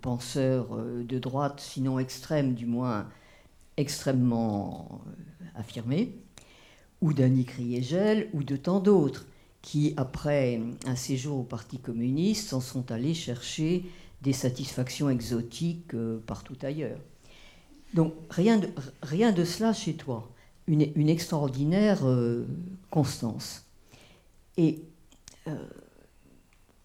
penseur 0.00 0.68
euh, 0.72 1.04
de 1.04 1.18
droite, 1.18 1.60
sinon 1.60 1.98
extrême, 1.98 2.54
du 2.54 2.64
moins 2.64 3.06
extrêmement 3.76 5.02
affirmé, 5.54 6.16
ou 7.02 7.12
d'Annie 7.12 7.44
Kriegel, 7.44 8.30
ou 8.32 8.42
de 8.42 8.56
tant 8.56 8.80
d'autres, 8.80 9.26
qui, 9.60 9.92
après 9.96 10.60
un 10.86 10.96
séjour 10.96 11.38
au 11.40 11.42
Parti 11.42 11.78
communiste, 11.78 12.48
s'en 12.48 12.60
sont 12.60 12.90
allés 12.90 13.14
chercher 13.14 13.84
des 14.22 14.32
satisfactions 14.32 15.10
exotiques 15.10 15.94
partout 16.26 16.56
ailleurs. 16.62 16.98
Donc 17.94 18.14
rien 18.30 18.58
de, 18.58 18.68
rien 19.02 19.32
de 19.32 19.44
cela 19.44 19.72
chez 19.72 19.94
toi. 19.94 20.30
Une, 20.68 21.08
extraordinaire 21.08 22.06
euh, 22.06 22.46
constance. 22.88 23.66
Et 24.56 24.82
euh, 25.48 25.56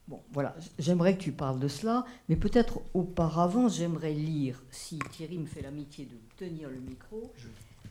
bon, 0.08 0.22
voilà, 0.32 0.55
j'aimerais 0.80 1.18
que 1.18 1.24
tu 1.24 1.32
parles 1.32 1.60
de 1.60 1.68
cela, 1.68 2.05
mais 2.30 2.36
peut-être 2.36 2.82
auparavant, 2.93 3.70
j'aimerais 3.70 4.14
lire, 4.14 4.64
si 4.72 4.99
Thierry 5.12 5.38
me 5.38 5.45
fait 5.45 5.62
l'amitié 5.62 6.05
de 6.05 6.18
tenir 6.38 6.70
le 6.70 6.80
micro, 6.80 7.32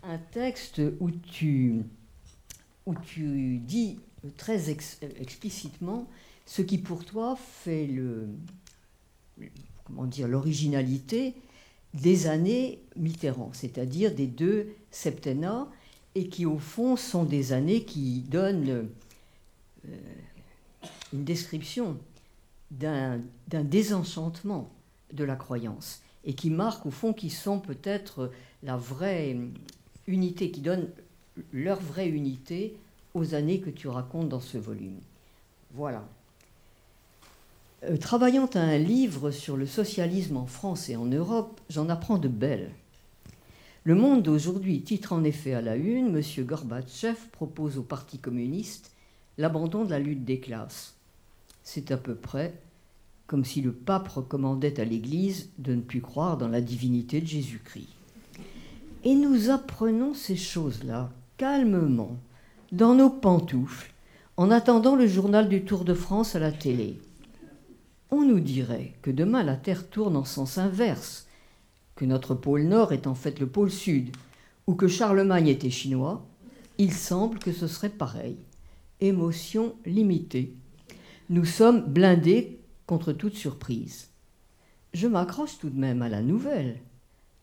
un 0.03 0.19
texte 0.19 0.81
où 1.01 1.11
tu, 1.11 1.83
où 2.87 2.95
tu 2.95 3.59
dis 3.59 3.99
très 4.37 4.71
explicitement 4.71 6.09
ce 6.47 6.63
qui 6.63 6.79
pour 6.79 7.05
toi 7.05 7.37
fait 7.37 7.87
le, 7.87 8.29
comment 9.85 10.05
dire, 10.07 10.29
l'originalité 10.29 11.35
des 11.95 12.27
années 12.27 12.81
Mitterrand, 12.97 13.51
c'est-à-dire 13.53 14.15
des 14.15 14.27
deux 14.27 14.69
septennats, 14.91 15.67
et 16.15 16.29
qui 16.29 16.47
au 16.47 16.59
fond 16.59 16.97
sont 16.97 17.25
des 17.25 17.53
années 17.53 17.85
qui 17.85 18.21
donnent 18.21 18.89
euh, 19.89 19.99
une 21.13 21.25
description 21.25 21.99
d'un 22.71 23.21
désenchantement 23.51 24.71
de 25.13 25.25
la 25.25 25.37
croyance, 25.37 26.03
et 26.25 26.35
qui 26.35 26.51
marquent 26.51 26.87
au 26.87 26.91
fond 26.91 27.13
qui 27.13 27.31
sont 27.31 27.61
peut-être 27.61 28.33
la 28.63 28.77
vraie 28.77 29.37
unité, 30.07 30.51
qui 30.51 30.61
donnent 30.61 30.89
leur 31.53 31.81
vraie 31.81 32.09
unité 32.09 32.75
aux 33.15 33.35
années 33.35 33.61
que 33.61 33.71
tu 33.71 33.89
racontes 33.89 34.29
dans 34.29 34.41
ce 34.41 34.59
volume. 34.59 34.99
Voilà. 35.73 36.05
Euh, 37.85 37.97
travaillant 37.97 38.47
à 38.55 38.61
un 38.61 38.79
livre 38.79 39.31
sur 39.31 39.57
le 39.57 39.67
socialisme 39.67 40.37
en 40.37 40.47
France 40.47 40.89
et 40.89 40.97
en 40.97 41.05
Europe, 41.05 41.61
j'en 41.71 41.89
apprends 41.89 42.19
de 42.19 42.29
belles. 42.29 42.73
Le 43.85 43.95
Monde 43.95 44.25
d'aujourd'hui 44.25 44.83
titre 44.83 45.13
en 45.13 45.23
effet 45.23 45.55
à 45.55 45.61
la 45.61 45.77
une 45.77 46.17
M. 46.17 46.45
Gorbatchev 46.45 47.17
propose 47.31 47.79
au 47.79 47.83
Parti 47.83 48.19
communiste 48.19 48.91
l'abandon 49.39 49.85
de 49.85 49.91
la 49.91 50.01
lutte 50.01 50.25
des 50.25 50.41
classes. 50.41 50.96
C'est 51.69 51.91
à 51.91 51.97
peu 51.97 52.15
près 52.15 52.55
comme 53.27 53.45
si 53.45 53.61
le 53.61 53.73
pape 53.73 54.07
recommandait 54.07 54.79
à 54.79 54.85
l'Église 54.85 55.51
de 55.59 55.75
ne 55.75 55.81
plus 55.81 56.01
croire 56.01 56.39
dans 56.39 56.47
la 56.47 56.61
divinité 56.61 57.21
de 57.21 57.27
Jésus-Christ. 57.27 57.89
Et 59.03 59.17
nous 59.17 59.51
apprenons 59.51 60.15
ces 60.15 60.37
choses-là 60.37 61.11
calmement, 61.39 62.19
dans 62.71 62.95
nos 62.95 63.11
pantoufles, 63.11 63.93
en 64.37 64.53
attendant 64.53 64.95
le 64.95 65.09
journal 65.09 65.49
du 65.49 65.65
Tour 65.65 65.85
de 65.85 65.93
France 65.93 66.37
à 66.37 66.39
la 66.39 66.53
télé. 66.53 67.01
On 68.13 68.25
nous 68.25 68.39
dirait 68.39 68.93
que 69.03 69.11
demain 69.11 69.43
la 69.43 69.57
Terre 69.57 69.91
tourne 69.91 70.17
en 70.17 70.25
sens 70.25 70.59
inverse, 70.59 71.27
que 71.97 72.05
notre 72.05 72.37
pôle 72.37 72.63
nord 72.63 72.93
est 72.93 73.09
en 73.09 73.17
fait 73.17 73.41
le 73.41 73.49
pôle 73.49 73.73
sud, 73.73 74.17
ou 74.69 74.77
que 74.77 74.87
Charlemagne 74.87 75.49
était 75.49 75.71
chinois, 75.71 76.25
il 76.79 76.93
semble 76.93 77.41
que 77.41 77.53
ce 77.53 77.67
serait 77.67 77.91
pareil. 77.91 78.37
Émotion 79.01 79.75
limitée. 79.85 80.55
Nous 81.29 81.45
sommes 81.45 81.81
blindés 81.81 82.61
contre 82.87 83.13
toute 83.13 83.35
surprise. 83.35 84.11
Je 84.95 85.09
m'accroche 85.09 85.59
tout 85.59 85.71
de 85.71 85.79
même 85.79 86.01
à 86.03 86.09
la 86.09 86.23
nouvelle. 86.23 86.79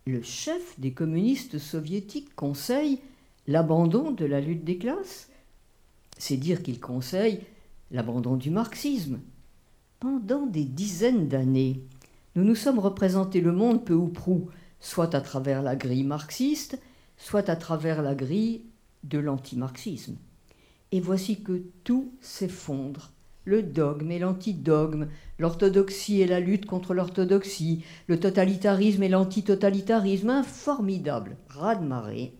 Le 0.08 0.22
chef 0.22 0.80
des 0.80 0.94
communistes 0.94 1.60
soviétiques 1.60 2.34
conseille 2.34 3.02
l'abandon 3.46 4.12
de 4.12 4.24
la 4.24 4.40
lutte 4.40 4.64
des 4.64 4.78
classes. 4.78 5.30
C'est 6.18 6.38
dire 6.38 6.64
qu'il 6.64 6.80
conseille 6.80 7.42
l'abandon 7.92 8.38
du 8.38 8.52
marxisme. 8.52 9.20
Pendant 10.00 10.46
des 10.46 10.64
dizaines 10.64 11.28
d'années, 11.28 11.84
nous 12.36 12.46
nous 12.46 12.56
sommes 12.56 12.80
représentés 12.80 13.42
le 13.42 13.52
monde 13.52 13.84
peu 13.84 13.94
ou 13.94 14.08
prou, 14.08 14.50
soit 14.80 15.14
à 15.14 15.20
travers 15.20 15.62
la 15.62 15.76
grille 15.76 16.06
marxiste, 16.06 16.80
soit 17.18 17.50
à 17.50 17.58
travers 17.58 18.02
la 18.02 18.16
grille 18.16 18.62
de 19.04 19.20
l'antimarxisme. 19.20 20.16
Et 20.94 21.02
voici 21.02 21.42
que 21.44 21.64
tout 21.84 22.14
s'effondre. 22.22 23.12
Le 23.46 23.62
dogme 23.62 24.12
et 24.12 24.20
l'antidogme, 24.20 25.08
l'orthodoxie 25.38 26.22
et 26.22 26.28
la 26.28 26.39
lutte 26.39 26.66
contre 26.66 26.94
l'orthodoxie, 26.94 27.84
le 28.08 28.20
totalitarisme 28.20 29.04
et 29.04 29.10
l'antitotalitarisme, 29.10 30.30
un 30.30 30.44
formidable 30.44 31.36
raz-de-marée 31.50 32.34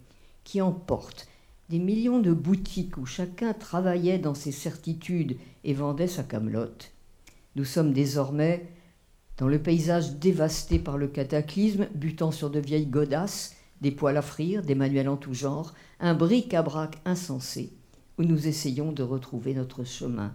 qui 0.44 0.62
emporte 0.62 1.28
des 1.70 1.80
millions 1.80 2.20
de 2.20 2.34
boutiques 2.34 2.98
où 2.98 3.06
chacun 3.06 3.54
travaillait 3.54 4.20
dans 4.20 4.36
ses 4.36 4.52
certitudes 4.52 5.38
et 5.64 5.74
vendait 5.74 6.08
sa 6.08 6.24
camelote. 6.24 6.92
Nous 7.56 7.66
sommes 7.66 7.94
désormais 7.94 8.68
dans 9.38 9.48
le 9.48 9.60
paysage 9.60 10.16
dévasté 10.16 10.80
par 10.80 10.98
le 10.98 11.08
cataclysme, 11.08 11.88
butant 11.96 12.32
sur 12.32 12.50
de 12.50 12.60
vieilles 12.60 12.86
godasses, 12.86 13.56
des 13.82 13.92
poils 13.92 14.18
à 14.18 14.22
frire, 14.22 14.62
des 14.62 14.76
manuels 14.76 15.10
en 15.10 15.18
tout 15.18 15.34
genre, 15.34 15.74
un 16.00 16.14
bric-à-brac 16.14 17.02
insensé, 17.06 17.74
où 18.18 18.24
nous 18.24 18.48
essayons 18.48 18.92
de 18.92 19.04
retrouver 19.04 19.54
notre 19.54 19.84
chemin. 19.84 20.34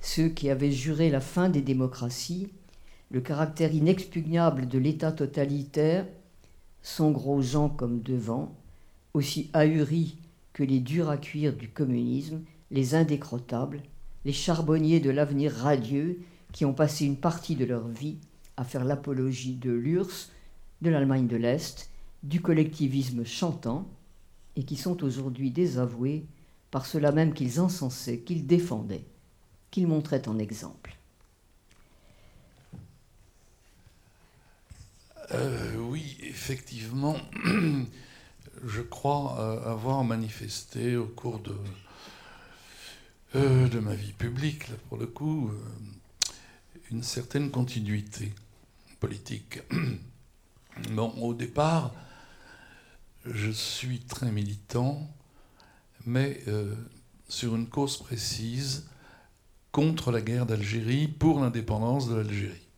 Ceux 0.00 0.28
qui 0.28 0.50
avaient 0.50 0.70
juré 0.70 1.10
la 1.10 1.20
fin 1.20 1.48
des 1.48 1.62
démocraties, 1.62 2.48
le 3.10 3.20
caractère 3.20 3.74
inexpugnable 3.74 4.68
de 4.68 4.78
l'État 4.78 5.12
totalitaire, 5.12 6.06
sont 6.82 7.10
gros 7.10 7.42
gens 7.42 7.68
comme 7.68 8.00
devant, 8.02 8.54
aussi 9.14 9.50
ahuris 9.52 10.16
que 10.52 10.62
les 10.62 10.80
durs 10.80 11.10
à 11.10 11.16
cuire 11.16 11.54
du 11.54 11.68
communisme, 11.68 12.40
les 12.70 12.94
indécrottables, 12.94 13.82
les 14.24 14.32
charbonniers 14.32 15.00
de 15.00 15.10
l'avenir 15.10 15.52
radieux 15.52 16.20
qui 16.52 16.64
ont 16.64 16.74
passé 16.74 17.04
une 17.04 17.16
partie 17.16 17.56
de 17.56 17.64
leur 17.64 17.88
vie 17.88 18.18
à 18.56 18.64
faire 18.64 18.84
l'apologie 18.84 19.54
de 19.54 19.70
l'URSS, 19.70 20.32
de 20.82 20.90
l'Allemagne 20.90 21.26
de 21.26 21.36
l'Est, 21.36 21.90
du 22.22 22.40
collectivisme 22.40 23.24
chantant, 23.24 23.88
et 24.56 24.64
qui 24.64 24.76
sont 24.76 25.04
aujourd'hui 25.04 25.50
désavoués 25.50 26.26
par 26.70 26.86
cela 26.86 27.12
même 27.12 27.32
qu'ils 27.32 27.60
encensaient, 27.60 28.18
qu'ils 28.18 28.46
défendaient, 28.46 29.04
qu'ils 29.70 29.86
montraient 29.86 30.28
en 30.28 30.38
exemple. 30.38 30.98
Euh, 35.32 35.76
oui, 35.76 36.16
effectivement, 36.22 37.16
je 38.64 38.80
crois 38.80 39.38
euh, 39.38 39.70
avoir 39.72 40.02
manifesté 40.02 40.96
au 40.96 41.06
cours 41.06 41.38
de, 41.40 41.54
euh, 43.36 43.68
de 43.68 43.78
ma 43.78 43.94
vie 43.94 44.12
publique, 44.12 44.64
pour 44.88 44.96
le 44.96 45.06
coup, 45.06 45.50
une 46.90 47.02
certaine 47.02 47.50
continuité 47.50 48.32
politique. 49.00 49.60
Bon, 50.92 51.10
au 51.20 51.34
départ, 51.34 51.92
je 53.26 53.50
suis 53.50 53.98
très 53.98 54.30
militant, 54.30 55.10
mais 56.06 56.40
sur 57.28 57.56
une 57.56 57.66
cause 57.66 57.96
précise, 57.96 58.86
contre 59.72 60.10
la 60.12 60.20
guerre 60.20 60.46
d'Algérie, 60.46 61.08
pour 61.08 61.40
l'indépendance 61.40 62.08
de 62.08 62.16
l'Algérie. 62.16 62.68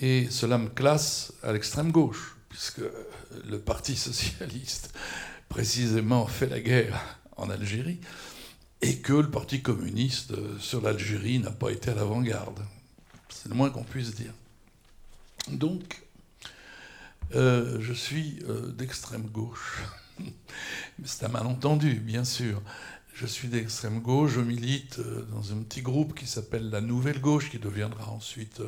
Et 0.00 0.28
cela 0.30 0.58
me 0.58 0.68
classe 0.68 1.32
à 1.42 1.52
l'extrême 1.52 1.92
gauche, 1.92 2.36
puisque 2.48 2.82
le 3.48 3.58
Parti 3.58 3.96
socialiste, 3.96 4.94
précisément, 5.48 6.26
fait 6.26 6.48
la 6.48 6.60
guerre 6.60 7.18
en 7.36 7.50
Algérie, 7.50 8.00
et 8.82 8.98
que 8.98 9.12
le 9.12 9.30
Parti 9.30 9.62
communiste 9.62 10.32
sur 10.58 10.80
l'Algérie 10.80 11.38
n'a 11.38 11.50
pas 11.50 11.70
été 11.70 11.90
à 11.90 11.94
l'avant-garde. 11.94 12.60
C'est 13.28 13.48
le 13.48 13.54
moins 13.54 13.70
qu'on 13.70 13.84
puisse 13.84 14.14
dire. 14.14 14.32
Donc, 15.48 16.02
euh, 17.34 17.78
je 17.80 17.92
suis 17.92 18.38
euh, 18.48 18.72
d'extrême 18.72 19.26
gauche. 19.26 19.82
C'est 21.04 21.24
un 21.24 21.28
malentendu, 21.28 21.94
bien 21.94 22.24
sûr. 22.24 22.60
Je 23.14 23.26
suis 23.26 23.48
d'extrême 23.48 24.00
gauche, 24.00 24.32
je 24.32 24.40
milite 24.40 24.98
euh, 24.98 25.26
dans 25.32 25.52
un 25.52 25.62
petit 25.62 25.82
groupe 25.82 26.14
qui 26.14 26.26
s'appelle 26.26 26.70
la 26.70 26.80
Nouvelle 26.80 27.20
Gauche, 27.20 27.50
qui 27.50 27.58
deviendra 27.58 28.10
ensuite, 28.10 28.62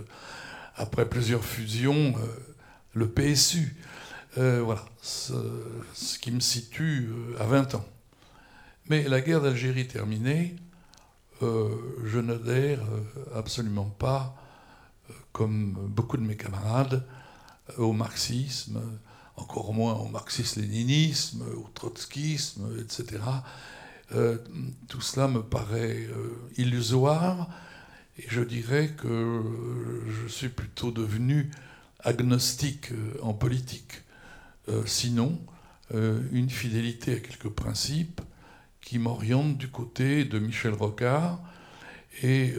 après 0.77 1.09
plusieurs 1.09 1.45
fusions, 1.45 2.15
le 2.95 3.09
PSU. 3.09 3.77
voilà, 4.37 4.85
ce, 5.03 6.19
qui 6.21 6.31
me 6.31 6.41
situe 6.41 7.11
à 7.39 7.45
20 7.45 7.75
ans. 7.77 7.85
Mais 8.89 9.09
la 9.09 9.21
guerre 9.21 9.43
d'Algérie 9.43 9.87
terminée, 9.87 10.57
je 11.41 12.19
n'adhère 12.19 12.81
absolument 13.35 13.85
pas, 13.85 14.37
comme 15.33 15.73
beaucoup 15.89 16.17
de 16.17 16.23
mes 16.23 16.37
camarades, 16.37 17.05
au 17.77 17.93
marxisme, 17.93 18.81
encore 19.37 19.73
moins 19.73 19.95
au 19.95 20.09
marxisme-léninisme, 20.09 21.45
au 21.57 21.69
trotskisme, 21.75 22.69
etc. 22.81 23.21
Euh, 24.15 24.37
tout 24.89 25.01
cela 25.01 25.29
me 25.29 25.43
paraît 25.43 26.07
euh, 26.11 26.37
illusoire 26.59 27.49
et 28.19 28.27
je 28.29 28.43
dirais 28.43 28.91
que 28.97 29.43
je 30.07 30.29
suis 30.29 30.51
plutôt 30.51 30.91
devenu 30.91 31.51
agnostique 32.01 32.93
euh, 32.93 33.19
en 33.23 33.33
politique. 33.33 34.03
sinon, 34.87 35.39
une 36.33 36.49
fidélité 36.49 37.17
à 37.17 37.21
quelques 37.21 37.51
principes 37.51 38.21
qui 38.81 38.99
m'orientent 38.99 39.59
du 39.59 39.69
côté 39.69 40.25
de 40.25 40.39
Michel 40.39 40.73
Rocard. 40.73 41.41
Et 42.23 42.55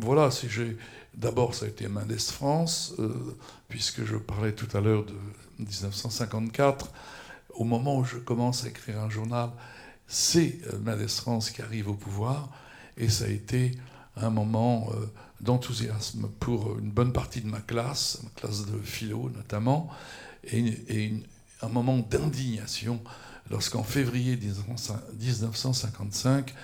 voilà, 0.00 0.30
si 0.30 0.48
j'ai 0.48 0.76
D'abord, 1.14 1.54
ça 1.54 1.66
a 1.66 1.68
été 1.68 1.86
Mendes 1.86 2.18
France, 2.18 2.94
puisque 3.68 4.04
je 4.04 4.16
parlais 4.16 4.52
tout 4.52 4.68
à 4.76 4.80
l'heure 4.80 5.04
de 5.04 5.14
1954. 5.60 6.90
Au 7.54 7.64
moment 7.64 7.98
où 7.98 8.04
je 8.04 8.16
commence 8.16 8.64
à 8.64 8.68
écrire 8.68 9.00
un 9.00 9.08
journal, 9.08 9.50
c'est 10.06 10.60
euh, 10.72 10.78
Mendes 10.78 11.08
France 11.08 11.50
qui 11.50 11.62
arrive 11.62 11.88
au 11.88 11.94
pouvoir, 11.94 12.50
et 12.96 13.08
ça 13.08 13.24
a 13.24 13.28
été 13.28 13.72
un 14.16 14.30
moment 14.30 14.88
euh, 14.92 15.06
d'enthousiasme 15.40 16.28
pour 16.40 16.78
une 16.78 16.90
bonne 16.90 17.12
partie 17.12 17.40
de 17.40 17.48
ma 17.48 17.60
classe, 17.60 18.20
ma 18.22 18.30
classe 18.30 18.66
de 18.66 18.78
philo 18.78 19.30
notamment, 19.34 19.90
et, 20.44 21.12
un 21.62 21.68
moment 21.68 21.98
d'indignation 21.98 23.02
lorsqu'en 23.50 23.82
février 23.82 24.36
1955, 24.36 26.54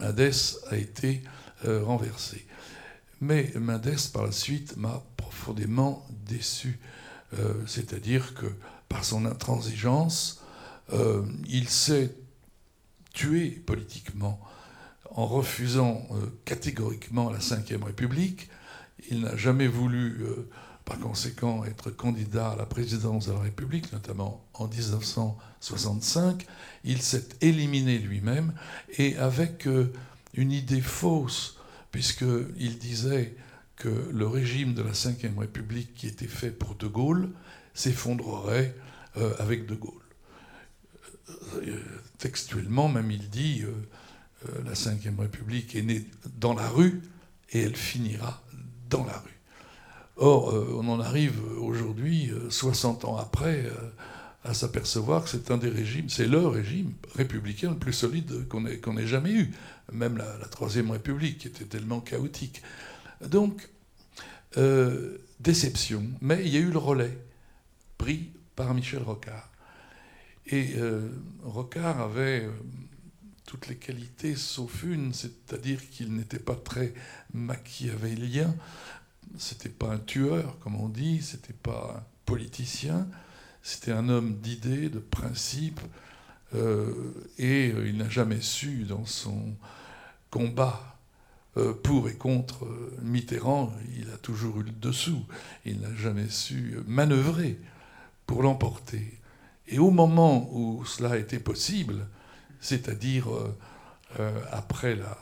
Mendes 0.00 0.32
a 0.70 0.76
été 0.76 1.22
renversé. 1.62 2.44
Mais 3.20 3.52
Mendes, 3.56 3.96
par 4.12 4.24
la 4.24 4.32
suite, 4.32 4.76
m'a 4.76 5.02
profondément 5.16 6.06
déçu. 6.26 6.78
Euh, 7.38 7.52
c'est-à-dire 7.66 8.34
que 8.34 8.46
par 8.88 9.04
son 9.04 9.26
intransigeance, 9.26 10.42
euh, 10.92 11.22
il 11.48 11.68
s'est 11.68 12.14
tué 13.12 13.50
politiquement 13.50 14.40
en 15.10 15.26
refusant 15.26 16.06
euh, 16.12 16.26
catégoriquement 16.44 17.30
la 17.30 17.38
Ve 17.38 17.84
République. 17.84 18.48
Il 19.10 19.22
n'a 19.22 19.36
jamais 19.36 19.68
voulu, 19.68 20.24
par 20.84 20.98
conséquent, 20.98 21.64
être 21.64 21.90
candidat 21.90 22.50
à 22.50 22.56
la 22.56 22.66
présidence 22.66 23.26
de 23.28 23.32
la 23.32 23.38
République, 23.38 23.92
notamment 23.92 24.44
en 24.54 24.66
1965. 24.66 26.44
Il 26.82 27.00
s'est 27.00 27.28
éliminé 27.40 27.98
lui-même 27.98 28.52
et 28.98 29.16
avec 29.16 29.68
une 30.34 30.50
idée 30.50 30.80
fausse 30.80 31.58
puisqu'il 31.92 32.78
disait 32.78 33.34
que 33.76 34.10
le 34.12 34.26
régime 34.26 34.74
de 34.74 34.82
la 34.82 34.90
Ve 34.90 35.38
République 35.38 35.94
qui 35.94 36.06
était 36.06 36.26
fait 36.26 36.50
pour 36.50 36.74
De 36.74 36.86
Gaulle 36.86 37.30
s'effondrerait 37.74 38.74
euh, 39.16 39.34
avec 39.38 39.66
De 39.66 39.74
Gaulle. 39.74 39.92
Euh, 41.56 41.78
textuellement, 42.18 42.88
même 42.88 43.10
il 43.10 43.28
dit 43.30 43.62
euh, 43.64 44.62
la 44.64 44.72
Ve 44.72 45.20
République 45.20 45.74
est 45.76 45.82
née 45.82 46.06
dans 46.38 46.54
la 46.54 46.68
rue 46.68 47.02
et 47.50 47.60
elle 47.60 47.76
finira 47.76 48.42
dans 48.90 49.04
la 49.04 49.18
rue. 49.18 49.38
Or, 50.16 50.50
euh, 50.50 50.74
on 50.76 50.88
en 50.88 51.00
arrive 51.00 51.40
aujourd'hui, 51.58 52.30
60 52.50 53.04
ans 53.04 53.16
après, 53.16 53.70
à 54.44 54.54
s'apercevoir 54.54 55.24
que 55.24 55.30
c'est 55.30 55.50
un 55.50 55.58
des 55.58 55.68
régimes, 55.68 56.08
c'est 56.08 56.26
le 56.26 56.46
régime 56.46 56.92
républicain 57.14 57.70
le 57.70 57.76
plus 57.76 57.92
solide 57.92 58.48
qu'on 58.48 58.66
ait, 58.66 59.06
jamais 59.06 59.32
eu, 59.32 59.54
même 59.92 60.16
la, 60.16 60.26
Troisième 60.50 60.90
République 60.90 61.46
était 61.46 61.64
tellement 61.64 62.00
chaotique. 62.00 62.62
Donc, 63.26 63.68
euh, 64.56 65.18
déception, 65.40 66.04
mais 66.20 66.42
il 66.44 66.52
y 66.52 66.56
a 66.56 66.60
eu 66.60 66.70
le 66.70 66.78
relais 66.78 67.16
pris 67.98 68.30
par 68.56 68.74
Michel 68.74 69.02
Rocard. 69.02 69.47
Et 70.50 70.74
euh, 70.76 71.10
Rocard 71.42 72.00
avait 72.00 72.44
euh, 72.44 72.50
toutes 73.44 73.68
les 73.68 73.76
qualités 73.76 74.34
sauf 74.34 74.82
une, 74.82 75.12
c'est-à-dire 75.12 75.78
qu'il 75.90 76.14
n'était 76.14 76.38
pas 76.38 76.54
très 76.54 76.94
machiavélien, 77.34 78.54
c'était 79.36 79.68
pas 79.68 79.92
un 79.92 79.98
tueur, 79.98 80.58
comme 80.60 80.76
on 80.76 80.88
dit, 80.88 81.20
c'était 81.20 81.52
pas 81.52 81.96
un 81.98 82.02
politicien, 82.24 83.06
c'était 83.62 83.92
un 83.92 84.08
homme 84.08 84.36
d'idées, 84.38 84.88
de 84.88 85.00
principes, 85.00 85.80
euh, 86.54 87.12
et 87.36 87.68
il 87.68 87.98
n'a 87.98 88.08
jamais 88.08 88.40
su, 88.40 88.84
dans 88.84 89.04
son 89.04 89.54
combat 90.30 90.94
pour 91.82 92.08
et 92.08 92.14
contre 92.14 92.68
Mitterrand, 93.02 93.72
il 93.96 94.08
a 94.12 94.16
toujours 94.16 94.60
eu 94.60 94.62
le 94.62 94.70
dessous. 94.70 95.26
Il 95.64 95.80
n'a 95.80 95.92
jamais 95.96 96.28
su 96.28 96.76
manœuvrer 96.86 97.58
pour 98.26 98.44
l'emporter. 98.44 99.17
Et 99.68 99.78
au 99.78 99.90
moment 99.90 100.48
où 100.52 100.84
cela 100.84 101.16
était 101.18 101.38
possible, 101.38 102.06
c'est-à-dire 102.60 103.28
après, 104.50 104.96
la, 104.96 105.18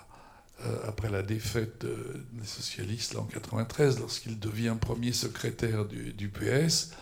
après 0.87 1.11
la 1.11 1.23
défaite 1.23 1.85
des 1.85 2.47
socialistes 2.47 3.17
en 3.17 3.25
93, 3.25 3.99
lorsqu'il 3.99 4.39
devient 4.39 4.77
premier 4.81 5.13
secrétaire 5.13 5.85
du, 5.85 6.29
PS, 6.29 6.93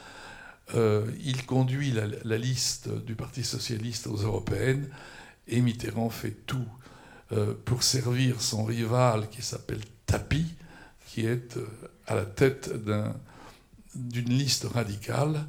euh, 0.75 1.05
il 1.23 1.45
conduit 1.45 1.93
la, 1.93 2.39
liste 2.39 2.89
du 2.89 3.15
Parti 3.15 3.45
socialiste 3.45 4.07
aux 4.07 4.17
européennes 4.17 4.89
et 5.47 5.61
Mitterrand 5.61 6.09
fait 6.09 6.35
tout 6.47 6.67
euh, 7.33 7.55
pour 7.65 7.83
servir 7.83 8.41
son 8.41 8.65
rival 8.65 9.29
qui 9.29 9.43
s'appelle 9.43 9.83
Tapi, 10.07 10.47
qui 11.07 11.27
est 11.27 11.59
euh, 11.59 11.67
à 12.07 12.15
la 12.15 12.25
tête 12.25 12.73
d'une 13.95 14.31
liste 14.31 14.65
radicale. 14.65 15.47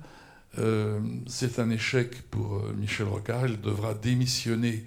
C'est 1.27 1.59
un 1.59 1.69
échec 1.69 2.21
pour 2.29 2.63
Michel 2.77 3.07
Rocard. 3.07 3.47
Il 3.47 3.59
devra 3.59 3.93
démissionner 3.93 4.85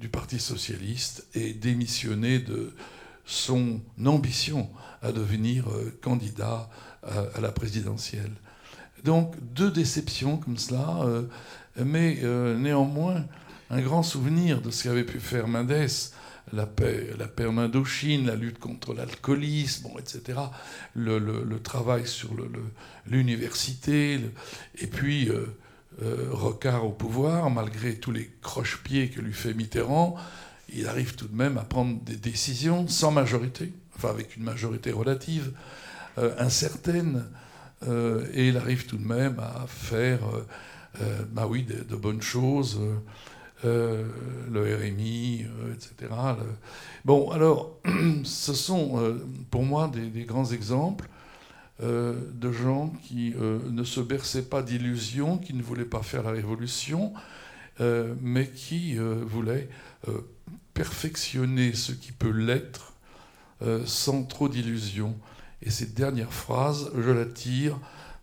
du 0.00 0.08
Parti 0.08 0.38
socialiste 0.38 1.26
et 1.34 1.54
démissionner 1.54 2.38
de 2.38 2.74
son 3.24 3.80
ambition 4.04 4.68
à 5.02 5.12
devenir 5.12 5.66
candidat 6.02 6.68
à 7.02 7.40
la 7.40 7.52
présidentielle. 7.52 8.32
Donc 9.04 9.34
deux 9.54 9.70
déceptions 9.70 10.36
comme 10.36 10.56
cela, 10.56 11.00
euh, 11.04 11.22
mais 11.76 12.18
euh, 12.22 12.56
néanmoins 12.58 13.24
un 13.70 13.80
grand 13.80 14.02
souvenir 14.02 14.60
de 14.60 14.70
ce 14.70 14.84
qu'avait 14.84 15.04
pu 15.04 15.20
faire 15.20 15.48
Mendes, 15.48 15.88
la 16.52 16.66
paix, 16.66 17.10
la 17.18 17.28
paix 17.28 17.46
en 17.46 17.58
Indochine, 17.58 18.26
la 18.26 18.36
lutte 18.36 18.58
contre 18.58 18.94
l'alcoolisme, 18.94 19.88
etc. 19.98 20.40
Le, 20.94 21.58
travail 21.58 22.06
sur 22.06 22.30
l'université, 23.06 24.20
et 24.78 24.86
puis 24.86 25.28
euh, 25.28 25.46
Rocard 26.30 26.86
au 26.86 26.92
pouvoir, 26.92 27.50
malgré 27.50 27.96
tous 27.96 28.12
les 28.12 28.30
croche-pieds 28.42 29.10
que 29.10 29.20
lui 29.20 29.32
fait 29.32 29.54
Mitterrand, 29.54 30.16
il 30.72 30.86
arrive 30.86 31.14
tout 31.14 31.28
de 31.28 31.36
même 31.36 31.58
à 31.58 31.62
prendre 31.62 32.00
des 32.02 32.16
décisions 32.16 32.88
sans 32.88 33.10
majorité, 33.10 33.72
enfin 33.96 34.08
avec 34.08 34.36
une 34.36 34.44
majorité 34.44 34.92
relative, 34.92 35.52
incertaine. 36.38 37.24
Euh, 37.88 38.26
et 38.34 38.48
il 38.48 38.56
arrive 38.56 38.86
tout 38.86 38.98
de 38.98 39.06
même 39.06 39.38
à 39.38 39.66
faire, 39.66 40.18
euh, 40.34 40.46
euh, 41.00 41.22
bah 41.32 41.46
oui, 41.48 41.64
de, 41.64 41.96
bonnes 41.96 42.22
choses, 42.22 42.78
le 43.64 44.76
RMI, 44.76 45.46
etc. 45.74 46.12
Bon, 47.04 47.30
alors, 47.30 47.78
ce 48.24 48.54
sont 48.54 49.18
pour 49.50 49.64
moi 49.64 49.90
des, 49.92 50.24
grands 50.24 50.50
exemples 50.50 51.08
de 51.82 52.52
gens 52.52 52.92
qui 53.04 53.34
ne 53.38 53.84
se 53.84 54.00
berçaient 54.00 54.48
pas 54.48 54.62
d'illusions, 54.62 55.38
qui 55.38 55.54
ne 55.54 55.62
voulaient 55.62 55.84
pas 55.84 56.02
faire 56.02 56.22
la 56.22 56.30
révolution, 56.30 57.12
mais 57.78 58.48
qui 58.48 58.96
voulaient 58.96 59.68
perfectionner 60.74 61.74
ce 61.74 61.92
qui 61.92 62.12
peut 62.12 62.30
l'être 62.30 62.94
sans 63.84 64.24
trop 64.24 64.48
d'illusions. 64.48 65.16
Et 65.62 65.70
cette 65.70 65.94
dernière 65.94 66.32
phrase, 66.32 66.90
je 66.96 67.10
la 67.10 67.26
tire 67.26 67.78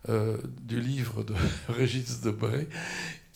euh, 0.10 0.38
du 0.62 0.80
livre 0.80 1.24
de 1.24 1.34
Régis 1.70 2.22
Debray, 2.22 2.68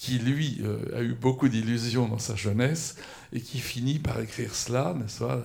qui 0.01 0.17
lui 0.17 0.59
euh, 0.63 0.97
a 0.97 1.03
eu 1.03 1.13
beaucoup 1.13 1.47
d'illusions 1.47 2.07
dans 2.07 2.17
sa 2.17 2.35
jeunesse 2.35 2.95
et 3.33 3.39
qui 3.39 3.59
finit 3.59 3.99
par 3.99 4.19
écrire 4.19 4.55
cela, 4.55 4.95
n'est-ce 4.97 5.19
pas? 5.19 5.43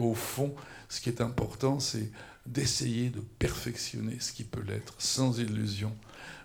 Au 0.00 0.14
fond, 0.14 0.54
ce 0.88 1.02
qui 1.02 1.10
est 1.10 1.20
important, 1.20 1.80
c'est 1.80 2.10
d'essayer 2.46 3.10
de 3.10 3.20
perfectionner 3.20 4.16
ce 4.18 4.32
qui 4.32 4.44
peut 4.44 4.62
l'être 4.66 4.94
sans 4.96 5.38
illusion. 5.38 5.94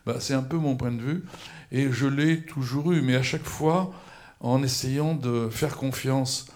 Ben, 0.05 0.19
c'est 0.19 0.33
un 0.33 0.43
peu 0.43 0.57
mon 0.57 0.75
point 0.75 0.91
de 0.91 1.01
vue 1.01 1.23
et 1.71 1.93
je 1.93 2.07
l'ai 2.07 2.41
toujours 2.41 2.91
eu, 2.91 3.01
mais 3.01 3.15
à 3.15 3.23
chaque 3.23 3.45
fois 3.45 3.93
en 4.41 4.61
essayant 4.61 5.15
de 5.15 5.47
faire 5.49 5.77
confiance 5.77 6.47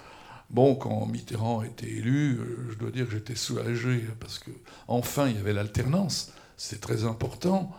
Bon, 0.50 0.76
quand 0.76 1.06
Mitterrand 1.06 1.62
été 1.62 1.88
élu, 1.88 2.40
euh, 2.40 2.68
je 2.72 2.76
dois 2.76 2.90
dire 2.90 3.06
que 3.06 3.12
j'étais 3.12 3.36
soulagé 3.36 4.04
parce 4.20 4.40
que 4.40 4.50
enfin 4.88 5.30
il 5.30 5.36
y 5.36 5.40
avait 5.40 5.54
l'alternance, 5.54 6.34
c'est 6.58 6.82
très 6.82 7.06
important. 7.06 7.72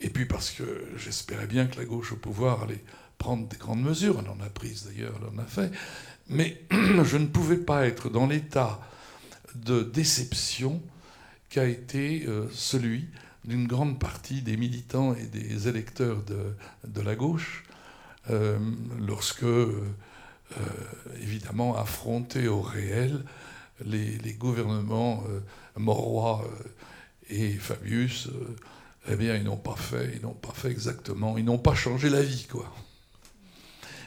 Et 0.00 0.10
puis 0.10 0.26
parce 0.26 0.50
que 0.50 0.64
j'espérais 0.96 1.46
bien 1.46 1.66
que 1.66 1.78
la 1.78 1.84
gauche 1.84 2.12
au 2.12 2.16
pouvoir 2.16 2.62
allait 2.62 2.84
prendre 3.18 3.48
des 3.48 3.56
grandes 3.56 3.82
mesures, 3.82 4.20
elle 4.22 4.30
en 4.30 4.40
a 4.44 4.48
prises 4.48 4.86
d'ailleurs, 4.86 5.18
elle 5.20 5.38
en 5.38 5.42
a 5.42 5.46
fait. 5.46 5.72
Mais 6.28 6.62
je 6.70 7.16
ne 7.16 7.26
pouvais 7.26 7.56
pas 7.56 7.86
être 7.86 8.08
dans 8.08 8.26
l'état 8.26 8.80
de 9.54 9.82
déception 9.82 10.80
qu'a 11.48 11.66
été 11.66 12.26
euh, 12.28 12.46
celui 12.52 13.08
d'une 13.44 13.66
grande 13.66 13.98
partie 13.98 14.42
des 14.42 14.56
militants 14.56 15.14
et 15.14 15.24
des 15.24 15.68
électeurs 15.68 16.22
de, 16.22 17.00
la 17.00 17.16
gauche 17.16 17.64
euh, 18.30 18.58
lorsque 19.00 19.42
euh, 19.42 19.80
évidemment 21.22 21.76
affronter 21.76 22.48
au 22.48 22.60
réel 22.60 23.24
les, 23.84 24.34
gouvernements 24.34 25.24
euh, 25.28 25.40
Morois 25.76 26.44
et 27.30 27.52
Fabius. 27.52 28.28
Eh 29.10 29.16
bien, 29.16 29.36
ils 29.36 29.44
n'ont 29.44 29.56
pas 29.56 29.76
fait, 29.76 30.12
ils 30.16 30.22
n'ont 30.22 30.34
pas 30.34 30.52
fait 30.52 30.70
exactement, 30.70 31.38
ils 31.38 31.44
n'ont 31.44 31.58
pas 31.58 31.74
changé 31.74 32.08
la 32.08 32.22
vie, 32.22 32.46
quoi. 32.50 32.72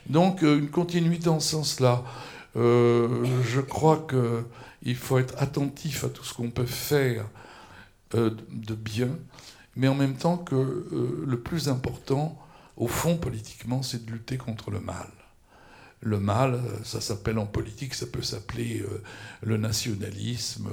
Donc, 0.08 0.42
une 0.42 0.70
continuité 0.70 1.30
en 1.30 1.40
ce 1.40 1.52
sens-là. 1.52 2.04
je 2.56 3.62
crois 3.62 4.08
qu'il 4.10 4.96
faut 4.96 5.20
être 5.20 5.36
attentif 5.38 6.04
à 6.04 6.10
tout 6.10 6.24
ce 6.24 6.34
qu'on 6.34 6.50
peut 6.50 6.66
faire 6.66 7.26
de 8.14 8.76
bien, 8.76 9.10
mais 9.76 9.88
en 9.88 9.96
même 9.96 10.16
temps 10.16 10.38
que 10.38 10.88
le 11.26 11.40
plus 11.40 11.70
important, 11.70 12.38
au 12.78 12.88
fond, 12.88 13.18
politiquement, 13.18 13.84
c'est 13.84 14.06
de 14.06 14.12
lutter 14.12 14.38
contre 14.38 14.72
le 14.72 14.80
mal 14.80 15.08
le 16.02 16.20
mal, 16.20 16.60
ça 16.84 17.00
s'appelle 17.00 17.38
en 17.38 17.46
politique, 17.46 17.94
ça 17.94 18.08
peut 18.08 18.24
s'appeler 18.24 18.82
euh, 18.82 19.02
le 19.44 19.58
nationalisme, 19.58 20.70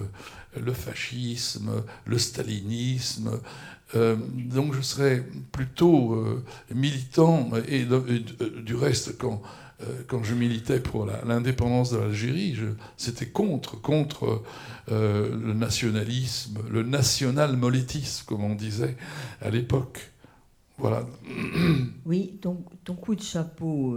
le 0.59 0.73
fascisme, 0.73 1.85
le 2.07 2.19
stalinisme. 2.19 3.41
Euh, 3.95 4.17
donc 4.35 4.75
je 4.75 4.81
serais 4.81 5.25
plutôt 5.53 6.15
euh, 6.15 6.45
militant, 6.75 7.51
et, 7.69 7.87
du 8.63 8.75
reste, 8.75 9.17
quand, 9.19 9.43
quand 10.09 10.25
je 10.25 10.35
militais 10.35 10.81
pour 10.81 11.07
l'indépendance 11.07 11.93
de 11.93 11.99
l'Algérie, 11.99 12.57
c'était 12.97 13.29
contre, 13.29 13.81
contre 13.81 14.43
le 14.89 15.53
nationalisme, 15.53 16.59
le 16.71 16.83
national-molétisme, 16.83 18.25
comme 18.27 18.45
on 18.45 18.55
disait 18.55 18.97
à 19.41 19.51
l'époque. 19.51 20.11
Voilà. 20.79 21.07
Oui, 22.07 22.39
donc 22.43 22.65
ton 22.85 22.95
coup 22.95 23.15
de 23.15 23.23
chapeau 23.23 23.97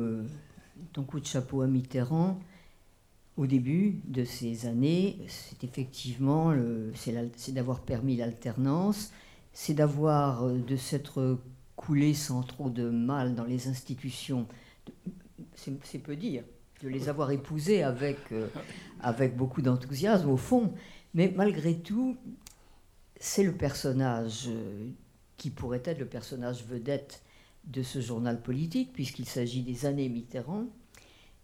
ton 0.94 1.04
coup 1.04 1.20
de 1.20 1.26
chapeau 1.26 1.62
à 1.62 1.68
Mitterrand, 1.68 2.40
au 3.38 3.48
début 3.48 4.00
de 4.06 4.26
ces 4.26 4.66
années, 4.66 5.18
c'est 5.28 5.64
effectivement 5.64 6.54
c'est 6.96 7.54
d'avoir 7.54 7.80
permis 7.80 8.18
l'alternance, 8.18 9.12
c'est 9.54 9.74
d'avoir 9.74 10.46
euh, 10.46 10.58
de 10.58 10.76
s'être 10.76 11.40
coulé 11.76 12.14
sans 12.14 12.44
trop 12.44 12.70
de 12.70 12.90
mal 12.90 13.36
dans 13.36 13.44
les 13.44 13.68
institutions. 13.68 14.48
C'est 15.56 16.00
peu 16.00 16.16
dire 16.16 16.44
de 16.82 16.90
les 16.90 17.10
avoir 17.10 17.32
épousées 17.32 17.84
avec, 17.84 18.18
euh, 18.32 18.48
avec 19.02 19.36
beaucoup 19.36 19.62
d'enthousiasme 19.62 20.30
au 20.30 20.38
fond, 20.38 20.74
mais 21.14 21.34
malgré 21.36 21.78
tout, 21.78 22.18
c'est 23.20 23.44
le 23.44 23.54
personnage 23.54 24.46
euh, 24.48 24.90
qui 25.38 25.50
pourrait 25.50 25.84
être 25.86 26.00
le 26.00 26.08
personnage 26.08 26.66
vedette 26.66 27.22
de 27.66 27.84
ce 27.84 28.02
journal 28.02 28.42
politique, 28.42 28.94
puisqu'il 28.94 29.28
s'agit 29.28 29.62
des 29.62 29.86
années 29.86 30.10
Mitterrand. 30.10 30.66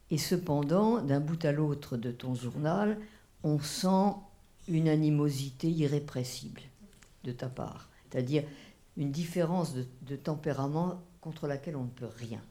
Et 0.10 0.18
cependant, 0.18 1.02
d'un 1.02 1.20
bout 1.20 1.44
à 1.46 1.52
l'autre 1.52 1.98
de 1.98 2.12
ton 2.12 2.34
journal, 2.34 2.98
on 3.44 3.60
sent 3.60 4.16
une 4.68 4.88
animosité 4.88 5.70
irrépressible 5.70 6.62
de 7.24 7.32
ta 7.32 7.48
part, 7.48 7.90
c'est-à-dire 8.10 8.44
une 8.98 9.12
différence 9.12 9.74
de, 9.76 10.16
tempérament 10.16 11.02
contre 11.22 11.48
laquelle 11.48 11.76
on 11.76 11.84
ne 11.84 11.90
peut 11.90 12.10
rien. 12.18 12.42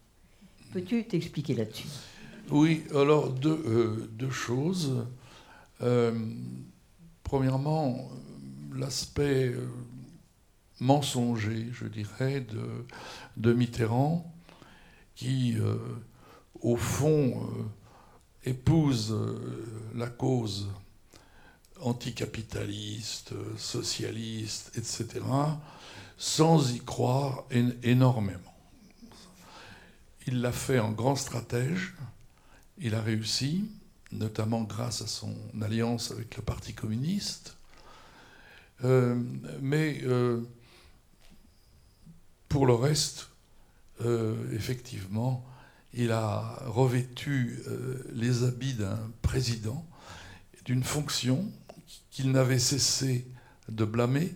Peux-tu 0.73 1.05
t'expliquer 1.05 1.55
là-dessus? 1.55 1.89
Oui, 2.51 2.85
alors 2.95 3.31
deux, 3.31 3.63
euh, 3.67 4.31
choses. 4.31 5.07
Euh, 5.83 6.13
premièrement, 7.25 8.09
l'aspect 8.75 9.49
euh, 9.49 9.67
mensonger, 10.79 11.67
je 11.73 11.87
dirais, 11.87 12.41
de, 12.41 12.87
de 13.37 13.53
Mitterrand, 13.53 14.33
qui, 15.17 15.57
au 16.61 16.77
fond, 16.77 17.49
épouse 18.45 19.17
la 19.95 20.09
cause 20.09 20.69
anticapitaliste, 21.81 23.35
socialiste, 23.59 24.73
etc., 24.77 25.25
sans 26.19 26.73
y 26.73 26.81
croire 26.81 27.45
énormément. 27.83 28.55
Il 30.27 30.41
l'a 30.41 30.53
fait 30.53 30.79
en 30.79 30.91
grand 30.91 31.17
stratège, 31.17 31.95
il 32.79 32.95
a 32.95 33.03
réussi, 33.03 33.69
notamment 34.13 34.63
grâce 34.63 35.03
à 35.03 35.07
son 35.07 35.35
alliance 35.61 36.11
avec 36.11 36.37
le 36.37 36.43
Parti 36.43 36.75
communiste. 36.75 37.57
Euh, 38.85 39.21
mais 39.61 40.01
euh, 40.05 40.43
pour 42.49 42.67
le 42.67 42.75
reste, 42.75 43.29
euh, 44.03 44.35
effectivement, 44.53 45.45
il 45.95 46.13
a 46.13 46.63
revêtu 46.67 47.63
les 48.13 48.45
habits 48.45 48.75
d'un 48.75 48.99
président, 49.23 49.87
d'une 50.65 50.85
fonction 50.85 51.51
qu'il 52.17 52.33
n'avait 52.33 52.59
cessé 52.59 53.27
de 53.69 53.85
blâmer 53.85 54.35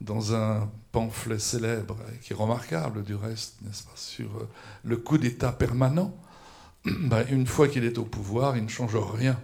dans 0.00 0.34
un 0.34 0.68
pamphlet 0.90 1.38
célèbre, 1.38 1.96
qui 2.20 2.32
est 2.32 2.36
remarquable 2.36 3.04
du 3.04 3.14
reste, 3.14 3.62
n'est-ce 3.62 3.84
pas, 3.84 3.92
sur 3.94 4.26
euh, 4.38 4.48
le 4.82 4.96
coup 4.96 5.18
d'État 5.18 5.52
permanent. 5.52 6.16
Ben, 6.84 7.24
une 7.30 7.46
fois 7.46 7.68
qu'il 7.68 7.84
est 7.84 7.96
au 7.96 8.04
pouvoir, 8.04 8.56
il 8.56 8.64
ne 8.64 8.68
change 8.68 8.96
rien 8.96 9.40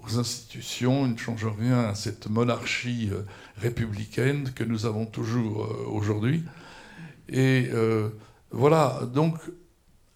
aux 0.00 0.20
institutions, 0.20 1.04
il 1.04 1.14
ne 1.14 1.18
change 1.18 1.44
rien 1.46 1.80
à 1.80 1.96
cette 1.96 2.28
monarchie 2.28 3.10
euh, 3.12 3.22
républicaine 3.56 4.52
que 4.54 4.62
nous 4.62 4.86
avons 4.86 5.04
toujours 5.04 5.64
euh, 5.64 5.86
aujourd'hui. 5.88 6.44
Et 7.28 7.70
voilà, 8.52 9.00
donc 9.12 9.36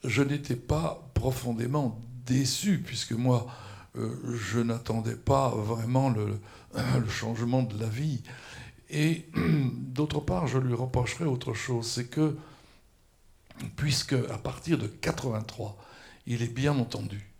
je 0.02 0.22
n'étais 0.22 0.56
pas 0.56 1.08
profondément 1.14 2.00
déçu, 2.26 2.82
puisque 2.84 3.12
moi, 3.12 3.46
je 3.94 4.58
n'attendais 4.58 5.14
pas 5.14 5.50
vraiment 5.50 6.10
le, 6.10 6.40
le 6.74 7.08
changement 7.08 7.62
de 7.62 7.78
la 7.78 7.88
vie. 7.88 8.22
Et 8.90 9.26
d'autre 9.36 10.20
part, 10.20 10.46
je 10.46 10.58
lui 10.58 10.74
reprocherai 10.74 11.24
autre 11.24 11.54
chose, 11.54 11.86
c'est 11.86 12.06
que, 12.06 12.36
puisque 13.76 14.14
à 14.14 14.38
partir 14.38 14.78
de 14.78 14.86
83, 14.86 15.76
il 16.26 16.42
est 16.42 16.52
bien 16.52 16.78
entendu 16.78 17.30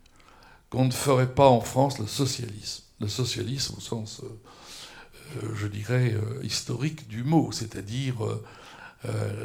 qu'on 0.70 0.84
ne 0.86 0.92
ferait 0.92 1.32
pas 1.32 1.48
en 1.48 1.60
France 1.60 1.98
le 1.98 2.06
socialisme, 2.06 2.82
le 3.00 3.08
socialisme 3.08 3.74
au 3.76 3.80
sens, 3.80 4.22
euh, 4.24 4.28
euh, 5.42 5.54
je 5.54 5.66
dirais, 5.66 6.14
euh, 6.14 6.42
historique 6.42 7.08
du 7.08 7.22
mot, 7.22 7.52
c'est-à-dire 7.52 8.16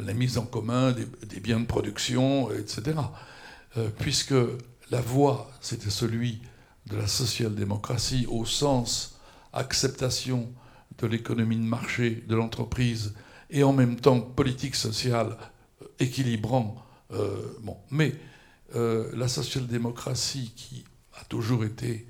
la 0.02 0.14
mise 0.14 0.38
en 0.38 0.46
commun 0.46 0.92
des, 0.92 1.04
des 1.26 1.38
biens 1.38 1.60
de 1.60 1.66
production, 1.66 2.50
etc. 2.50 2.98
puisque 3.98 4.34
la 4.90 5.02
voie, 5.02 5.50
c'était 5.60 5.90
celui 5.90 6.40
de 6.86 6.96
la 6.96 7.06
social-démocratie 7.06 8.26
au 8.30 8.46
sens 8.46 9.19
acceptation 9.52 10.52
de 10.98 11.06
l'économie 11.06 11.56
de 11.56 11.62
marché, 11.62 12.24
de 12.28 12.34
l'entreprise, 12.34 13.14
et 13.50 13.62
en 13.62 13.72
même 13.72 13.96
temps 13.96 14.20
politique 14.20 14.76
sociale 14.76 15.36
euh, 15.82 15.86
équilibrant. 15.98 16.76
Euh, 17.12 17.56
bon. 17.62 17.76
Mais 17.90 18.14
euh, 18.76 19.10
la 19.14 19.28
social-démocratie, 19.28 20.52
qui 20.54 20.84
a 21.18 21.24
toujours 21.24 21.64
été, 21.64 22.06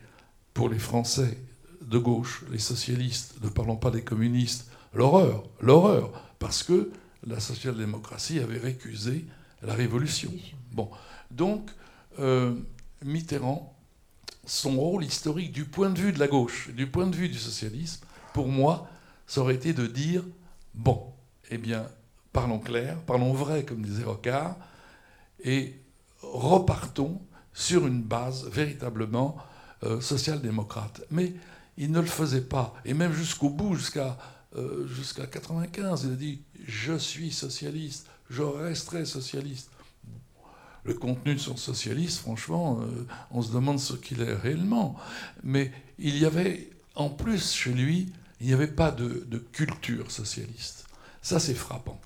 pour 0.53 0.69
les 0.69 0.79
Français 0.79 1.39
de 1.81 1.99
gauche, 1.99 2.45
les 2.51 2.59
socialistes, 2.59 3.37
ne 3.43 3.49
parlons 3.49 3.77
pas 3.77 3.91
des 3.91 4.03
communistes, 4.03 4.71
l'horreur, 4.93 5.45
l'horreur, 5.61 6.35
parce 6.39 6.63
que 6.63 6.91
la 7.27 7.41
social-démocratie 7.41 8.41
avait 8.41 8.59
récusé 8.59 9.25
la 9.63 9.75
révolution. 9.75 10.33
Bon. 10.73 10.91
Donc, 11.31 11.71
Mitterrand 13.05 13.80
son 14.51 14.77
rôle 14.81 15.05
historique 15.05 15.53
du 15.53 15.65
point 15.65 15.91
de 15.91 15.99
vue 16.01 16.13
de 16.13 16.19
la 16.19 16.27
gauche, 16.27 16.71
du 16.71 16.89
point 16.89 17.07
de 17.07 17.15
vue 17.15 17.29
du 17.29 17.39
socialisme, 17.39 18.05
pour 18.35 18.49
moi, 18.49 18.89
ça 19.29 19.43
aurait 19.43 19.55
été 19.55 19.73
de 19.73 19.87
dire 19.87 20.25
bon, 20.75 21.13
eh 21.53 21.57
bien, 21.57 21.87
parlons 22.33 22.59
clair, 22.59 22.99
parlons 23.07 23.33
vrai, 23.33 23.65
comme 23.65 23.83
disait 23.83 24.03
Rocard, 24.03 24.57
et 25.45 25.81
repartons 26.21 27.23
sur 27.55 27.87
une 27.87 28.03
base 28.03 28.49
véritablement 28.49 29.37
euh, 29.85 30.01
social-démocrate. 30.01 31.03
Mais 31.13 31.33
il 31.77 31.93
ne 31.93 32.01
le 32.01 32.07
faisait 32.07 32.41
pas, 32.41 32.75
et 32.85 32.93
même 32.93 33.13
jusqu'au 33.13 33.51
bout, 33.51 33.77
jusqu'à 33.77 34.19
euh, 34.57 34.85
jusqu'à 34.89 35.29
95, 35.29 36.07
il 36.07 36.13
a 36.13 36.17
dit 36.17 36.43
je 36.67 36.95
suis 36.95 37.31
socialiste, 37.31 38.09
je 38.29 38.43
resterai 38.43 39.05
socialiste 39.05 39.70
le 40.85 40.95
contenu 40.95 41.35
de 41.35 41.41
son 41.41 41.57
socialisme, 41.57 42.23
franchement, 42.23 42.81
euh, 42.81 43.07
on 43.31 43.43
se 43.43 43.53
demande 43.53 43.79
ce 43.79 43.95
qu'il 43.95 44.23
est 44.23 44.35
réellement. 44.35 44.97
Mais 45.43 45.73
il 45.99 46.19
y 46.19 46.25
avait, 46.25 46.71
en 46.95 47.11
plus, 47.11 47.53
chez 47.53 47.73
lui, 47.73 48.13
il 48.41 48.47
n'y 48.47 48.55
avait 48.55 48.67
pas 48.67 48.91
de, 48.91 49.27
culture 49.53 50.11
socialiste. 50.11 50.87
Ça, 51.23 51.39
c'est 51.39 51.55
frappant. 51.55 52.01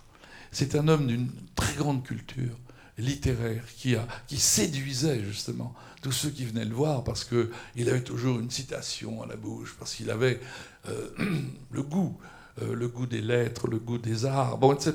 C'est 0.51 0.75
un 0.75 0.89
homme 0.89 1.07
d'une 1.07 1.31
très 1.55 1.75
grande 1.75 2.05
culture 2.05 2.57
littéraire 2.99 3.65
qui, 3.77 3.97
a, 3.97 4.07
qui 4.27 4.39
séduisait 4.39 5.23
justement 5.25 5.75
tous 6.03 6.13
ceux 6.13 6.31
qui 6.31 6.45
venaient 6.45 6.65
le 6.65 6.75
voir 6.75 7.03
parce 7.03 7.25
qu'il 7.25 7.89
avait 7.89 8.03
toujours 8.03 8.39
une 8.39 8.51
citation 8.51 9.23
à 9.23 9.27
la 9.27 9.37
bouche, 9.37 9.75
parce 9.79 9.95
qu'il 9.95 10.11
avait 10.11 10.41
euh, 10.89 11.09
le 11.71 11.83
goût, 11.83 12.19
euh, 12.63 12.75
le 12.75 12.89
goût 12.89 13.07
des 13.07 13.21
lettres, 13.21 13.69
le 13.69 13.79
goût 13.79 13.99
des 13.99 14.27
arts, 14.27 14.59
bon, 14.59 14.75
etc. 14.75 14.95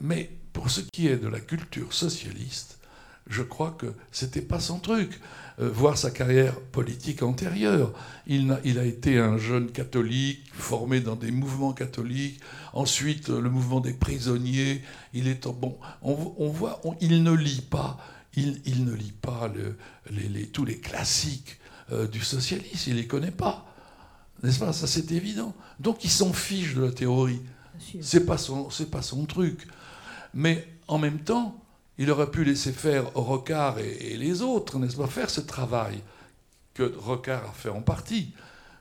Mais 0.00 0.30
pour 0.54 0.70
ce 0.70 0.80
qui 0.80 1.08
est 1.08 1.18
de 1.18 1.28
la 1.28 1.40
culture 1.40 1.92
socialiste, 1.92 2.78
je 3.28 3.42
crois 3.42 3.74
que 3.78 3.92
c'était 4.12 4.40
pas 4.40 4.60
son 4.60 4.78
truc. 4.78 5.20
Euh, 5.60 5.70
voir 5.70 5.96
sa 5.96 6.10
carrière 6.10 6.58
politique 6.60 7.22
antérieure. 7.22 7.92
Il 8.26 8.50
a, 8.50 8.60
il 8.64 8.78
a, 8.78 8.84
été 8.84 9.18
un 9.18 9.38
jeune 9.38 9.70
catholique 9.70 10.42
formé 10.52 11.00
dans 11.00 11.16
des 11.16 11.30
mouvements 11.30 11.72
catholiques. 11.72 12.40
Ensuite, 12.72 13.28
le 13.28 13.50
mouvement 13.50 13.80
des 13.80 13.92
prisonniers. 13.92 14.82
Il 15.12 15.28
est 15.28 15.46
bon. 15.46 15.78
On, 16.02 16.14
voit, 16.48 16.80
il 17.00 17.22
ne 17.22 17.32
lit 17.32 17.66
pas. 17.68 17.98
Il, 18.36 18.60
il 18.64 18.84
ne 18.84 18.92
lit 18.92 19.12
pas 19.12 19.48
le, 19.54 19.76
les, 20.10 20.46
tous 20.46 20.64
les 20.64 20.78
classiques 20.78 21.58
euh, 21.92 22.08
du 22.08 22.20
socialisme. 22.20 22.90
Il 22.90 22.96
les 22.96 23.06
connaît 23.06 23.30
pas, 23.30 23.64
n'est-ce 24.42 24.58
pas? 24.58 24.72
Ça 24.72 24.88
c'est 24.88 25.12
évident. 25.12 25.54
Donc 25.78 26.02
il 26.04 26.10
s'en 26.10 26.32
fiche 26.32 26.74
de 26.74 26.82
la 26.82 26.90
théorie. 26.90 27.40
C'est 28.00 28.26
pas 28.26 28.38
son, 28.38 28.70
c'est 28.70 28.90
pas 28.90 29.02
son 29.02 29.24
truc. 29.24 29.68
Mais 30.34 30.66
en 30.88 30.98
même 30.98 31.20
temps, 31.20 31.60
il 31.98 32.10
aurait 32.10 32.30
pu 32.30 32.44
laisser 32.44 32.72
faire 32.72 33.12
Rocard 33.14 33.78
et, 33.78 34.16
les 34.16 34.42
autres, 34.42 34.78
n'est-ce 34.78 34.96
pas, 34.96 35.06
faire 35.06 35.30
ce 35.30 35.40
travail 35.40 36.02
que 36.74 36.92
Rocard 36.98 37.44
a 37.44 37.52
fait 37.52 37.68
en 37.68 37.82
partie, 37.82 38.32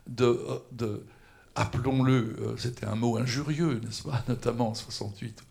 de, 0.08 0.39
appelons-le, 1.56 2.36
euh, 2.41 2.58
c'était 2.58 2.86
un 2.86 2.95
mot 2.95 3.18
injurieux, 3.18 3.80
n'est-ce 3.84 4.04
pas, 4.04 4.24
notamment 4.28 4.70
en 4.70 4.74
68, 4.74 5.43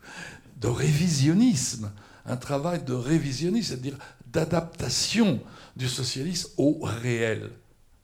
de 0.57 0.67
révisionnisme, 0.67 1.91
un 2.25 2.37
travail 2.37 2.83
de 2.83 2.93
révisionnisme, 2.93 3.69
c'est-à-dire 3.69 3.97
d'adaptation 4.27 5.39
du 5.75 5.87
socialisme 5.87 6.49
au 6.57 6.79
réel. 6.81 7.49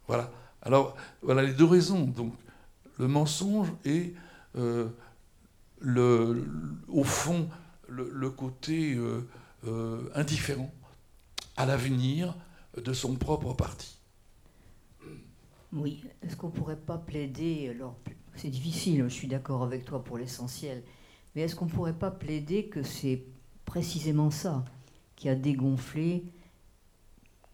Voilà. 0.08 0.32
Alors, 0.62 0.96
voilà 1.22 1.44
les 1.44 1.54
deux 1.54 1.66
raisons. 1.66 2.06
Donc, 2.06 2.34
le 2.98 3.08
mensonge 3.08 3.68
et, 3.86 4.14
euh, 4.58 4.88
le, 5.80 6.46
au 6.88 7.04
fond, 7.04 7.50
le, 7.90 8.30
côté 8.30 8.96
euh, 8.96 9.28
euh, 9.66 10.10
indifférent 10.16 10.72
à 11.58 11.66
l'avenir 11.66 12.36
de 12.78 12.94
son 12.94 13.16
propre 13.16 13.54
parti. 13.54 13.98
Oui, 15.74 16.04
est-ce 16.22 16.36
qu'on 16.36 16.48
ne 16.48 16.54
pourrait 16.54 16.80
pas 16.80 16.98
plaider, 16.98 17.70
alors 17.70 17.96
c'est 18.36 18.50
difficile, 18.50 19.04
je 19.04 19.10
suis 19.10 19.28
d'accord 19.28 19.64
avec 19.64 19.86
toi 19.86 20.04
pour 20.04 20.18
l'essentiel, 20.18 20.84
mais 21.36 21.42
est-ce 21.42 21.56
qu'on 21.56 21.66
ne 21.66 21.72
pourrait 21.72 21.94
pas 21.94 22.12
plaider 22.12 22.66
que 22.68 22.82
c'est 22.82 23.24
précisément 23.66 24.32
ça 24.32 24.66
qui 25.16 25.30
a 25.30 25.36
dégonflé, 25.36 26.24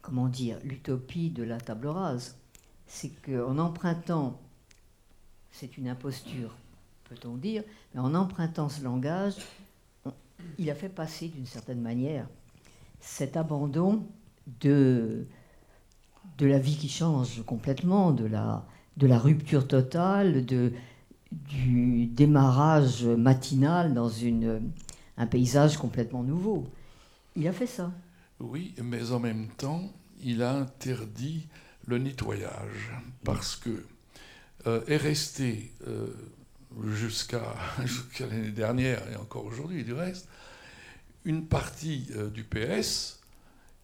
comment 0.02 0.30
dire, 0.30 0.60
l'utopie 0.64 1.30
de 1.30 1.44
la 1.44 1.60
table 1.60 1.88
rase? 1.88 2.38
C'est 2.88 3.10
qu'en 3.22 3.58
empruntant, 3.58 4.40
c'est 5.52 5.78
une 5.78 5.88
imposture, 5.88 6.56
peut-on 7.06 7.36
dire, 7.36 7.64
mais 7.94 8.00
en 8.00 8.14
empruntant 8.16 8.70
ce 8.70 8.84
langage, 8.84 9.36
il 10.58 10.70
a 10.70 10.76
fait 10.76 10.90
passer 10.90 11.28
d'une 11.30 11.46
certaine 11.46 11.82
manière 11.82 12.28
cet 13.00 13.38
abandon 13.38 14.08
de, 14.62 15.28
de 16.38 16.46
la 16.46 16.60
vie 16.60 16.78
qui 16.78 16.90
change 16.90 17.44
complètement, 17.46 18.12
de 18.12 18.26
la, 18.26 18.66
de 18.98 19.08
la 19.08 19.20
rupture 19.20 19.68
totale, 19.68 20.46
du 20.46 22.06
démarrage 22.08 23.06
matinal 23.06 23.94
dans 23.94 24.10
une, 24.10 24.72
un 25.18 25.28
paysage 25.28 25.78
complètement 25.78 26.24
nouveau. 26.24 26.68
Il 27.36 27.48
a 27.48 27.54
fait 27.54 27.68
ça. 27.68 27.92
Oui, 28.40 28.74
mais 28.82 29.12
en 29.12 29.20
même 29.20 29.48
temps, 29.58 29.92
il 30.22 30.42
a 30.42 30.54
interdit 30.54 31.48
le 31.88 31.98
nettoyage 31.98 32.94
parce 33.24 33.56
que 33.56 33.86
euh, 34.68 34.82
est 34.88 34.98
resté 34.98 35.72
euh, 35.88 36.08
jusqu'à 37.86 38.28
l'année 38.28 38.52
dernière 38.52 39.02
et 39.12 39.16
encore 39.16 39.46
aujourd'hui 39.46 39.84
du 39.84 39.94
reste 39.94 40.28
une 41.24 41.48
partie 41.48 42.08
euh, 42.16 42.30
du 42.30 42.44
PS 42.44 43.22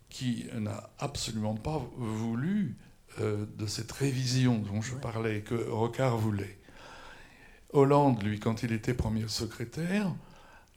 qui 0.10 0.46
n'a 0.54 0.90
absolument 1.00 1.56
pas 1.56 1.82
voulu 1.98 2.76
de 3.20 3.66
cette 3.66 3.92
révision 3.92 4.60
dont 4.60 4.82
je 4.82 4.96
parlais 4.96 5.42
que 5.42 5.56
Rocard 5.56 6.18
voulait. 6.18 6.58
Hollande, 7.74 8.22
lui, 8.24 8.40
quand 8.40 8.64
il 8.64 8.72
était 8.74 8.94
premier 8.94 9.28
secrétaire, 9.28 10.14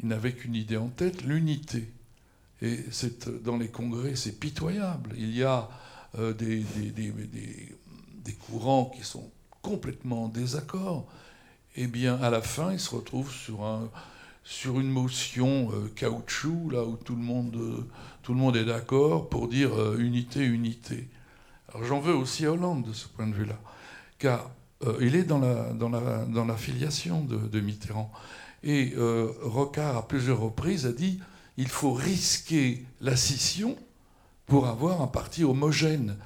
il 0.01 0.09
n'avait 0.09 0.33
qu'une 0.33 0.55
idée 0.55 0.77
en 0.77 0.89
tête, 0.89 1.23
l'unité. 1.23 1.91
Et 2.63 2.79
dans 3.43 3.57
les 3.57 3.69
congrès, 3.69 4.15
c'est 4.17 4.39
pitoyable. 4.39 5.15
Il 5.17 5.35
y 5.35 5.43
a 5.43 5.69
euh, 6.19 6.33
des, 6.33 6.61
des, 6.61 8.33
courants 8.47 8.93
qui 8.95 9.03
sont 9.03 9.31
complètement 9.61 10.25
en 10.25 10.29
désaccord. 10.29 11.07
Et 11.77 11.87
bien, 11.87 12.17
à 12.23 12.31
la 12.31 12.41
fin, 12.41 12.73
ils 12.73 12.81
se 12.81 12.95
retrouvent 12.95 13.33
sur, 13.33 13.65
un, 13.65 13.91
sur 14.45 14.79
une 14.81 14.91
motion 14.91 15.71
euh, 15.73 15.89
caoutchouc, 15.95 16.71
là 16.71 16.85
où 16.85 16.97
tout 16.97 17.17
le 17.17 17.23
monde, 17.23 17.87
tout 18.23 18.33
le 18.33 18.39
monde 18.39 18.57
est 18.57 18.65
d'accord 18.65 19.29
pour 19.29 19.49
dire 19.49 19.75
euh, 19.75 19.99
unité, 19.99 20.45
unité. 20.45 21.09
Alors 21.69 21.85
j'en 21.85 22.01
veux 22.01 22.15
aussi 22.15 22.47
à 22.47 22.53
Hollande 22.53 22.87
de 22.87 22.93
ce 22.93 23.09
point 23.09 23.27
de 23.27 23.35
vue-là, 23.35 23.59
car 24.19 24.51
il 25.01 25.17
est 25.17 25.25
dans 25.25 25.39
la, 25.39 25.73
dans 25.73 25.89
la, 25.89 26.27
dans 26.27 26.47
filiation 26.57 27.25
de, 27.25 27.39
de 27.39 27.61
Mitterrand. 27.61 28.13
Et 28.63 28.95
Rocard, 29.41 29.97
à 29.97 30.07
plusieurs 30.07 30.41
reprises, 30.41 30.85
a 30.85 30.93
dit 30.93 31.21
il 31.57 31.69
faut 31.69 31.93
risquer 31.93 32.85
la 33.01 33.17
scission 33.17 33.77
pour 34.47 34.67
avoir 34.67 35.01
un 35.01 35.07
parti 35.07 35.45
homogène. 35.45 36.17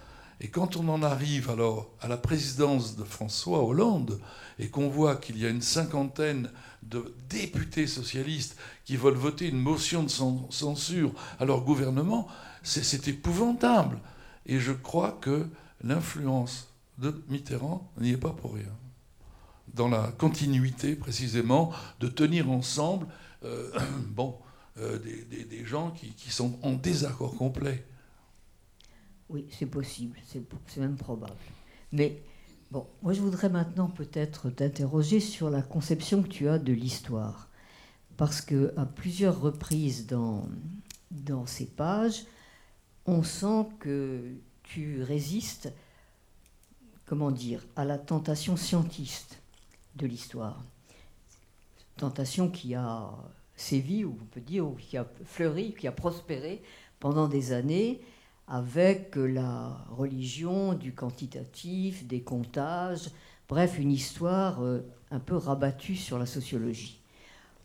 Et 0.40 0.48
quand 0.48 0.76
on 0.76 0.88
en 0.88 1.02
arrive 1.02 1.50
alors 1.50 1.88
à 2.00 2.08
la 2.08 2.16
présidence 2.16 2.96
de 2.96 3.04
François 3.04 3.64
Hollande 3.64 4.20
et 4.58 4.68
qu'on 4.68 4.88
voit 4.88 5.16
qu'il 5.16 5.38
y 5.38 5.46
a 5.46 5.50
une 5.50 5.62
cinquantaine 5.62 6.50
de 6.82 7.14
députés 7.28 7.86
socialistes 7.86 8.56
qui 8.84 8.96
veulent 8.96 9.14
voter 9.14 9.48
une 9.48 9.60
motion 9.60 10.02
de 10.02 10.08
censure 10.08 11.12
à 11.38 11.44
leur 11.44 11.62
gouvernement, 11.62 12.28
c'est 12.62 13.08
épouvantable. 13.08 13.98
Et 14.46 14.58
je 14.58 14.72
crois 14.72 15.18
que 15.20 15.46
l'influence 15.82 16.68
de 16.98 17.22
Mitterrand 17.28 17.90
n'y 18.00 18.10
est 18.10 18.16
pas 18.16 18.32
pour 18.32 18.54
rien. 18.54 18.72
Dans 19.74 19.88
la 19.88 20.10
continuité 20.18 20.96
précisément 20.96 21.72
de 22.00 22.08
tenir 22.08 22.50
ensemble 22.50 23.06
euh, 23.44 23.70
bon, 24.08 24.36
euh, 24.78 24.98
des, 24.98 25.64
gens 25.64 25.90
qui, 25.90 26.08
qui 26.10 26.30
sont 26.30 26.58
en 26.62 26.72
désaccord 26.72 27.36
complet. 27.36 27.84
Oui, 29.28 29.46
c'est 29.50 29.66
possible, 29.66 30.16
c'est 30.26 30.80
même 30.80 30.96
probable. 30.96 31.36
Mais 31.92 32.22
bon, 32.70 32.86
moi 33.02 33.12
je 33.12 33.20
voudrais 33.20 33.48
maintenant 33.48 33.88
peut-être 33.88 34.50
t'interroger 34.50 35.20
sur 35.20 35.50
la 35.50 35.62
conception 35.62 36.22
que 36.22 36.28
tu 36.28 36.48
as 36.48 36.58
de 36.58 36.72
l'histoire. 36.72 37.48
Parce 38.16 38.40
que 38.40 38.72
à 38.76 38.84
plusieurs 38.84 39.40
reprises 39.40 40.06
dans, 40.06 40.48
dans 41.10 41.46
ces 41.46 41.66
pages, 41.66 42.24
on 43.06 43.22
sent 43.22 43.66
que 43.78 44.34
tu 44.62 45.02
résistes, 45.02 45.72
comment 47.06 47.30
dire, 47.30 47.64
à 47.76 47.84
la 47.84 47.96
tentation 47.96 48.56
scientiste 48.56 49.40
de 49.96 50.06
l'histoire. 50.06 50.62
Tentation 51.96 52.50
qui 52.50 52.74
a 52.74 53.10
sévi, 53.56 54.04
ou 54.04 54.18
on 54.20 54.24
peut 54.26 54.40
dire, 54.40 54.66
ou 54.66 54.74
qui 54.74 54.96
a 54.96 55.06
fleuri, 55.24 55.74
qui 55.74 55.88
a 55.88 55.92
prospéré 55.92 56.62
pendant 57.00 57.28
des 57.28 57.52
années, 57.52 58.00
avec 58.48 59.16
la 59.16 59.84
religion 59.90 60.72
du 60.72 60.94
quantitatif, 60.94 62.06
des 62.06 62.22
comptages, 62.22 63.10
bref, 63.48 63.78
une 63.78 63.92
histoire 63.92 64.62
euh, 64.62 64.80
un 65.10 65.20
peu 65.20 65.36
rabattue 65.36 65.96
sur 65.96 66.18
la 66.18 66.26
sociologie. 66.26 67.00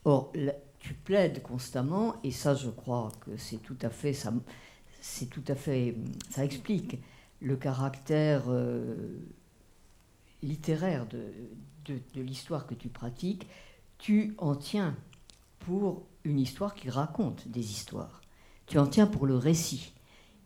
Or, 0.06 0.34
tu 0.80 0.94
plaides 0.94 1.42
constamment, 1.42 2.16
et 2.24 2.32
ça, 2.32 2.56
je 2.56 2.70
crois 2.70 3.10
que 3.22 3.38
c'est 3.38 3.62
tout 3.62 3.78
à 3.82 3.90
fait, 3.90 4.14
ça, 4.14 4.34
c'est 5.00 5.28
tout 5.30 5.44
à 5.48 5.56
fait, 5.56 5.96
ça 6.30 6.44
explique 6.44 7.00
le 7.42 7.56
caractère 7.56 8.44
euh, 8.50 8.96
littéraire 10.42 11.06
de, 11.08 11.32
de 11.86 12.22
l'histoire 12.22 12.68
que 12.68 12.74
tu 12.74 12.90
pratiques. 12.90 13.48
Tu 13.98 14.36
en 14.38 14.56
tiens 14.56 14.96
pour 15.60 16.04
une 16.26 16.40
histoire 16.40 16.76
qui 16.76 16.90
raconte 16.90 17.48
des 17.48 17.72
histoires. 17.72 18.22
Tu 18.66 18.78
en 18.78 18.88
tiens 18.88 19.08
pour 19.08 19.26
le 19.26 19.38
récit. 19.38 19.94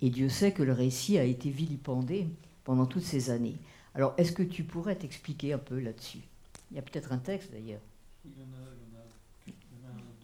Et 0.02 0.10
Dieu 0.10 0.30
sait 0.30 0.52
que 0.52 0.64
le 0.64 0.74
récit 0.74 1.18
a 1.18 1.24
été 1.24 1.50
vilipendé 1.50 2.28
pendant 2.64 2.86
toutes 2.86 3.04
ces 3.04 3.30
années. 3.30 3.58
Alors, 3.96 4.14
est-ce 4.18 4.32
que 4.32 4.44
tu 4.44 4.64
pourrais 4.64 4.96
t'expliquer 4.96 5.54
un 5.54 5.58
peu 5.58 5.80
là-dessus? 5.80 6.22
Il 6.70 6.76
y 6.76 6.80
a 6.80 6.84
peut-être 6.84 7.12
un 7.12 7.18
texte 7.18 7.52
d'ailleurs. 7.52 7.82
Il 8.26 8.32
y 8.32 8.44
en 8.44 8.54
a, 8.54 8.68
il 9.48 9.54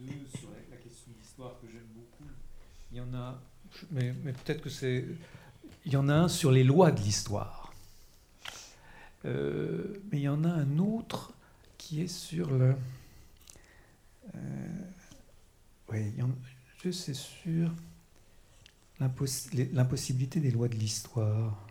deux 0.06 0.38
sur 0.38 0.50
la 0.70 0.78
question 0.78 1.12
de 1.12 1.22
l'histoire 1.22 1.60
que 1.60 1.68
j'aime 1.68 1.88
beaucoup. 1.96 2.30
Il 2.92 2.98
y 2.98 3.02
en 3.02 3.14
a, 3.14 3.42
peut-être 3.90 4.62
que 4.62 4.70
c'est. 4.70 5.06
Y 5.86 5.96
en 5.96 6.08
a 6.08 6.14
un 6.14 6.28
sur 6.28 6.52
les 6.52 6.64
lois 6.64 6.92
de 6.92 7.02
l'histoire. 7.02 7.74
Euh, 9.26 10.02
mais 10.12 10.20
il 10.20 10.24
y 10.24 10.30
en 10.30 10.44
a 10.44 10.50
un 10.50 10.78
autre 10.78 11.34
qui 11.78 12.02
est 12.02 12.08
sur 12.08 12.52
le. 12.52 12.76
Euh, 14.36 14.40
oui, 15.90 16.14
je 16.84 16.92
sais 16.92 17.14
sûr 17.14 17.72
l'impossibilité 19.74 20.40
des 20.40 20.52
lois 20.52 20.68
de 20.68 20.76
l'histoire. 20.76 21.68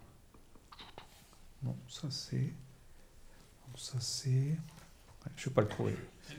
Non, 1.62 1.76
ça 1.88 2.10
c'est. 2.10 2.52
Ça 3.76 4.00
c'est. 4.00 4.56
je 5.36 5.42
ne 5.42 5.44
vais 5.46 5.54
pas 5.54 5.62
le 5.62 5.68
trouver. 5.68 5.96
Tu, 6.28 6.36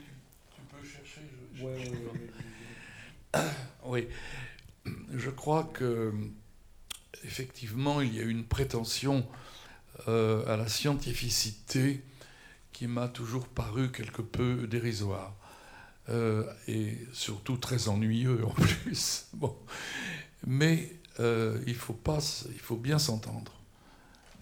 peux 0.70 0.86
chercher. 0.86 1.22
Je, 1.54 1.66
oui. 3.84 4.08
Je 5.14 5.30
crois 5.30 5.64
que 5.64 6.12
effectivement, 7.24 8.00
il 8.00 8.14
y 8.14 8.20
a 8.20 8.24
une 8.24 8.44
prétention 8.44 9.26
euh, 10.08 10.46
à 10.46 10.56
la 10.56 10.68
scientificité 10.68 12.02
qui 12.72 12.86
m'a 12.86 13.08
toujours 13.08 13.48
paru 13.48 13.90
quelque 13.90 14.22
peu 14.22 14.66
dérisoire. 14.66 15.34
Euh, 16.10 16.44
et 16.68 16.98
surtout 17.14 17.56
très 17.56 17.88
ennuyeux 17.88 18.44
en 18.44 18.50
plus. 18.54 19.26
Bon. 19.32 19.56
Mais 20.46 20.92
euh, 21.20 21.58
il, 21.66 21.74
faut 21.74 21.92
pas, 21.92 22.18
il 22.50 22.60
faut 22.60 22.76
bien 22.76 22.98
s'entendre. 22.98 23.52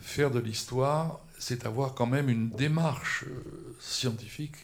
Faire 0.01 0.31
de 0.31 0.41
l'histoire, 0.41 1.21
c'est 1.39 1.67
avoir 1.67 1.95
quand 1.95 2.07
même 2.07 2.29
une 2.29 2.51
démarche 2.51 3.25
euh, 3.25 3.77
scientifique, 3.81 4.57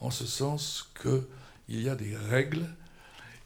en 0.00 0.10
ce 0.10 0.26
sens 0.26 0.92
qu'il 1.00 1.80
y 1.80 1.88
a 1.88 1.96
des 1.96 2.16
règles, 2.16 2.66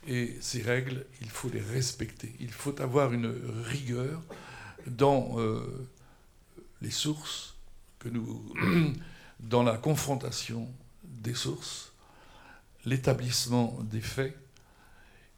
et 0.07 0.37
ces 0.41 0.63
règles, 0.63 1.05
il 1.21 1.31
faut 1.31 1.49
les 1.51 1.61
respecter. 1.61 2.35
Il 2.41 2.51
faut 2.51 2.81
avoir 2.81 3.13
une 3.13 3.33
rigueur 3.65 4.23
dans 4.87 5.39
euh, 5.39 5.87
les 6.83 6.91
sources, 6.91 7.55
que 7.99 8.09
nous, 8.09 8.53
dans 9.41 9.63
la 9.63 9.77
confrontation 9.77 10.69
des 11.05 11.35
sources, 11.35 11.93
l'établissement 12.85 13.79
des 13.83 14.01
faits, 14.01 14.37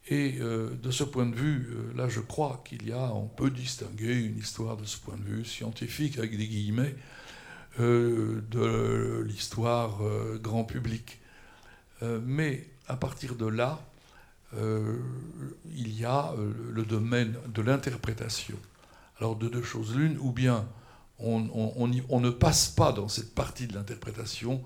et 0.07 0.37
euh, 0.41 0.69
de 0.81 0.91
ce 0.91 1.03
point 1.03 1.25
de 1.25 1.35
vue, 1.35 1.69
euh, 1.71 1.97
là, 1.97 2.09
je 2.09 2.19
crois 2.19 2.61
qu'il 2.65 2.87
y 2.87 2.91
a, 2.91 3.13
on 3.13 3.27
peut 3.27 3.49
distinguer 3.49 4.13
une 4.13 4.37
histoire 4.37 4.75
de 4.75 4.83
ce 4.83 4.97
point 4.97 5.15
de 5.15 5.23
vue 5.23 5.45
scientifique, 5.45 6.17
avec 6.17 6.37
des 6.37 6.47
guillemets, 6.47 6.95
euh, 7.79 8.41
de 8.51 9.23
l'histoire 9.25 10.01
grand 10.41 10.63
public. 10.65 11.19
mais 12.01 12.67
à 12.87 12.97
partir 12.97 13.35
de 13.35 13.47
là, 13.47 13.79
il 14.53 15.97
y 15.97 16.03
a 16.03 16.33
le 16.71 16.83
domaine 16.83 17.35
de 17.47 17.61
l'interprétation. 17.61 18.57
Alors, 19.19 19.37
de 19.37 19.47
deux 19.47 19.63
choses 19.63 19.95
l'une, 19.95 20.17
ou 20.19 20.31
bien 20.31 20.67
on, 21.17 21.49
on, 21.55 22.19
ne 22.19 22.29
passe 22.29 22.67
pas 22.67 22.91
dans 22.91 23.07
cette 23.07 23.33
partie 23.33 23.67
de 23.67 23.73
l'interprétation 23.73 24.61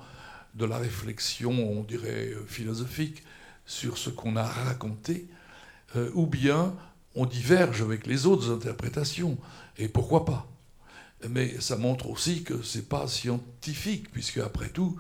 de 0.56 0.66
la 0.66 0.80
réflexion, 0.80 1.52
on 1.52 1.84
dirait 1.84 2.34
philosophique, 2.48 3.24
sur 3.68 3.98
ce 3.98 4.10
qu'on 4.10 4.38
a 4.38 4.44
raconté, 4.44 5.28
euh, 5.96 6.10
ou 6.16 6.26
bien 6.26 6.74
on 7.14 7.26
diverge 7.26 7.82
avec 7.82 8.08
les 8.08 8.26
autres 8.26 8.52
interprétations. 8.52 9.38
Et 9.78 9.90
pourquoi 9.90 10.26
pas 10.26 10.48
Mais 11.30 11.60
ça 11.60 11.78
montre 11.78 12.10
aussi 12.10 12.44
que 12.44 12.64
ce 12.64 12.78
n'est 12.78 12.86
pas 12.86 13.08
scientifique, 13.08 14.12
puisque 14.12 14.38
après 14.38 14.70
tout, 14.70 14.98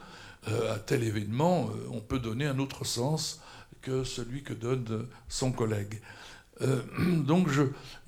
euh, 0.49 0.75
à 0.75 0.79
tel 0.79 1.03
événement, 1.03 1.69
euh, 1.69 1.87
on 1.91 2.01
peut 2.01 2.19
donner 2.19 2.45
un 2.45 2.59
autre 2.59 2.85
sens 2.85 3.39
que 3.81 4.03
celui 4.03 4.43
que 4.43 4.53
donne 4.53 5.07
son 5.29 5.51
collègue. 5.51 6.01
donc 6.59 7.49
je, 7.49 7.61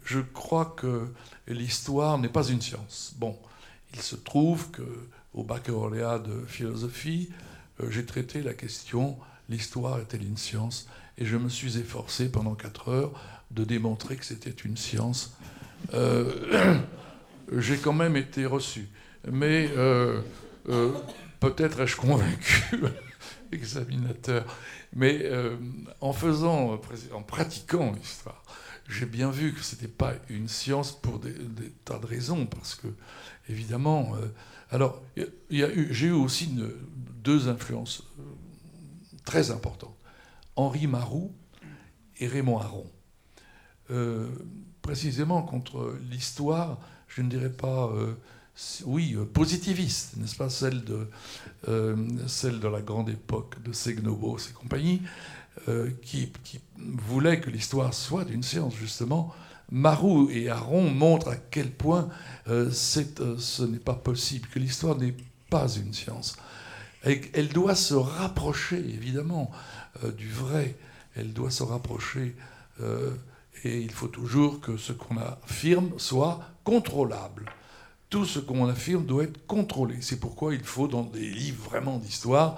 je 0.04 0.20
crois 0.20 0.74
que 0.76 1.08
l'histoire 1.48 2.18
n'est 2.18 2.30
pas 2.30 2.48
une 2.48 2.62
science. 2.62 3.14
Bon, 3.18 3.38
il 3.94 4.02
se 4.02 4.16
trouve 4.16 4.72
que 4.72 4.84
au 5.36 5.44
baccalauréat 5.44 6.18
de 6.18 6.44
philosophie, 6.48 7.30
j'ai 7.90 8.04
traité 8.06 8.42
la 8.42 8.56
question 8.56 9.20
l'histoire 9.50 10.00
est-elle 10.00 10.24
une 10.24 10.38
science 10.38 10.88
Et 11.18 11.26
je 11.26 11.38
me 11.38 11.50
suis 11.50 11.78
efforcé 11.78 12.30
pendant 12.30 12.56
quatre 12.56 12.90
heures 12.90 13.12
de 13.52 13.64
démontrer 13.64 14.16
que 14.16 14.26
c'était 14.26 14.50
une 14.50 14.78
science. 14.78 15.36
j'ai 17.58 17.78
quand 17.78 17.94
même 17.94 18.16
été 18.16 18.46
reçu. 18.46 18.88
Mais 19.30 19.70
peut-être 21.40 21.80
ai-je 21.82 21.96
convaincu 21.96 22.80
examinateur. 23.52 24.46
Mais 24.94 25.20
euh, 25.24 25.58
en 26.02 26.14
faisant, 26.14 26.80
en 27.14 27.22
pratiquant 27.24 27.92
l'histoire, 27.92 28.44
j'ai 28.88 29.06
bien 29.06 29.30
vu 29.30 29.54
que 29.54 29.62
ce 29.62 29.76
n'était 29.76 29.88
pas 29.88 30.14
une 30.30 30.48
science 30.48 30.92
pour 30.92 31.20
des, 31.20 31.34
tas 31.86 32.00
de 32.00 32.06
raisons, 32.06 32.46
parce 32.48 32.76
que, 32.76 32.88
évidemment, 33.48 34.16
euh, 34.16 34.26
alors, 34.72 35.02
j'ai 35.50 36.08
eu 36.08 36.12
aussi 36.12 36.56
deux 37.24 37.48
influences 37.48 38.04
euh, 38.20 38.24
très 39.30 39.52
importantes. 39.52 39.96
Henri 40.56 40.88
Marou 40.88 41.32
et 42.20 42.28
Raymond 42.28 42.60
Aron. 42.60 42.90
précisément 44.82 45.44
contre 45.44 45.96
l'histoire, 46.10 46.80
je 47.08 47.22
ne 47.22 47.30
dirais 47.30 47.52
pas 47.52 47.92
oui, 48.86 49.16
euh, 49.16 49.26
positiviste, 49.26 50.18
n'est-ce 50.18 50.36
pas, 50.36 50.50
celle 50.50 50.84
de, 50.84 51.08
euh, 51.68 51.96
celle 52.28 52.60
de 52.60 52.68
la 52.68 52.82
grande 52.82 53.10
époque 53.10 53.62
de 53.64 53.72
Segnobos 53.72 54.38
et 54.50 54.54
compagnie, 54.54 55.02
euh, 55.68 55.90
qui, 56.02 56.32
voulait 56.78 57.40
que 57.40 57.50
l'histoire 57.50 57.94
soit 57.94 58.26
une 58.30 58.44
science, 58.44 58.76
justement. 58.76 59.34
Marou 59.72 60.30
et 60.32 60.50
Aron 60.50 60.90
montrent 60.90 61.30
à 61.30 61.36
quel 61.36 61.72
point 61.72 62.10
ce 62.48 63.64
n'est 63.64 63.78
pas 63.78 63.94
possible, 63.94 64.48
que 64.48 64.58
l'histoire 64.58 64.98
n'est 64.98 65.16
pas 65.50 65.68
une 65.76 65.94
science. 65.94 66.38
Elle 67.04 67.50
doit 67.50 67.76
se 67.76 67.94
rapprocher, 67.94 68.78
évidemment, 68.78 69.52
du 70.18 70.30
vrai. 70.30 70.76
Elle 71.16 71.34
doit 71.34 71.52
se 71.52 71.64
rapprocher, 71.64 72.36
et 72.82 73.80
il 73.82 73.92
faut 73.92 74.08
toujours 74.08 74.60
que 74.60 74.78
ce 74.78 74.92
qu'on 74.92 75.18
affirme 75.18 75.92
soit 75.98 76.42
contrôlable 76.64 77.46
tout 78.10 78.26
ce 78.26 78.40
qu'on 78.40 78.68
affirme 78.68 79.06
doit 79.06 79.24
être 79.24 79.46
contrôlé. 79.46 79.98
C'est 80.02 80.20
pourquoi 80.20 80.54
il 80.54 80.64
faut, 80.64 80.88
dans 80.88 81.04
des 81.04 81.30
livres 81.30 81.64
vraiment 81.70 81.98
d'histoire, 81.98 82.56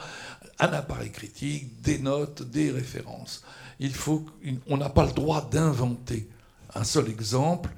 un 0.59 0.71
appareil 0.71 1.11
critique, 1.11 1.81
des 1.81 1.99
notes, 1.99 2.43
des 2.43 2.71
références. 2.71 3.43
Il 3.79 3.93
faut, 3.93 4.25
on 4.67 4.77
n'a 4.77 4.89
pas 4.89 5.05
le 5.05 5.11
droit 5.11 5.49
d'inventer. 5.49 6.29
Un 6.73 6.83
seul 6.83 7.09
exemple, 7.09 7.69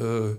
euh, 0.00 0.34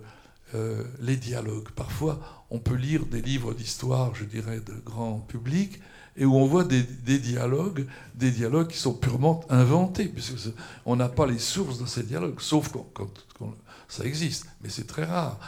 euh, 0.55 0.83
les 0.99 1.15
dialogues. 1.15 1.69
Parfois, 1.69 2.42
on 2.53 2.59
peut 2.59 2.75
lire 2.75 3.05
des 3.07 3.21
livres 3.21 3.53
d'histoire, 3.53 4.13
je 4.15 4.25
dirais, 4.25 4.59
de 4.59 4.73
grand 4.85 5.17
public, 5.17 5.81
et 6.15 6.23
où 6.23 6.35
on 6.35 6.45
voit 6.45 6.63
des, 6.63 6.83
dialogues, 6.83 7.87
des 8.13 8.29
dialogues 8.29 8.67
qui 8.67 8.77
sont 8.77 8.93
purement 8.93 9.43
inventés, 9.49 10.05
puisque 10.05 10.35
on 10.85 10.95
n'a 10.95 11.09
pas 11.09 11.25
les 11.25 11.39
sources 11.39 11.79
de 11.79 11.87
ces 11.87 12.03
dialogues, 12.03 12.39
sauf 12.39 12.71
quand 12.93 13.09
ça 13.87 14.05
existe, 14.05 14.45
mais 14.61 14.69
c'est 14.69 14.85
très 14.85 15.03
rare. 15.03 15.39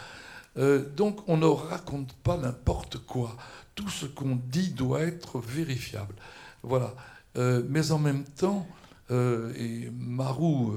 Euh, 0.58 0.84
donc 0.96 1.28
on 1.28 1.36
ne 1.36 1.46
raconte 1.46 2.12
pas 2.14 2.36
n'importe 2.36 2.98
quoi. 2.98 3.36
Tout 3.76 3.88
ce 3.88 4.06
qu'on 4.06 4.36
dit 4.36 4.70
doit 4.70 5.02
être 5.02 5.38
vérifiable. 5.38 6.14
Voilà. 6.64 6.94
Euh, 7.36 7.62
mais 7.68 7.92
en 7.92 7.98
même 7.98 8.24
temps, 8.24 8.66
euh, 9.12 9.52
et 9.56 9.90
Marou 9.96 10.74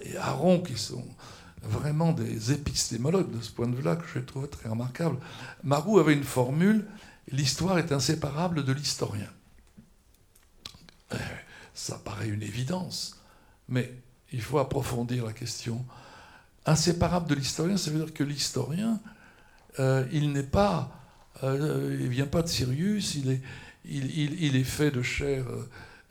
et 0.00 0.16
Aaron, 0.16 0.60
qui 0.60 0.78
sont 0.78 1.04
vraiment 1.62 2.12
des 2.12 2.52
épistémologues 2.52 3.30
de 3.36 3.42
ce 3.42 3.50
point 3.50 3.68
de 3.68 3.76
vue-là, 3.76 3.96
que 3.96 4.06
je 4.14 4.20
trouve 4.20 4.48
très 4.48 4.68
remarquable, 4.68 5.18
Marou 5.62 5.98
avait 5.98 6.14
une 6.14 6.24
formule 6.24 6.86
l'histoire 7.32 7.78
est 7.78 7.92
inséparable 7.92 8.64
de 8.64 8.72
l'historien. 8.72 9.28
Ça 11.74 11.98
paraît 12.04 12.28
une 12.28 12.42
évidence, 12.42 13.20
mais 13.68 13.92
il 14.32 14.42
faut 14.42 14.58
approfondir 14.58 15.24
la 15.24 15.32
question 15.32 15.84
inséparable 16.66 17.28
de 17.28 17.34
l'historien, 17.34 17.76
ça 17.76 17.90
veut 17.90 18.04
dire 18.04 18.14
que 18.14 18.22
l'historien, 18.22 19.00
euh, 19.78 20.06
il 20.12 20.32
n'est 20.32 20.42
pas, 20.42 20.92
euh, 21.42 21.96
il 21.98 22.08
vient 22.08 22.26
pas 22.26 22.42
de 22.42 22.48
Sirius, 22.48 23.14
il 23.14 23.30
est, 23.30 23.42
il, 23.84 24.56
est 24.56 24.64
fait 24.64 24.90
de 24.90 25.02
chair, 25.02 25.46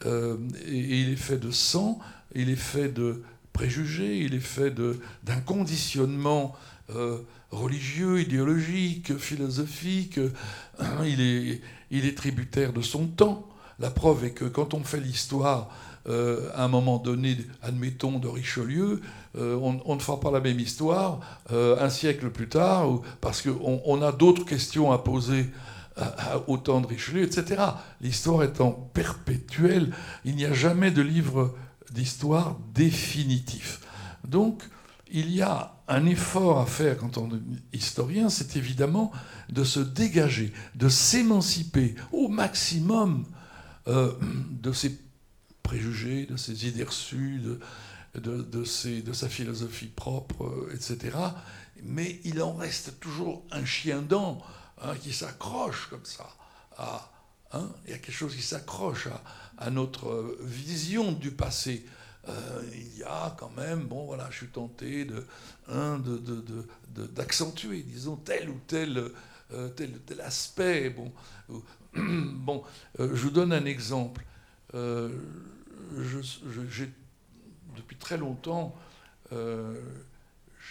euh, 0.05 0.37
et 0.65 1.01
il 1.01 1.09
est 1.09 1.17
fait 1.17 1.37
de 1.37 1.51
sang, 1.51 1.99
il 2.33 2.49
est 2.49 2.55
fait 2.55 2.89
de 2.89 3.23
il 3.61 4.33
est 4.33 4.39
fait 4.39 4.73
d'un 4.73 5.41
conditionnement 5.45 6.55
religieux, 7.51 8.21
idéologique, 8.21 9.17
philosophique. 9.17 10.19
Il 11.05 11.21
est, 11.21 11.61
il 11.91 12.05
est 12.05 12.17
tributaire 12.17 12.73
de 12.73 12.81
son 12.81 13.07
temps. 13.07 13.47
La 13.79 13.89
preuve 13.89 14.25
est 14.25 14.31
que 14.31 14.45
quand 14.45 14.73
on 14.73 14.83
fait 14.83 14.99
l'histoire 14.99 15.69
euh, 16.07 16.49
à 16.55 16.63
un 16.63 16.67
moment 16.67 16.97
donné, 16.97 17.37
admettons, 17.61 18.19
de 18.19 18.27
Richelieu, 18.27 19.01
euh, 19.37 19.59
on, 19.85 19.95
ne 19.95 19.99
fera 19.99 20.19
pas 20.19 20.31
la 20.31 20.39
même 20.39 20.59
histoire 20.59 21.19
euh, 21.51 21.77
un 21.79 21.89
siècle 21.89 22.29
plus 22.29 22.49
tard, 22.49 23.01
parce 23.21 23.41
qu'on 23.41 23.81
on 23.85 24.01
a 24.01 24.11
d'autres 24.11 24.45
questions 24.45 24.91
à 24.91 24.97
poser 24.97 25.49
au 26.47 26.55
temps 26.55 26.79
de 26.79 26.87
Richelieu, 26.87 27.23
etc. 27.23 27.61
L'histoire 27.99 28.43
étant 28.43 28.71
perpétuelle, 28.93 29.91
il 30.23 30.37
n'y 30.37 30.45
a 30.45 30.53
jamais 30.53 30.91
de 30.91 31.01
livre 31.01 31.53
d'histoire 31.91 32.57
définitif. 32.73 33.81
Donc, 34.27 34.63
il 35.11 35.31
y 35.31 35.41
a 35.41 35.73
un 35.87 36.05
effort 36.05 36.59
à 36.59 36.65
faire 36.65 36.97
quand 36.97 37.17
on 37.17 37.29
est 37.35 37.39
historien, 37.73 38.29
c'est 38.29 38.55
évidemment 38.55 39.11
de 39.49 39.63
se 39.63 39.79
dégager, 39.79 40.53
de 40.75 40.87
s'émanciper 40.87 41.95
au 42.11 42.27
maximum 42.27 43.25
de 43.87 44.71
ces 44.71 44.99
préjugés, 45.63 46.25
de 46.25 46.35
ses 46.35 46.67
idées 46.67 46.83
reçues, 46.83 47.39
de, 47.39 47.59
de, 48.15 49.13
sa 49.13 49.29
philosophie 49.29 49.87
propre, 49.87 50.45
euh, 50.45 50.73
etc. 50.73 51.15
Mais 51.83 52.19
il 52.23 52.41
en 52.41 52.53
reste 52.53 52.99
toujours 52.99 53.45
un 53.51 53.65
chien 53.65 54.01
dent 54.01 54.41
hein, 54.81 54.95
qui 55.01 55.13
s'accroche 55.13 55.87
comme 55.89 56.05
ça. 56.05 56.27
À, 56.77 57.11
hein, 57.53 57.69
il 57.85 57.91
y 57.91 57.93
a 57.93 57.97
quelque 57.97 58.15
chose 58.15 58.35
qui 58.35 58.41
s'accroche 58.41 59.07
à, 59.07 59.21
notre 59.69 60.37
vision 60.41 61.11
du 61.11 61.31
passé. 61.31 61.85
Euh, 62.27 62.61
il 62.73 62.97
y 62.97 63.03
a 63.03 63.35
quand 63.37 63.51
même, 63.57 63.83
bon 63.83 64.05
voilà, 64.05 64.27
je 64.29 64.37
suis 64.37 64.47
tenté 64.47 65.05
de, 65.05 65.25
hein, 65.69 66.01
d'accentuer, 67.13 67.81
disons, 67.83 68.17
tel 68.17 68.49
ou 68.49 68.59
tel, 68.67 69.11
euh, 69.51 69.69
tel, 69.69 69.91
tel 70.05 70.21
aspect. 70.21 70.89
Bon, 70.89 71.11
bon 71.95 72.63
je 72.97 73.05
vous 73.05 73.31
donne 73.31 73.53
un 73.53 73.65
exemple 73.65 74.23
j'ai, 75.97 76.89
depuis 77.75 77.97
très 77.97 78.17
longtemps, 78.17 78.75
euh, 79.31 79.81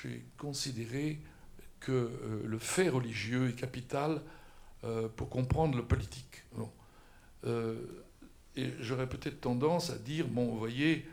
j'ai 0.03 0.25
considéré 0.37 1.21
que 1.81 1.93
euh, 1.93 2.43
le 2.45 2.59
fait 2.59 2.89
religieux 2.89 3.49
est 3.49 3.55
capital 3.55 4.21
euh, 4.85 5.09
pour 5.09 5.29
comprendre 5.29 5.77
le 5.77 5.85
politique. 5.85 6.45
Et 8.59 8.75
j'aurais 8.81 9.09
peut-être 9.09 9.41
tendance 9.41 9.91
à 9.91 9.97
dire, 9.97 10.27
bon, 10.27 10.47
vous 10.47 10.59
voyez, 10.59 11.09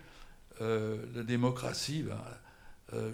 la 0.60 1.24
démocratie, 1.24 2.04
ben, 2.04 2.22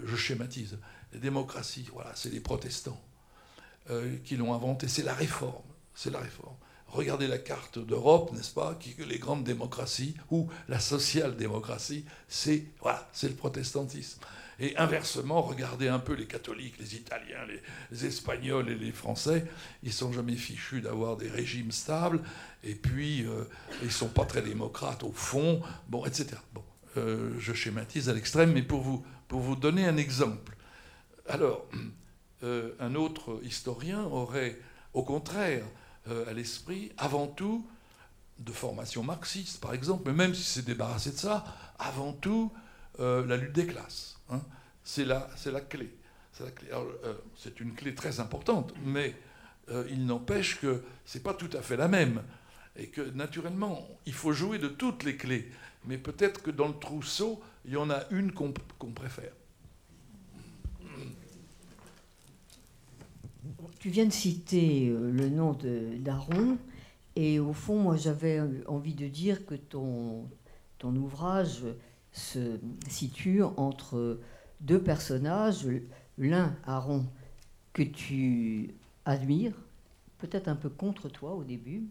je 0.04 0.16
schématise, 0.16 0.78
la 1.12 1.18
démocratie, 1.18 1.88
voilà, 1.92 2.12
c'est 2.14 2.30
les 2.30 2.40
protestants 2.40 3.00
qui 4.24 4.36
l'ont 4.36 4.54
inventé, 4.54 4.88
c'est 4.88 5.02
la 5.02 5.14
réforme, 5.14 5.62
c'est 5.94 6.10
la 6.10 6.20
réforme. 6.20 6.56
Regardez 6.88 7.26
la 7.26 7.38
carte 7.38 7.78
d'Europe, 7.78 8.32
n'est-ce 8.32 8.52
pas, 8.52 8.74
qui, 8.74 8.94
les 9.06 9.18
grandes 9.18 9.44
démocraties, 9.44 10.14
ou 10.30 10.48
la 10.68 10.78
social-démocratie, 10.78 12.04
c'est 12.28 12.66
le 13.22 13.34
protestantisme. 13.34 14.20
Et 14.62 14.76
inversement, 14.76 15.42
regardez 15.42 15.88
un 15.88 15.98
peu 15.98 16.14
les 16.14 16.26
catholiques, 16.26 16.78
les 16.78 16.94
Italiens, 16.94 17.44
les, 17.90 18.06
Espagnols 18.06 18.70
et 18.70 18.76
les 18.76 18.92
Français, 18.92 19.44
ils 19.82 19.92
sont 19.92 20.12
jamais 20.12 20.36
fichus 20.36 20.80
d'avoir 20.80 21.16
des 21.16 21.28
régimes 21.28 21.72
stables, 21.72 22.22
et 22.62 22.76
puis 22.76 23.26
euh, 23.26 23.42
ils 23.82 23.90
sont 23.90 24.08
pas 24.08 24.24
très 24.24 24.40
démocrates 24.40 25.02
au 25.02 25.10
fond, 25.10 25.60
bon, 25.88 26.06
etc. 26.06 26.36
Bon, 26.54 26.62
euh, 26.96 27.32
je 27.38 27.52
schématise 27.52 28.08
à 28.08 28.12
l'extrême, 28.12 28.52
mais 28.52 28.62
pour 28.62 28.82
vous, 28.82 29.04
pour 29.26 29.40
vous 29.40 29.56
donner 29.56 29.86
un 29.86 29.96
exemple. 29.96 30.54
Alors, 31.26 31.66
euh, 32.44 32.72
un 32.78 32.94
autre 32.94 33.40
historien 33.42 34.04
aurait, 34.04 34.58
au 34.92 35.02
contraire, 35.02 35.64
euh, 36.08 36.28
à 36.28 36.34
l'esprit, 36.34 36.92
avant 36.98 37.26
tout, 37.26 37.66
de 38.38 38.52
formation 38.52 39.02
marxiste, 39.02 39.60
par 39.60 39.72
exemple, 39.72 40.02
mais 40.06 40.12
même 40.12 40.34
si 40.34 40.42
c'est 40.42 40.64
débarrassé 40.64 41.10
de 41.10 41.16
ça, 41.16 41.44
avant 41.78 42.12
tout, 42.12 42.52
la 42.98 43.36
lutte 43.36 43.54
des 43.54 43.66
classes. 43.66 44.18
Hein. 44.32 44.42
C'est 44.84 45.04
la, 45.04 45.28
la, 45.46 45.60
clé. 45.60 45.90
Euh, 46.40 47.14
c'est 47.36 47.60
une 47.60 47.74
clé 47.74 47.94
très 47.94 48.18
importante, 48.20 48.74
mais 48.84 49.14
il 49.88 50.06
n'empêche 50.06 50.60
que 50.60 50.82
ce 51.06 51.16
n'est 51.16 51.22
pas 51.22 51.34
tout 51.34 51.50
à 51.52 51.62
fait 51.62 51.76
la 51.76 51.88
même. 51.88 52.22
Et 52.76 52.88
que 52.88 53.00
naturellement, 53.00 53.86
il 54.06 54.12
faut 54.12 54.32
jouer 54.32 54.58
de 54.58 54.68
toutes 54.68 55.04
les 55.04 55.16
clés. 55.16 55.48
Mais 55.84 55.98
peut-être 55.98 56.42
que 56.42 56.50
dans 56.50 56.68
le 56.68 56.74
trousseau, 56.74 57.40
il 57.64 57.72
y 57.72 57.76
en 57.76 57.88
a 57.90 58.02
une 58.10 58.32
qu'on 58.32 58.52
préfère. 58.92 59.32
tu 63.82 63.88
viens 63.88 64.06
de 64.06 64.12
citer 64.12 64.90
le 64.90 65.28
nom 65.28 65.58
d'Aaron, 65.98 66.56
et 67.16 67.40
au 67.40 67.52
fond, 67.52 67.78
moi 67.80 67.96
j'avais 67.96 68.40
envie 68.68 68.94
de 68.94 69.08
dire 69.08 69.44
que 69.44 69.56
ton 69.56 70.28
ouvrage 70.82 71.64
se 72.12 72.58
situe 72.88 73.42
entre 73.42 74.20
deux 74.60 74.80
personnages, 74.80 75.66
l'un, 76.18 76.54
Aaron, 76.66 77.04
que 77.72 77.82
tu 77.82 78.74
admires, 79.04 79.54
peut-être 80.18 80.48
un 80.48 80.56
peu 80.56 80.68
contre 80.68 81.08
toi 81.08 81.34
au 81.34 81.42
début, 81.42 81.84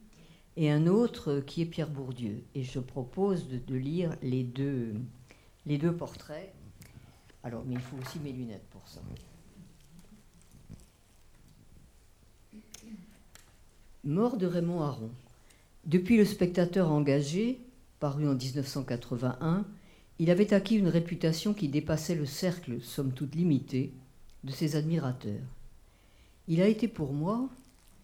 et 0.57 0.69
un 0.69 0.87
autre 0.87 1.39
qui 1.39 1.61
est 1.61 1.65
Pierre 1.65 1.89
Bourdieu. 1.89 2.43
Et 2.55 2.63
je 2.63 2.79
propose 2.79 3.47
de, 3.47 3.75
lire 3.75 4.15
les 4.21 4.43
deux, 4.43 4.93
les 5.65 5.77
deux 5.77 5.93
portraits. 5.93 6.53
Alors, 7.43 7.63
mais 7.65 7.75
il 7.75 7.81
faut 7.81 7.97
aussi 7.97 8.19
mes 8.19 8.31
lunettes 8.31 8.65
pour 8.71 8.87
ça. 8.87 9.01
Mort 14.03 14.37
de 14.37 14.45
Raymond 14.45 14.81
Aron. 14.81 15.09
Depuis 15.85 16.17
le 16.17 16.25
spectateur 16.25 16.91
engagé, 16.91 17.59
paru 17.99 18.27
en 18.27 18.35
1981, 18.35 19.65
il 20.21 20.29
avait 20.29 20.53
acquis 20.53 20.75
une 20.75 20.87
réputation 20.87 21.55
qui 21.55 21.67
dépassait 21.67 22.13
le 22.13 22.27
cercle, 22.27 22.79
somme 22.79 23.11
toute 23.11 23.33
limité, 23.33 23.91
de 24.43 24.51
ses 24.51 24.75
admirateurs. 24.75 25.41
Il 26.47 26.61
a 26.61 26.67
été 26.67 26.87
pour 26.87 27.11
moi, 27.11 27.49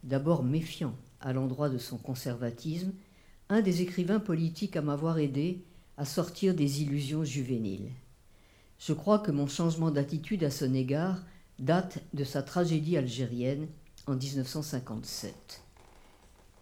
d'abord 0.03 0.43
méfiant 0.43 0.95
à 1.21 1.31
l'endroit 1.31 1.69
de 1.69 1.77
son 1.77 1.99
conservatisme, 1.99 2.91
un 3.49 3.61
des 3.61 3.83
écrivains 3.83 4.19
politiques 4.19 4.75
à 4.75 4.81
m'avoir 4.81 5.19
aidé 5.19 5.63
à 5.95 6.05
sortir 6.05 6.55
des 6.55 6.81
illusions 6.81 7.23
juvéniles. 7.23 7.91
Je 8.79 8.93
crois 8.93 9.19
que 9.19 9.29
mon 9.29 9.45
changement 9.45 9.91
d'attitude 9.91 10.43
à 10.43 10.49
son 10.49 10.73
égard 10.73 11.23
date 11.59 11.99
de 12.15 12.23
sa 12.23 12.41
tragédie 12.41 12.97
algérienne 12.97 13.67
en 14.07 14.15
1957. 14.15 15.61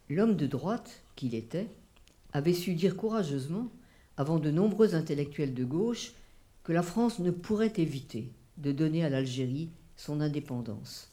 L'homme 0.10 0.36
de 0.36 0.48
droite 0.48 1.02
qu'il 1.16 1.34
était 1.34 1.70
avait 2.34 2.52
su 2.52 2.74
dire 2.74 2.98
courageusement 2.98 3.70
avant 4.18 4.40
de 4.40 4.52
nombreux 4.52 4.96
intellectuels 4.96 5.54
de 5.54 5.66
gauche 5.66 6.14
que 6.64 6.74
la 6.74 6.84
France 6.84 7.20
ne 7.20 7.32
pourrait 7.32 7.74
éviter 7.78 8.32
de 8.58 8.72
donner 8.72 9.04
à 9.04 9.10
l'Algérie 9.10 9.70
son 9.98 10.22
indépendance. 10.22 11.10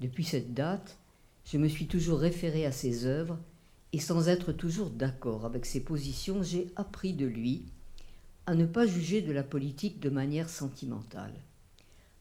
Depuis 0.00 0.24
cette 0.24 0.54
date, 0.54 0.98
je 1.44 1.58
me 1.58 1.68
suis 1.68 1.86
toujours 1.86 2.18
référé 2.18 2.66
à 2.66 2.72
ses 2.72 3.06
œuvres 3.06 3.38
et 3.92 4.00
sans 4.00 4.28
être 4.28 4.52
toujours 4.52 4.90
d'accord 4.90 5.44
avec 5.44 5.66
ses 5.66 5.80
positions, 5.80 6.42
j'ai 6.42 6.72
appris 6.76 7.12
de 7.12 7.26
lui 7.26 7.66
à 8.46 8.54
ne 8.54 8.66
pas 8.66 8.86
juger 8.86 9.22
de 9.22 9.32
la 9.32 9.42
politique 9.42 10.00
de 10.00 10.10
manière 10.10 10.50
sentimentale. 10.50 11.32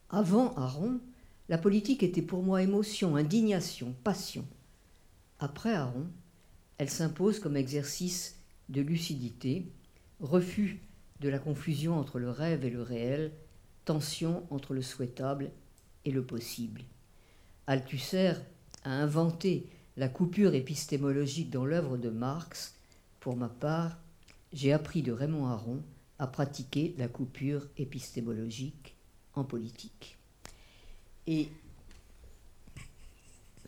Avant 0.10 0.54
Aaron, 0.56 1.00
la 1.50 1.58
politique 1.58 2.04
était 2.04 2.22
pour 2.22 2.44
moi 2.44 2.62
émotion, 2.62 3.16
indignation, 3.16 3.94
passion. 4.04 4.46
Après 5.40 5.74
Aaron, 5.74 6.06
elle 6.78 6.90
s'impose 6.90 7.40
comme 7.40 7.58
exercice 7.58 8.38
de 8.70 8.82
lucidité, 8.82 9.66
refus 10.24 10.80
de 11.20 11.30
la 11.30 11.38
confusion 11.38 12.00
entre 12.00 12.18
le 12.18 12.30
rêve 12.30 12.66
et 12.66 12.70
le 12.70 12.82
réel, 12.82 13.32
tension 13.86 14.48
entre 14.50 14.74
le 14.74 14.82
souhaitable 14.82 15.52
et 16.06 16.12
le 16.12 16.24
possible. 16.24 16.82
Althusser 17.68 18.34
a 18.84 18.92
inventé 18.92 19.68
la 19.96 20.10
coupure 20.10 20.56
épistémologique 20.56 21.50
dans 21.50 21.66
l'œuvre 21.66 21.98
de 21.98 22.10
Marx. 22.10 22.76
Pour 23.20 23.36
ma 23.36 23.50
part, 23.50 23.98
j'ai 24.52 24.74
appris 24.74 25.02
de 25.02 25.12
Raymond 25.12 25.48
Aron 25.48 25.84
à 26.20 26.28
pratiquer 26.28 26.96
la 26.98 27.08
coupure 27.08 27.68
épistémologique 27.78 28.96
en 29.36 29.44
politique. 29.44 30.18
Et 31.28 31.50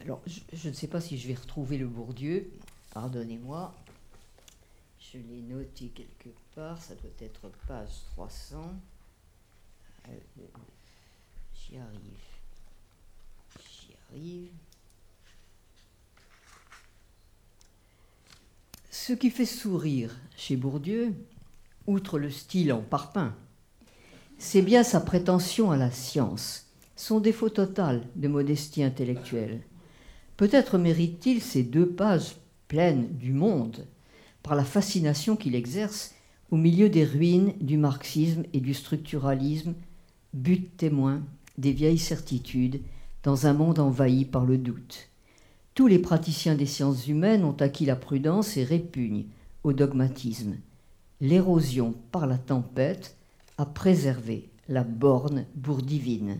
alors, 0.02 0.22
je, 0.26 0.40
je, 0.54 0.70
ne 0.70 0.74
sais 0.74 0.88
pas 0.88 1.02
si 1.02 1.18
je 1.18 1.28
vais 1.28 1.36
retrouver 1.36 1.78
le 1.78 1.88
Bourdieu, 1.88 2.52
pardonnez-moi, 2.94 3.74
je 5.12 5.18
l'ai 5.18 5.42
noté 5.42 5.88
quelque 5.90 6.30
part, 6.56 6.82
ça 6.82 6.96
doit 6.96 7.12
être 7.20 7.50
page 7.68 7.90
300. 8.14 8.74
Euh, 10.08 10.12
j'y 11.54 11.78
arrive. 11.78 12.00
J'y 13.60 13.94
arrive. 14.10 14.52
Ce 18.92 19.14
qui 19.14 19.30
fait 19.30 19.46
sourire 19.46 20.16
chez 20.36 20.56
Bourdieu, 20.56 21.14
outre 21.86 22.18
le 22.18 22.32
style 22.32 22.74
en 22.74 22.82
parpaing, 22.82 23.36
c'est 24.38 24.62
bien 24.62 24.84
sa 24.84 25.00
prétention 25.00 25.72
à 25.72 25.78
la 25.78 25.92
science, 25.92 26.68
son 26.96 27.20
défaut 27.20 27.50
total 27.50 28.08
de 28.16 28.28
modestie 28.28 28.84
intellectuelle. 28.84 29.62
Peut-être 30.38 30.78
mérite-t-il 30.78 31.42
ces 31.42 31.64
deux 31.64 31.88
pages 31.88 32.36
pleines 32.68 33.16
du 33.16 33.32
monde 33.32 33.86
par 34.46 34.56
la 34.56 34.64
fascination 34.64 35.36
qu'il 35.36 35.56
exerce 35.56 36.14
au 36.52 36.56
milieu 36.56 36.88
des 36.88 37.04
ruines 37.04 37.54
du 37.60 37.78
marxisme 37.78 38.44
et 38.54 38.60
du 38.60 38.76
structuralisme, 38.76 39.74
but 40.36 40.78
témoin 40.78 41.24
des 41.58 41.72
vieilles 41.72 41.98
certitudes 41.98 42.82
dans 43.24 43.48
un 43.48 43.54
monde 43.54 43.80
envahi 43.80 44.24
par 44.24 44.46
le 44.46 44.60
doute. 44.60 45.10
Tous 45.74 45.88
les 45.88 45.98
praticiens 45.98 46.54
des 46.54 46.68
sciences 46.68 47.08
humaines 47.08 47.44
ont 47.44 47.58
acquis 47.60 47.86
la 47.86 47.96
prudence 47.96 48.56
et 48.56 48.64
répugnent 48.64 49.26
au 49.64 49.74
dogmatisme. 49.74 50.58
L'érosion 51.22 51.96
par 52.12 52.28
la 52.28 52.38
tempête 52.38 53.18
a 53.58 53.66
préservé 53.66 54.50
la 54.70 54.84
borne 54.84 55.46
bourdivine. 55.56 56.38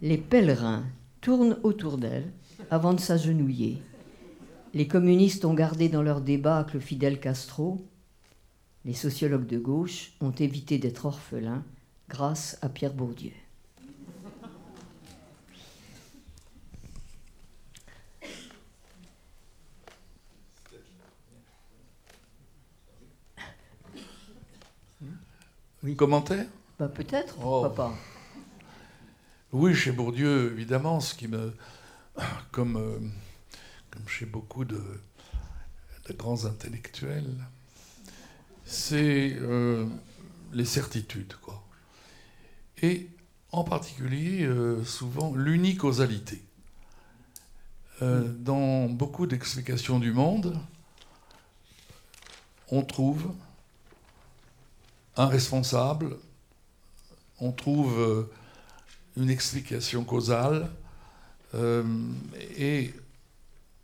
Les 0.00 0.16
pèlerins 0.16 0.84
tournent 1.20 1.58
autour 1.62 1.98
d'elle 1.98 2.32
avant 2.70 2.94
de 2.94 3.00
s'agenouiller. 3.00 3.82
Les 4.74 4.86
communistes 4.86 5.44
ont 5.44 5.54
gardé 5.54 5.88
dans 5.88 6.02
leur 6.02 6.20
débâcle 6.20 6.78
Fidel 6.80 7.20
Castro. 7.20 7.86
Les 8.84 8.92
sociologues 8.92 9.46
de 9.46 9.58
gauche 9.58 10.12
ont 10.20 10.30
évité 10.30 10.78
d'être 10.78 11.06
orphelins 11.06 11.64
grâce 12.08 12.58
à 12.60 12.68
Pierre 12.68 12.92
Bourdieu. 12.92 13.32
Oui. 25.82 25.96
Commentaire? 25.96 26.46
Bah, 26.78 26.88
Peut-être, 26.88 27.36
oh. 27.42 27.62
papa. 27.62 27.94
Oui, 29.52 29.74
chez 29.74 29.92
Bourdieu, 29.92 30.52
évidemment, 30.52 31.00
ce 31.00 31.14
qui 31.14 31.28
me. 31.28 31.54
Comme. 32.50 32.76
Euh, 32.76 32.98
chez 34.06 34.26
beaucoup 34.26 34.64
de, 34.64 34.80
grands 36.14 36.44
intellectuels, 36.44 37.34
c'est 38.64 39.36
euh, 39.40 39.86
les 40.52 40.64
certitudes. 40.64 41.34
Quoi. 41.42 41.62
Et 42.82 43.08
en 43.52 43.64
particulier, 43.64 44.44
euh, 44.44 44.84
souvent, 44.84 45.34
l'unicausalité. 45.34 46.42
Euh, 48.00 48.32
dans 48.32 48.88
beaucoup 48.88 49.26
d'explications 49.26 49.98
du 49.98 50.12
monde, 50.12 50.58
on 52.70 52.82
trouve 52.82 53.32
un 55.16 55.26
responsable, 55.26 56.16
on 57.40 57.50
trouve 57.50 58.28
une 59.16 59.30
explication 59.30 60.04
causale, 60.04 60.70
et 62.56 62.94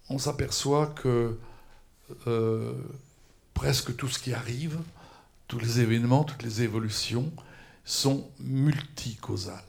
on 0.08 0.18
s'aperçoit 0.18 0.88
que 0.88 1.38
euh, 2.26 2.72
presque 3.54 3.96
tout 3.96 4.08
ce 4.08 4.18
qui 4.18 4.32
arrive, 4.32 4.78
tous 5.48 5.58
les 5.58 5.80
événements, 5.80 6.24
toutes 6.24 6.42
les 6.42 6.62
évolutions 6.62 7.32
sont 7.84 8.28
multicausales. 8.40 9.62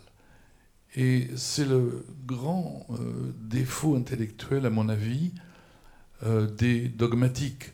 Et 0.96 1.30
c'est 1.36 1.66
le 1.66 2.06
grand 2.26 2.86
euh, 2.92 3.34
défaut 3.40 3.96
intellectuel, 3.96 4.66
à 4.66 4.70
mon 4.70 4.90
avis, 4.90 5.34
euh, 6.24 6.48
des 6.48 6.88
dogmatiques. 6.88 7.72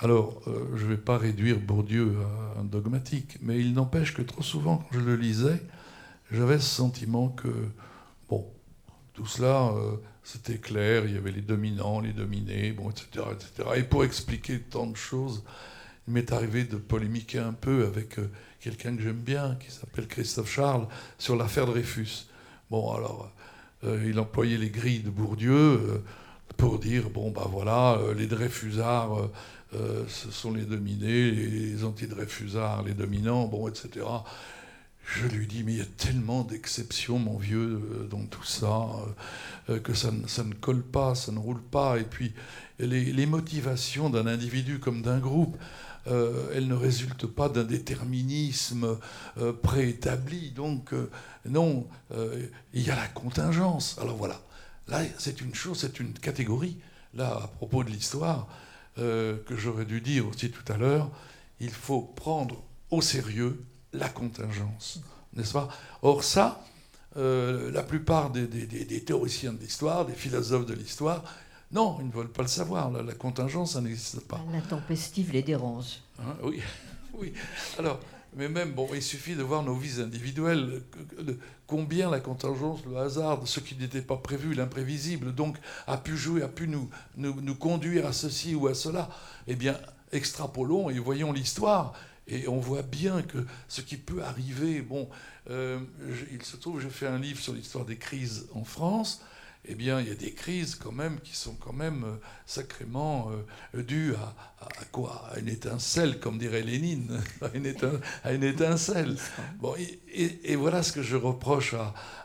Alors, 0.00 0.42
je 0.74 0.84
ne 0.84 0.88
vais 0.88 0.96
pas 0.96 1.16
réduire 1.16 1.60
Bourdieu 1.60 2.16
à 2.56 2.60
un 2.60 2.64
dogmatique, 2.64 3.38
mais 3.40 3.60
il 3.60 3.72
n'empêche 3.72 4.14
que 4.14 4.22
trop 4.22 4.42
souvent, 4.42 4.78
quand 4.78 4.98
je 4.98 5.00
le 5.00 5.14
lisais, 5.14 5.62
j'avais 6.32 6.58
ce 6.58 6.66
sentiment 6.66 7.28
que, 7.28 7.52
bon, 8.28 8.44
tout 9.12 9.26
cela, 9.26 9.70
c'était 10.24 10.58
clair, 10.58 11.04
il 11.06 11.14
y 11.14 11.16
avait 11.16 11.32
les 11.32 11.40
dominants, 11.40 12.00
les 12.00 12.12
dominés, 12.12 12.72
bon, 12.72 12.90
etc., 12.90 13.26
etc. 13.32 13.68
Et 13.76 13.82
pour 13.82 14.04
expliquer 14.04 14.60
tant 14.60 14.86
de 14.86 14.96
choses, 14.96 15.42
il 16.06 16.14
m'est 16.14 16.32
arrivé 16.32 16.64
de 16.64 16.76
polémiquer 16.76 17.38
un 17.38 17.52
peu 17.52 17.86
avec 17.86 18.18
euh, 18.18 18.30
quelqu'un 18.60 18.96
que 18.96 19.02
j'aime 19.02 19.20
bien, 19.20 19.56
qui 19.60 19.70
s'appelle 19.70 20.06
Christophe 20.06 20.50
Charles, 20.50 20.86
sur 21.18 21.36
l'affaire 21.36 21.66
Dreyfus. 21.66 22.26
Bon, 22.70 22.92
alors, 22.92 23.30
euh, 23.84 24.04
il 24.06 24.18
employait 24.18 24.58
les 24.58 24.70
grilles 24.70 25.02
de 25.02 25.10
Bourdieu 25.10 25.52
euh, 25.52 26.04
pour 26.56 26.78
dire, 26.78 27.10
bon, 27.10 27.30
ben 27.30 27.46
voilà, 27.50 27.98
les 28.16 28.26
Dreyfusards, 28.26 29.30
ce 29.72 30.30
sont 30.30 30.52
les 30.52 30.64
dominés, 30.66 31.30
les 31.30 31.82
anti-Dreyfusards, 31.82 32.82
les 32.82 32.92
dominants, 32.92 33.46
bon, 33.46 33.68
etc. 33.68 34.04
Je 35.04 35.26
lui 35.26 35.46
dis, 35.46 35.62
mais 35.64 35.72
il 35.72 35.78
y 35.78 35.82
a 35.82 35.86
tellement 35.96 36.44
d'exceptions, 36.44 37.18
mon 37.18 37.36
vieux, 37.36 37.82
euh, 37.82 38.08
dans 38.08 38.24
tout 38.24 38.44
ça, 38.44 38.88
euh, 39.68 39.78
que 39.80 39.94
ça, 39.94 40.10
ne 40.10 40.54
colle 40.54 40.82
pas, 40.82 41.14
ça 41.14 41.32
ne 41.32 41.38
roule 41.38 41.60
pas. 41.60 41.98
Et 41.98 42.04
puis, 42.04 42.32
les, 42.78 43.26
motivations 43.26 44.10
d'un 44.10 44.26
individu 44.26 44.78
comme 44.78 45.02
d'un 45.02 45.18
groupe, 45.18 45.56
elles 46.06 46.66
ne 46.66 46.74
résultent 46.74 47.28
pas 47.28 47.48
d'un 47.48 47.62
déterminisme 47.62 48.98
préétabli. 49.62 50.50
Donc, 50.50 50.92
non, 51.46 51.86
il 52.74 52.82
y 52.82 52.90
a 52.90 52.96
la 52.96 53.06
contingence. 53.06 53.96
Alors 54.00 54.16
voilà, 54.16 54.40
là, 54.88 55.00
c'est 55.18 55.40
une 55.40 55.54
chose, 55.54 55.78
c'est 55.78 56.00
une 56.00 56.12
catégorie. 56.12 56.76
Là, 57.14 57.42
à 57.44 57.46
propos 57.46 57.84
de 57.84 57.90
l'histoire, 57.90 58.48
que 58.96 59.56
j'aurais 59.56 59.84
dû 59.84 60.00
dire 60.00 60.26
aussi 60.26 60.50
tout 60.50 60.72
à 60.72 60.76
l'heure, 60.76 61.08
il 61.60 61.70
faut 61.70 62.02
prendre 62.02 62.64
au 62.90 63.00
sérieux 63.00 63.64
la 63.92 64.08
contingence, 64.08 65.00
n'est-ce 65.34 65.52
pas? 65.52 65.68
Or 66.02 66.24
ça, 66.24 66.64
euh, 67.16 67.70
la 67.72 67.82
plupart 67.82 68.30
des, 68.30 68.48
théoriciens 69.04 69.52
de 69.52 69.60
l'histoire, 69.60 70.06
des 70.06 70.14
philosophes 70.14 70.66
de 70.66 70.74
l'histoire, 70.74 71.22
non, 71.72 71.98
ils 72.00 72.06
ne 72.06 72.12
veulent 72.12 72.32
pas 72.32 72.42
le 72.42 72.48
savoir. 72.48 72.90
La, 72.90 73.14
contingence, 73.14 73.72
ça 73.72 73.80
n'existe 73.80 74.20
pas. 74.20 74.40
La 74.52 74.60
tempestive 74.60 75.32
les 75.32 75.42
dérange. 75.42 76.00
Hein, 76.18 76.36
oui, 76.42 76.60
oui. 77.14 77.32
Alors, 77.78 77.98
mais 78.34 78.48
même, 78.48 78.72
bon, 78.72 78.88
il 78.94 79.02
suffit 79.02 79.34
de 79.34 79.42
voir 79.42 79.62
nos 79.62 79.74
vies 79.74 80.00
individuelles, 80.00 80.82
combien 81.66 82.10
la 82.10 82.20
contingence, 82.20 82.80
le 82.86 82.96
hasard, 82.96 83.40
ce 83.46 83.60
qui 83.60 83.74
n'était 83.76 84.02
pas 84.02 84.16
prévu, 84.16 84.54
l'imprévisible, 84.54 85.34
donc, 85.34 85.56
a 85.86 85.98
pu 85.98 86.16
jouer, 86.16 86.42
a 86.42 86.48
pu 86.48 86.68
nous, 86.68 86.88
nous, 87.16 87.40
nous 87.40 87.54
conduire 87.54 88.06
à 88.06 88.12
ceci 88.12 88.54
ou 88.54 88.68
à 88.68 88.74
cela. 88.74 89.08
Eh 89.46 89.54
bien, 89.54 89.76
extrapolons 90.12 90.90
et 90.90 90.98
voyons 90.98 91.32
l'histoire. 91.32 91.94
Et 92.28 92.46
on 92.48 92.58
voit 92.58 92.82
bien 92.82 93.22
que 93.22 93.38
ce 93.68 93.80
qui 93.80 93.96
peut 93.96 94.22
arriver, 94.22 94.80
bon, 94.80 95.08
euh, 95.50 95.80
il 96.30 96.42
se 96.42 96.56
trouve, 96.56 96.80
j'ai 96.80 96.90
fait 96.90 97.06
un 97.06 97.18
livre 97.18 97.40
sur 97.40 97.52
l'histoire 97.52 97.84
des 97.84 97.96
crises 97.96 98.46
en 98.54 98.64
France. 98.64 99.22
Eh 99.64 99.76
bien, 99.76 100.00
il 100.00 100.08
y 100.08 100.10
a 100.10 100.16
des 100.16 100.32
crises 100.32 100.74
quand 100.74 100.90
même 100.90 101.20
qui 101.20 101.36
sont 101.36 101.54
quand 101.54 101.72
même 101.72 102.02
euh, 102.02 102.16
sacrément 102.46 103.30
euh, 103.74 103.82
dues 103.82 104.14
à, 104.14 104.34
quoi? 104.90 105.28
À 105.32 105.38
une 105.38 105.48
étincelle, 105.48 106.18
comme 106.18 106.38
dirait 106.38 106.62
Lénine, 106.62 107.20
à 107.42 108.32
une, 108.32 108.44
étincelle. 108.44 109.16
Bon, 109.58 109.74
et, 110.12 110.56
voilà 110.56 110.82
ce 110.82 110.92
que 110.92 111.02
je 111.02 111.16
reproche 111.16 111.74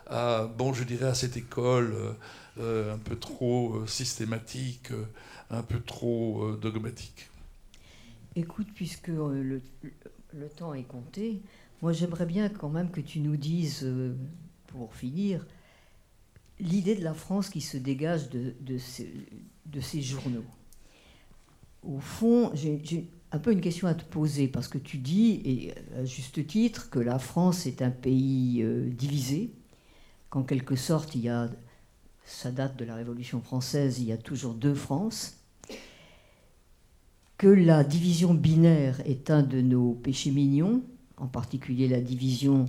à, 0.08 0.46
bon, 0.46 0.72
je 0.72 0.82
dirais 0.84 1.08
à 1.08 1.14
cette 1.14 1.36
école 1.36 1.94
un 2.60 2.98
peu 2.98 3.16
trop 3.16 3.86
systématique, 3.86 4.90
un 5.50 5.62
peu 5.62 5.80
trop 5.80 6.56
dogmatique. 6.56 7.28
Écoute, 8.38 8.68
puisque 8.72 9.08
euh, 9.08 9.60
le, 10.32 10.48
temps 10.50 10.72
est 10.72 10.84
compté, 10.84 11.42
moi 11.82 11.92
j'aimerais 11.92 12.24
bien 12.24 12.48
quand 12.48 12.68
même 12.68 12.88
que 12.92 13.00
tu 13.00 13.18
nous 13.18 13.36
dises, 13.36 13.80
euh, 13.82 14.14
pour 14.68 14.94
finir, 14.94 15.44
l'idée 16.60 16.94
de 16.94 17.02
la 17.02 17.14
France 17.14 17.48
qui 17.48 17.60
se 17.60 17.76
dégage 17.76 18.30
de, 18.30 18.78
ces, 18.78 20.02
journaux. 20.02 20.44
Au 21.82 21.98
fond, 21.98 22.52
j'ai 22.54 23.10
un 23.32 23.40
peu 23.40 23.50
une 23.50 23.60
question 23.60 23.88
à 23.88 23.94
te 23.94 24.04
poser, 24.04 24.46
parce 24.46 24.68
que 24.68 24.78
tu 24.78 24.98
dis, 24.98 25.42
et 25.44 25.74
à 25.96 26.04
juste 26.04 26.46
titre, 26.46 26.90
que 26.90 27.00
la 27.00 27.18
France 27.18 27.66
est 27.66 27.82
un 27.82 27.90
pays 27.90 28.62
euh, 28.62 28.88
divisé, 28.88 29.50
qu'en 30.30 30.44
quelque 30.44 30.76
sorte, 30.76 31.16
il 31.16 31.22
y 31.22 31.28
a, 31.28 31.50
ça 32.24 32.52
date 32.52 32.76
de 32.76 32.84
la 32.84 32.94
Révolution 32.94 33.40
française, 33.40 33.98
il 33.98 34.04
y 34.04 34.12
a 34.12 34.16
toujours 34.16 34.54
deux 34.54 34.74
France 34.74 35.37
que 37.38 37.46
la 37.46 37.84
division 37.84 38.34
binaire 38.34 39.00
est 39.06 39.30
un 39.30 39.42
de 39.42 39.60
nos 39.60 39.92
péchés 39.92 40.32
mignons, 40.32 40.82
en 41.16 41.28
particulier 41.28 41.86
la 41.86 42.00
division 42.00 42.66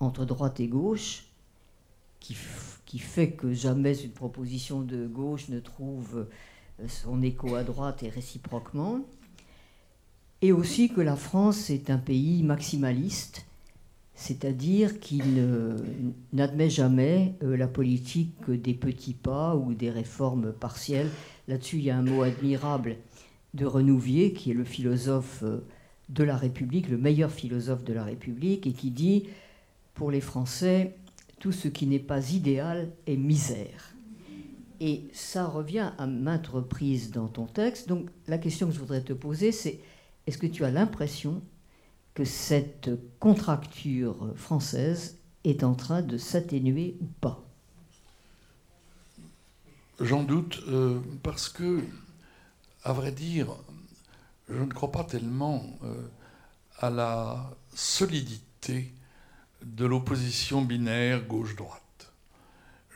entre 0.00 0.24
droite 0.24 0.58
et 0.58 0.66
gauche, 0.66 1.24
qui, 2.18 2.34
fait 2.98 3.30
que 3.30 3.54
jamais 3.54 3.96
une 3.96 4.10
proposition 4.10 4.80
de 4.80 5.06
gauche 5.06 5.48
ne 5.48 5.60
trouve 5.60 6.26
euh, 6.80 6.88
son 6.88 7.22
écho 7.22 7.54
à 7.54 7.62
droite 7.62 8.02
et 8.02 8.08
réciproquement, 8.08 9.00
et 10.42 10.50
aussi 10.50 10.88
que 10.88 11.00
la 11.00 11.16
France 11.16 11.70
est 11.70 11.88
un 11.88 11.98
pays 11.98 12.42
maximaliste, 12.42 13.46
c'est-à-dire 14.16 14.98
qu'il 14.98 15.46
n'admet 16.32 16.70
jamais 16.70 17.34
euh, 17.44 17.56
la 17.56 17.68
politique 17.68 18.50
des 18.50 18.74
petits 18.74 19.14
pas 19.14 19.54
ou 19.54 19.74
des 19.74 19.90
réformes 19.90 20.52
partielles. 20.52 21.10
Là-dessus, 21.46 21.76
il 21.76 21.84
y 21.84 21.90
a 21.90 21.96
un 21.96 22.02
mot 22.02 22.22
admirable 22.22 22.96
de 23.54 23.66
Renouvier, 23.66 24.32
qui 24.32 24.50
est 24.50 24.54
le 24.54 24.64
philosophe 24.64 25.42
euh, 25.42 25.64
de 26.08 26.24
la 26.24 26.36
République, 26.36 26.88
le 26.88 26.98
meilleur 26.98 27.30
philosophe 27.30 27.84
de 27.84 27.92
la 27.92 28.04
République, 28.04 28.66
et 28.66 28.72
qui 28.72 28.90
dit, 28.90 29.28
pour 29.94 30.10
les 30.10 30.20
Français, 30.20 30.96
tout 31.38 31.52
ce 31.52 31.68
qui 31.68 31.86
n'est 31.86 31.98
pas 31.98 32.30
idéal 32.32 32.90
est 33.06 33.16
misère. 33.16 33.94
Et 34.80 35.04
ça 35.12 35.46
revient 35.46 35.90
à 35.98 36.06
maintes 36.06 36.46
reprises 36.46 37.10
dans 37.10 37.26
ton 37.26 37.46
texte. 37.46 37.88
Donc 37.88 38.08
la 38.26 38.38
question 38.38 38.68
que 38.68 38.74
je 38.74 38.78
voudrais 38.78 39.02
te 39.02 39.12
poser, 39.12 39.50
c'est 39.50 39.80
est-ce 40.26 40.38
que 40.38 40.46
tu 40.46 40.64
as 40.64 40.70
l'impression 40.70 41.42
que 42.14 42.24
cette 42.24 42.90
contracture 43.18 44.32
française 44.36 45.18
est 45.44 45.64
en 45.64 45.74
train 45.74 46.02
de 46.02 46.16
s'atténuer 46.16 46.96
ou 47.00 47.06
pas? 47.20 47.42
J'en 50.00 50.22
doute, 50.22 50.62
euh, 50.68 51.00
parce 51.24 51.48
que 51.48 51.80
à 52.84 52.92
vrai 52.92 53.12
dire, 53.12 53.48
je 54.48 54.62
ne 54.62 54.72
crois 54.72 54.92
pas 54.92 55.04
tellement 55.04 55.64
euh, 55.84 56.08
à 56.78 56.90
la 56.90 57.50
solidité 57.74 58.92
de 59.62 59.84
l'opposition 59.84 60.62
binaire 60.62 61.26
gauche-droite. 61.26 62.12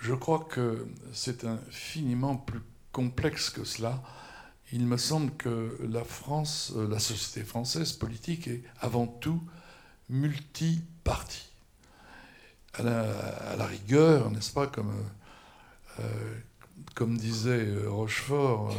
Je 0.00 0.14
crois 0.14 0.46
que 0.48 0.88
c'est 1.12 1.44
infiniment 1.44 2.36
plus 2.36 2.62
complexe 2.92 3.50
que 3.50 3.64
cela. 3.64 4.02
Il 4.72 4.86
me 4.86 4.96
semble 4.96 5.32
que 5.36 5.78
la 5.82 6.04
France, 6.04 6.72
euh, 6.76 6.88
la 6.88 6.98
société 6.98 7.44
française 7.44 7.92
politique 7.92 8.48
est 8.48 8.62
avant 8.80 9.06
tout 9.06 9.42
multipartie. 10.08 11.50
À 12.74 12.82
la, 12.82 13.66
rigueur, 13.66 14.30
n'est-ce 14.30 14.50
pas, 14.50 14.66
comme, 14.66 14.94
euh, 16.00 16.34
comme 16.94 17.18
disait 17.18 17.68
Rochefort, 17.86 18.74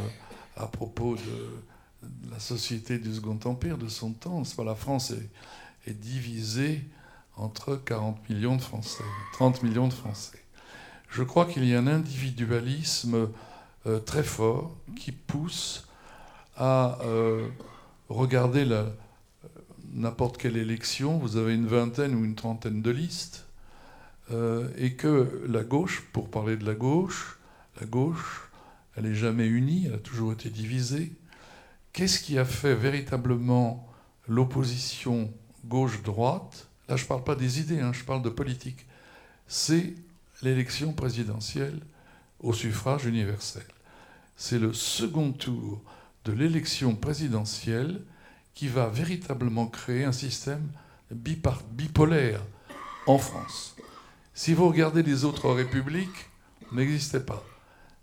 à 0.56 0.66
propos 0.66 1.16
de, 1.16 2.10
la 2.30 2.38
société 2.38 2.98
du 2.98 3.14
Second 3.14 3.38
Empire 3.44 3.78
de 3.78 3.88
son 3.88 4.12
temps. 4.12 4.42
La 4.64 4.74
France 4.74 5.12
est, 5.86 5.92
divisée 5.92 6.82
entre 7.36 7.76
40 7.76 8.28
millions 8.30 8.56
de 8.56 8.62
Français, 8.62 9.04
30 9.34 9.62
millions 9.62 9.88
de 9.88 9.92
Français. 9.92 10.38
Je 11.10 11.22
crois 11.22 11.44
qu'il 11.46 11.64
y 11.64 11.74
a 11.74 11.78
un 11.78 11.86
individualisme 11.86 13.28
euh, 13.86 14.00
très 14.00 14.22
fort 14.22 14.74
qui 14.96 15.12
pousse 15.12 15.86
à 16.56 16.98
euh, 17.02 17.48
regarder 18.08 18.66
n'importe 19.92 20.38
quelle 20.38 20.56
élection, 20.56 21.18
vous 21.18 21.36
avez 21.36 21.54
une 21.54 21.66
vingtaine 21.66 22.14
ou 22.14 22.24
une 22.24 22.34
trentaine 22.34 22.80
de 22.80 22.90
listes, 22.90 23.44
euh, 24.30 24.68
et 24.78 24.94
que 24.94 25.44
la 25.46 25.62
gauche, 25.62 26.02
pour 26.12 26.30
parler 26.30 26.56
de 26.56 26.64
la 26.64 26.74
gauche, 26.74 27.38
la 27.80 27.86
gauche 27.86 28.48
elle 28.96 29.04
n'est 29.04 29.14
jamais 29.14 29.46
unie, 29.46 29.86
elle 29.86 29.94
a 29.94 29.98
toujours 29.98 30.32
été 30.32 30.50
divisée. 30.50 31.12
Qu'est-ce 31.92 32.20
qui 32.20 32.38
a 32.38 32.44
fait 32.44 32.74
véritablement 32.74 33.88
l'opposition 34.28 35.32
gauche-droite? 35.64 36.68
Là, 36.88 36.96
je 36.96 37.04
ne 37.04 37.08
parle 37.08 37.24
pas 37.24 37.34
des 37.34 37.60
idées, 37.60 37.80
hein, 37.80 37.92
je 37.92 38.04
parle 38.04 38.22
de 38.22 38.30
politique. 38.30 38.86
C'est 39.46 39.94
l'élection 40.42 40.92
présidentielle 40.92 41.80
au 42.40 42.52
suffrage 42.52 43.06
universel. 43.06 43.64
C'est 44.36 44.58
le 44.58 44.72
second 44.72 45.32
tour 45.32 45.82
de 46.24 46.32
l'élection 46.32 46.94
présidentielle 46.94 48.02
qui 48.54 48.68
va 48.68 48.88
véritablement 48.88 49.66
créer 49.66 50.04
un 50.04 50.12
système 50.12 50.68
bipolaire 51.10 52.40
en 53.06 53.18
France. 53.18 53.76
Si 54.34 54.52
vous 54.52 54.68
regardez 54.68 55.02
les 55.02 55.24
autres 55.24 55.50
républiques, 55.50 56.30
n'existait 56.72 57.20
pas. 57.20 57.44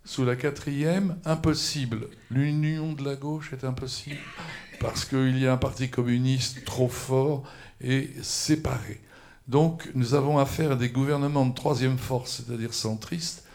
Sous 0.04 0.26
la 0.26 0.36
quatrième, 0.36 1.18
impossible. 1.26 2.08
L'union 2.32 2.94
de 2.94 3.06
la 3.06 3.16
gauche 3.16 3.54
est 3.54 3.64
impossible 3.64 4.18
parce 4.80 5.06
qu'il 5.06 5.38
y 5.38 5.46
a 5.46 5.54
un 5.54 5.58
parti 5.58 5.92
communiste 5.92 6.66
trop 6.66 6.90
fort 6.90 7.44
et 7.82 8.10
séparé. 8.24 9.00
Donc 9.48 9.90
nous 9.94 10.16
avons 10.16 10.40
affaire 10.40 10.72
à 10.72 10.76
des 10.76 10.90
gouvernements 10.90 11.46
de 11.46 11.54
troisième 11.54 12.00
force, 12.00 12.42
c'est-à-dire 12.44 12.74
centristes, 12.74 13.46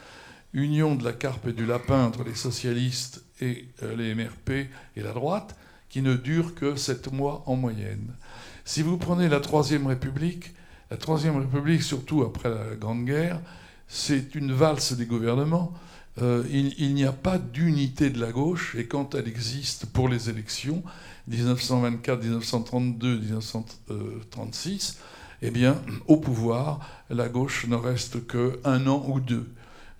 union 0.53 0.95
de 0.95 1.03
la 1.03 1.11
carpe 1.11 1.47
et 1.47 1.53
du 1.53 1.65
lapin 1.65 2.05
entre 2.05 2.23
les 2.23 2.35
socialistes 2.35 3.25
et 3.41 3.67
euh, 3.83 3.95
les 3.97 4.15
MRP 4.15 4.69
et 4.95 5.03
la 5.03 5.11
droite, 5.11 5.53
qui 5.89 6.01
ne 6.01 6.15
dure 6.15 6.55
que 6.55 6.77
sept 6.77 7.11
mois 7.11 7.43
en 7.45 7.57
moyenne. 7.57 8.15
Si 8.63 8.83
vous 8.83 8.97
prenez 8.97 9.27
la 9.27 9.41
Troisième 9.41 9.87
République, 9.87 10.53
la 10.91 10.97
Troisième 10.97 11.37
République, 11.37 11.83
surtout 11.83 12.23
après 12.23 12.49
la 12.49 12.75
Grande 12.75 13.05
Guerre, 13.05 13.41
c'est 13.87 14.33
une 14.35 14.53
valse 14.53 14.93
des 14.93 15.05
gouvernements 15.05 15.73
euh, 16.21 16.43
il, 16.49 16.93
n'y 16.95 17.05
a 17.05 17.11
pas 17.11 17.37
d'unité 17.37 18.09
de 18.09 18.19
la 18.19 18.31
gauche, 18.31 18.75
et 18.75 18.87
quand 18.87 19.13
elle 19.13 19.27
existe 19.27 19.85
pour 19.85 20.09
les 20.09 20.29
élections, 20.29 20.83
1924, 21.27 22.23
1932, 22.23 23.19
1936, 23.19 24.97
eh 25.43 25.51
bien, 25.51 25.79
au 26.07 26.17
pouvoir, 26.17 26.79
la 27.09 27.29
gauche 27.29 27.67
ne 27.67 27.75
reste 27.75 28.25
qu'un 28.25 28.87
an 28.87 29.05
ou 29.07 29.19
deux. 29.19 29.47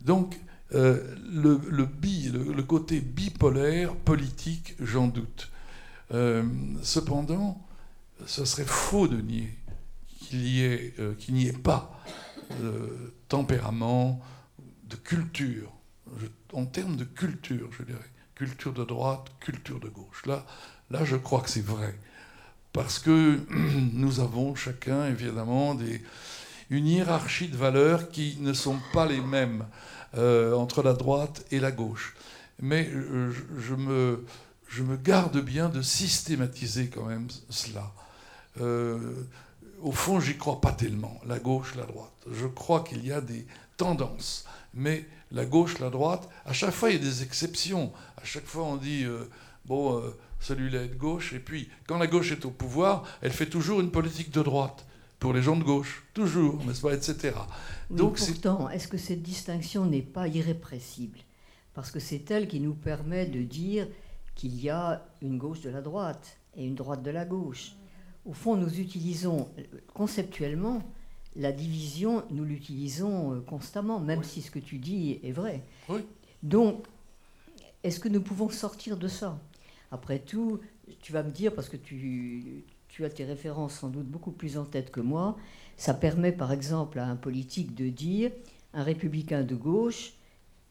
Donc, 0.03 0.39
euh, 0.73 1.15
le, 1.31 2.61
côté 2.63 2.99
bipolaire 2.99 3.95
politique, 3.95 4.75
j'en 4.79 5.07
doute. 5.07 5.51
Euh, 6.13 6.43
cependant, 6.81 7.61
ce 8.25 8.43
serait 8.43 8.65
faux 8.65 9.07
de 9.07 9.21
nier 9.21 9.55
qu'il 10.19 10.39
n'y 10.39 10.61
ait, 10.61 10.93
ait, 10.97 11.53
pas 11.53 12.01
de 12.59 13.13
tempérament, 13.27 14.21
de 14.89 14.95
culture, 14.95 15.71
en 16.53 16.65
termes 16.65 16.95
de 16.95 17.03
culture, 17.03 17.69
je 17.77 17.83
dirais, 17.83 18.11
culture 18.35 18.73
de 18.73 18.83
droite, 18.83 19.27
culture 19.39 19.79
de 19.79 19.89
gauche. 19.89 20.25
Là, 20.25 20.45
là 20.91 21.03
je 21.05 21.15
crois 21.15 21.41
que 21.41 21.49
c'est 21.49 21.65
vrai. 21.65 21.97
Parce 22.73 22.99
que 22.99 23.39
nous 23.93 24.19
avons 24.19 24.55
chacun, 24.55 25.07
évidemment, 25.07 25.77
une 26.69 26.87
hiérarchie 26.87 27.47
de 27.47 27.57
valeurs 27.57 28.09
qui 28.09 28.37
ne 28.39 28.53
sont 28.53 28.79
pas 28.93 29.05
les 29.05 29.21
mêmes 29.21 29.65
euh, 30.15 30.53
entre 30.53 30.83
la 30.83 30.93
droite 30.93 31.45
et 31.51 31.59
la 31.59 31.71
gauche. 31.71 32.15
Mais 32.61 32.89
euh, 32.93 33.31
je, 33.59 33.75
me, 33.75 34.25
je 34.67 34.83
me 34.83 34.97
garde 34.97 35.39
bien 35.39 35.69
de 35.69 35.81
systématiser 35.81 36.89
quand 36.89 37.05
même 37.05 37.27
cela. 37.49 37.91
Euh, 38.61 38.99
au 39.81 39.91
fond, 39.91 40.19
j'y 40.19 40.37
crois 40.37 40.61
pas 40.61 40.71
tellement, 40.71 41.19
la 41.25 41.39
gauche, 41.39 41.75
la 41.75 41.85
droite. 41.85 42.13
Je 42.31 42.47
crois 42.47 42.83
qu'il 42.83 43.05
y 43.05 43.11
a 43.11 43.21
des 43.21 43.45
tendances, 43.77 44.45
mais 44.73 45.05
la 45.31 45.45
gauche, 45.45 45.79
la 45.79 45.89
droite, 45.89 46.29
à 46.45 46.53
chaque 46.53 46.73
fois, 46.73 46.89
il 46.89 46.97
y 46.97 46.99
a 46.99 47.03
des 47.03 47.23
exceptions. 47.23 47.91
À 48.17 48.25
chaque 48.25 48.45
fois, 48.45 48.63
on 48.63 48.77
dit, 48.77 49.05
bon, 49.65 50.01
celui-là 50.39 50.83
est 50.83 50.89
de 50.89 50.95
gauche, 50.95 51.33
et 51.33 51.39
puis, 51.39 51.69
quand 51.87 51.97
la 51.97 52.07
gauche 52.07 52.31
est 52.31 52.45
au 52.45 52.51
pouvoir, 52.51 53.03
elle 53.21 53.31
fait 53.31 53.49
toujours 53.49 53.81
une 53.81 53.91
politique 53.91 54.31
de 54.31 54.41
droite 54.41 54.85
pour 55.19 55.33
les 55.33 55.41
gens 55.41 55.55
de 55.55 55.63
gauche, 55.63 56.05
toujours, 56.13 56.63
n'est-ce 56.65 56.81
pas, 56.81 56.93
etc. 56.93 57.35
Donc, 57.89 58.17
pourtant, 58.17 58.69
est-ce 58.69 58.87
que 58.87 58.97
cette 58.97 59.23
distinction 59.23 59.85
n'est 59.85 60.01
pas 60.03 60.27
irrépressible? 60.27 61.19
Parce 61.73 61.91
que 61.91 61.99
c'est 61.99 62.29
elle 62.31 62.47
qui 62.47 62.59
nous 62.59 62.75
permet 62.75 63.25
de 63.25 63.41
dire 63.41 63.87
qu'il 64.35 64.61
y 64.61 64.69
a 64.69 65.05
une 65.21 65.37
gauche 65.37 65.61
de 65.61 65.69
la 65.69 65.81
droite 65.81 66.37
et 66.55 66.65
une 66.65 66.75
droite 66.75 67.01
de 67.01 67.11
la 67.11 67.25
gauche. 67.25 67.73
Au 68.25 68.33
fond, 68.33 68.55
nous 68.55 68.79
utilisons 68.79 69.49
conceptuellement 69.93 70.83
la 71.37 71.51
division, 71.51 72.23
nous 72.31 72.43
l'utilisons 72.43 73.35
euh, 73.35 73.39
constamment, 73.41 73.99
même 73.99 74.23
si 74.23 74.41
ce 74.41 74.51
que 74.51 74.59
tu 74.59 74.79
dis 74.79 75.19
est 75.23 75.31
vrai. 75.31 75.63
Oui. 75.87 76.01
Donc, 76.43 76.83
est-ce 77.83 77.99
que 77.99 78.09
nous 78.09 78.21
pouvons 78.21 78.49
sortir 78.49 78.97
de 78.97 79.07
ça? 79.07 79.39
Après 79.91 80.19
tout, 80.19 80.59
tu 81.01 81.13
vas 81.13 81.23
me 81.23 81.31
dire, 81.31 81.53
parce 81.53 81.69
que 81.69 81.77
tu, 81.77 82.63
tu 82.89 83.05
as 83.05 83.09
tes 83.09 83.23
références 83.23 83.75
sans 83.75 83.89
doute 83.89 84.07
beaucoup 84.07 84.31
plus 84.31 84.57
en 84.57 84.65
tête 84.65 84.91
que 84.91 84.99
moi, 84.99 85.37
ça 85.77 85.93
permet 85.93 86.31
par 86.31 86.51
exemple 86.51 86.99
à 86.99 87.07
un 87.07 87.15
politique 87.15 87.75
de 87.75 87.89
dire 87.89 88.31
un 88.73 88.83
républicain 88.83 89.43
de 89.43 89.55
gauche 89.55 90.13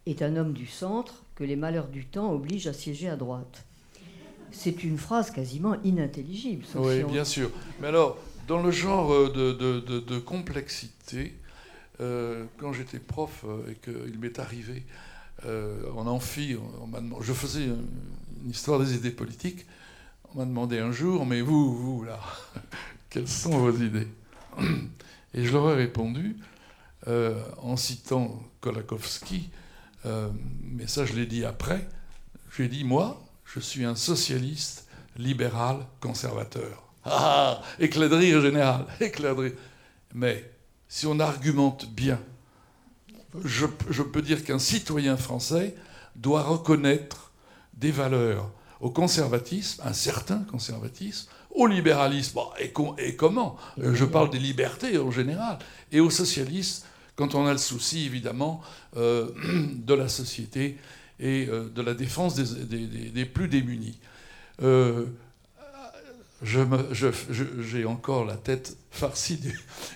est 0.05 0.23
un 0.23 0.37
homme 0.37 0.53
du 0.53 0.67
centre 0.67 1.25
que 1.35 1.45
les 1.45 1.57
malheurs 1.57 1.89
du 1.89 2.05
temps 2.05 2.33
obligent 2.33 2.67
à 2.67 2.73
siéger 2.73 3.09
à 3.09 3.17
droite. 3.17 3.65
C'est 4.51 4.85
une 4.85 4.99
phrase 4.99 5.31
quasiment 5.31 5.77
inintelligible. 5.83 6.65
Oui, 6.77 7.03
bien 7.05 7.25
sûr. 7.25 7.51
Mais 7.81 7.89
alors, 7.89 8.19
dans 8.47 8.63
le 8.63 8.71
genre 8.71 9.13
euh, 9.13 10.03
de, 10.07 10.19
complexité, 10.19 11.35
euh, 12.01 12.45
quand 12.59 12.73
j'étais 12.73 12.99
prof 12.99 13.45
euh, 13.45 13.71
et 13.71 13.75
qu'il 13.75 14.19
m'est 14.19 14.39
arrivé 14.39 14.85
en 15.95 16.07
amphi, 16.07 16.57
je 17.21 17.33
faisais 17.35 17.65
une 17.67 18.51
histoire 18.51 18.81
des 18.81 18.95
idées 18.95 19.11
politiques, 19.11 19.67
on 20.35 20.39
m'a 20.39 20.45
demandé 20.47 20.79
un 20.79 20.91
jour, 20.91 21.27
mais 21.27 21.43
vous, 21.43 21.77
vous, 21.77 22.05
là, 22.05 22.19
quelles 23.11 23.29
sont 23.29 23.51
vos 23.51 23.77
idées 23.77 24.09
Et 25.35 25.45
je 25.45 25.53
leur 25.53 25.71
ai 25.71 25.75
répondu 25.75 26.37
euh, 27.09 27.41
en 27.59 27.77
citant 27.77 28.43
Kolakowski, 28.61 29.51
euh, 30.07 30.29
mais 30.63 30.89
ça 30.89 31.05
je 31.05 31.13
l'ai 31.13 31.27
dit 31.27 31.45
après, 31.45 31.87
j'ai 32.57 32.67
dit, 32.67 32.83
moi, 32.83 33.23
je 33.45 33.61
suis 33.61 33.85
un 33.85 33.95
socialiste 33.95 34.89
libéral 35.17 35.87
conservateur. 36.01 36.86
Ah, 37.09 37.63
éclat 37.79 38.09
de 38.09 38.17
rire 38.17 38.41
général, 38.41 38.85
éclat 39.01 39.35
de 39.35 39.41
rire. 39.41 39.53
Mais 40.15 40.51
si 40.89 41.07
on 41.07 41.19
argumente 41.21 41.89
bien, 41.91 42.19
je, 43.45 43.67
peux 44.03 44.23
dire 44.23 44.45
qu'un 44.45 44.59
citoyen 44.59 45.17
français 45.17 45.75
doit 46.17 46.43
reconnaître 46.43 47.33
des 47.75 47.91
valeurs 47.91 48.51
au 48.81 48.91
conservatisme, 48.91 49.83
un 49.85 49.93
certain 49.93 50.39
conservatisme, 50.51 51.29
au 51.51 51.67
libéralisme, 51.67 52.41
et, 52.61 52.73
et, 52.99 53.17
comment? 53.17 53.57
Euh, 53.79 53.95
Je 53.95 54.05
parle 54.05 54.31
des 54.31 54.39
libertés 54.39 54.99
en 54.99 55.11
général, 55.11 55.59
et 55.93 56.01
au 56.01 56.11
socialisme, 56.11 56.87
quand 57.15 57.35
on 57.35 57.47
a 57.47 57.53
le 57.53 57.59
souci 57.59 58.05
évidemment 58.05 58.61
euh, 58.97 59.31
de 59.75 59.95
la 59.95 60.09
société 60.09 60.77
et 61.19 61.47
euh, 61.49 61.71
de 61.71 61.83
la 61.83 61.95
défense 61.95 62.35
des, 62.35 63.25
plus 63.25 63.49
démunis. 63.49 63.99
J'ai 66.43 67.85
encore 67.87 68.25
la 68.25 68.37
tête 68.37 68.77
farcie 68.91 69.41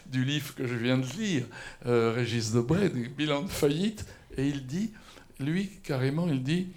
du, 0.07 0.25
livre 0.25 0.55
que 0.55 0.67
je 0.67 0.75
viens 0.75 0.99
de 0.99 1.07
lire, 1.19 1.45
Régis 1.85 2.53
Debray, 2.53 2.89
du 2.91 3.09
bilan 3.09 3.43
de 3.43 3.49
faillite, 3.49 4.07
et 4.37 4.47
il 4.47 4.67
dit, 4.67 4.93
lui 5.39 5.71
carrément, 5.83 6.29
il 6.29 6.43
dit, 6.43 6.69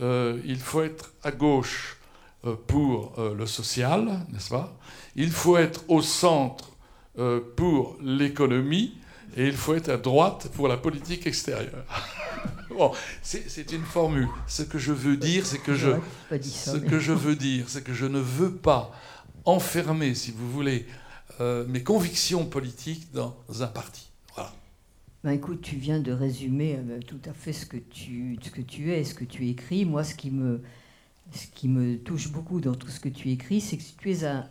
euh, 0.00 0.40
il 0.44 0.58
faut 0.58 0.82
être 0.82 1.12
à 1.22 1.30
gauche 1.30 1.96
euh, 2.44 2.54
pour 2.66 3.18
euh, 3.18 3.34
le 3.34 3.46
social, 3.46 4.24
n'est-ce 4.32 4.50
pas? 4.50 4.76
Il 5.16 5.30
faut 5.30 5.56
être 5.56 5.84
au 5.88 6.02
centre 6.02 6.68
pour 7.56 7.98
l'économie 8.00 8.94
et 9.36 9.46
il 9.46 9.52
faut 9.52 9.74
être 9.74 9.90
à 9.90 9.98
droite 9.98 10.48
pour 10.54 10.68
la 10.68 10.78
politique 10.78 11.26
extérieure. 11.26 11.84
bon, 12.70 12.92
c'est 13.20 13.72
une 13.72 13.84
formule. 13.84 14.28
Ce 14.46 14.62
que 14.62 14.78
je 14.78 14.92
veux 14.92 15.18
dire, 15.18 15.44
c'est 15.44 15.58
que 15.58 15.74
je, 15.74 15.90
ce 16.40 16.78
que 16.78 16.98
je 16.98 17.12
veux 17.12 17.36
dire, 17.36 17.64
c'est 17.68 17.84
que 17.84 17.92
je 17.92 18.06
ne 18.06 18.20
veux 18.20 18.52
pas 18.52 18.92
enfermer, 19.44 20.14
si 20.14 20.30
vous 20.30 20.50
voulez, 20.50 20.86
mes 21.68 21.82
convictions 21.82 22.44
politiques 22.44 23.12
dans 23.12 23.34
un 23.60 23.66
parti. 23.66 24.10
Ben 25.22 25.32
écoute, 25.32 25.60
tu 25.60 25.76
viens 25.76 26.00
de 26.00 26.12
résumer 26.12 26.78
euh, 26.78 26.98
tout 27.06 27.20
à 27.26 27.34
fait 27.34 27.52
ce 27.52 27.66
que 27.66 27.76
tu, 27.76 28.38
ce 28.40 28.50
que 28.50 28.62
tu 28.62 28.90
es, 28.90 29.04
ce 29.04 29.12
que 29.12 29.26
tu 29.26 29.46
écris. 29.48 29.84
Moi, 29.84 30.02
ce 30.02 30.14
qui 30.14 30.30
me, 30.30 30.62
ce 31.30 31.46
qui 31.48 31.68
me 31.68 31.98
touche 31.98 32.32
beaucoup 32.32 32.62
dans 32.62 32.74
tout 32.74 32.88
ce 32.88 33.00
que 33.00 33.10
tu 33.10 33.28
écris, 33.28 33.60
c'est 33.60 33.76
que 33.76 33.82
tu 33.82 34.12
es 34.12 34.24
un, 34.24 34.48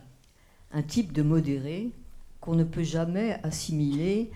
type 0.86 1.12
de 1.12 1.22
modéré 1.22 1.90
qu'on 2.40 2.54
ne 2.54 2.62
peut 2.62 2.84
jamais 2.84 3.40
assimiler, 3.42 4.30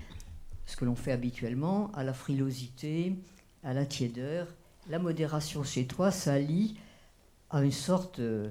ce 0.67 0.75
que 0.75 0.85
l'on 0.85 0.97
fait 0.97 1.13
habituellement, 1.13 1.93
à 1.93 2.03
la 2.03 2.13
frilosité, 2.13 3.15
à 3.63 3.73
la 3.73 3.87
tiédeur. 3.87 4.49
La 4.91 4.99
modération 4.99 5.63
chez 5.63 5.87
toi, 5.87 6.11
ça 6.11 6.41
lie 6.41 6.77
à 7.51 7.63
une 7.63 7.71
sorte 7.71 8.19
euh, 8.19 8.51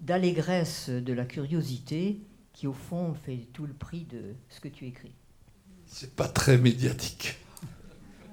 d'allégresse 0.00 0.88
de 0.88 1.12
la 1.12 1.24
curiosité 1.24 2.20
qui, 2.52 2.66
au 2.66 2.72
fond, 2.72 3.14
fait 3.14 3.48
tout 3.52 3.66
le 3.66 3.74
prix 3.74 4.04
de 4.04 4.34
ce 4.48 4.60
que 4.60 4.68
tu 4.68 4.86
écris. 4.86 5.12
C'est 5.86 6.14
pas 6.14 6.28
très 6.28 6.58
médiatique. 6.58 7.36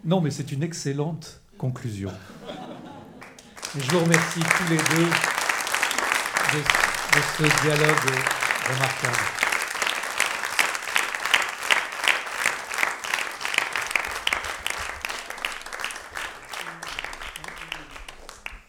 Non, 0.06 0.22
mais 0.22 0.32
c'est 0.32 0.52
une 0.52 0.64
excellente 0.64 1.42
conclusion. 1.58 2.12
je 3.76 3.92
vous 3.92 4.00
remercie 4.00 4.40
tous 4.40 4.70
les 4.70 4.78
deux 4.78 5.10
de 6.54 7.22
ce 7.38 7.64
dialogue 7.64 8.20
remarquable. 8.70 9.43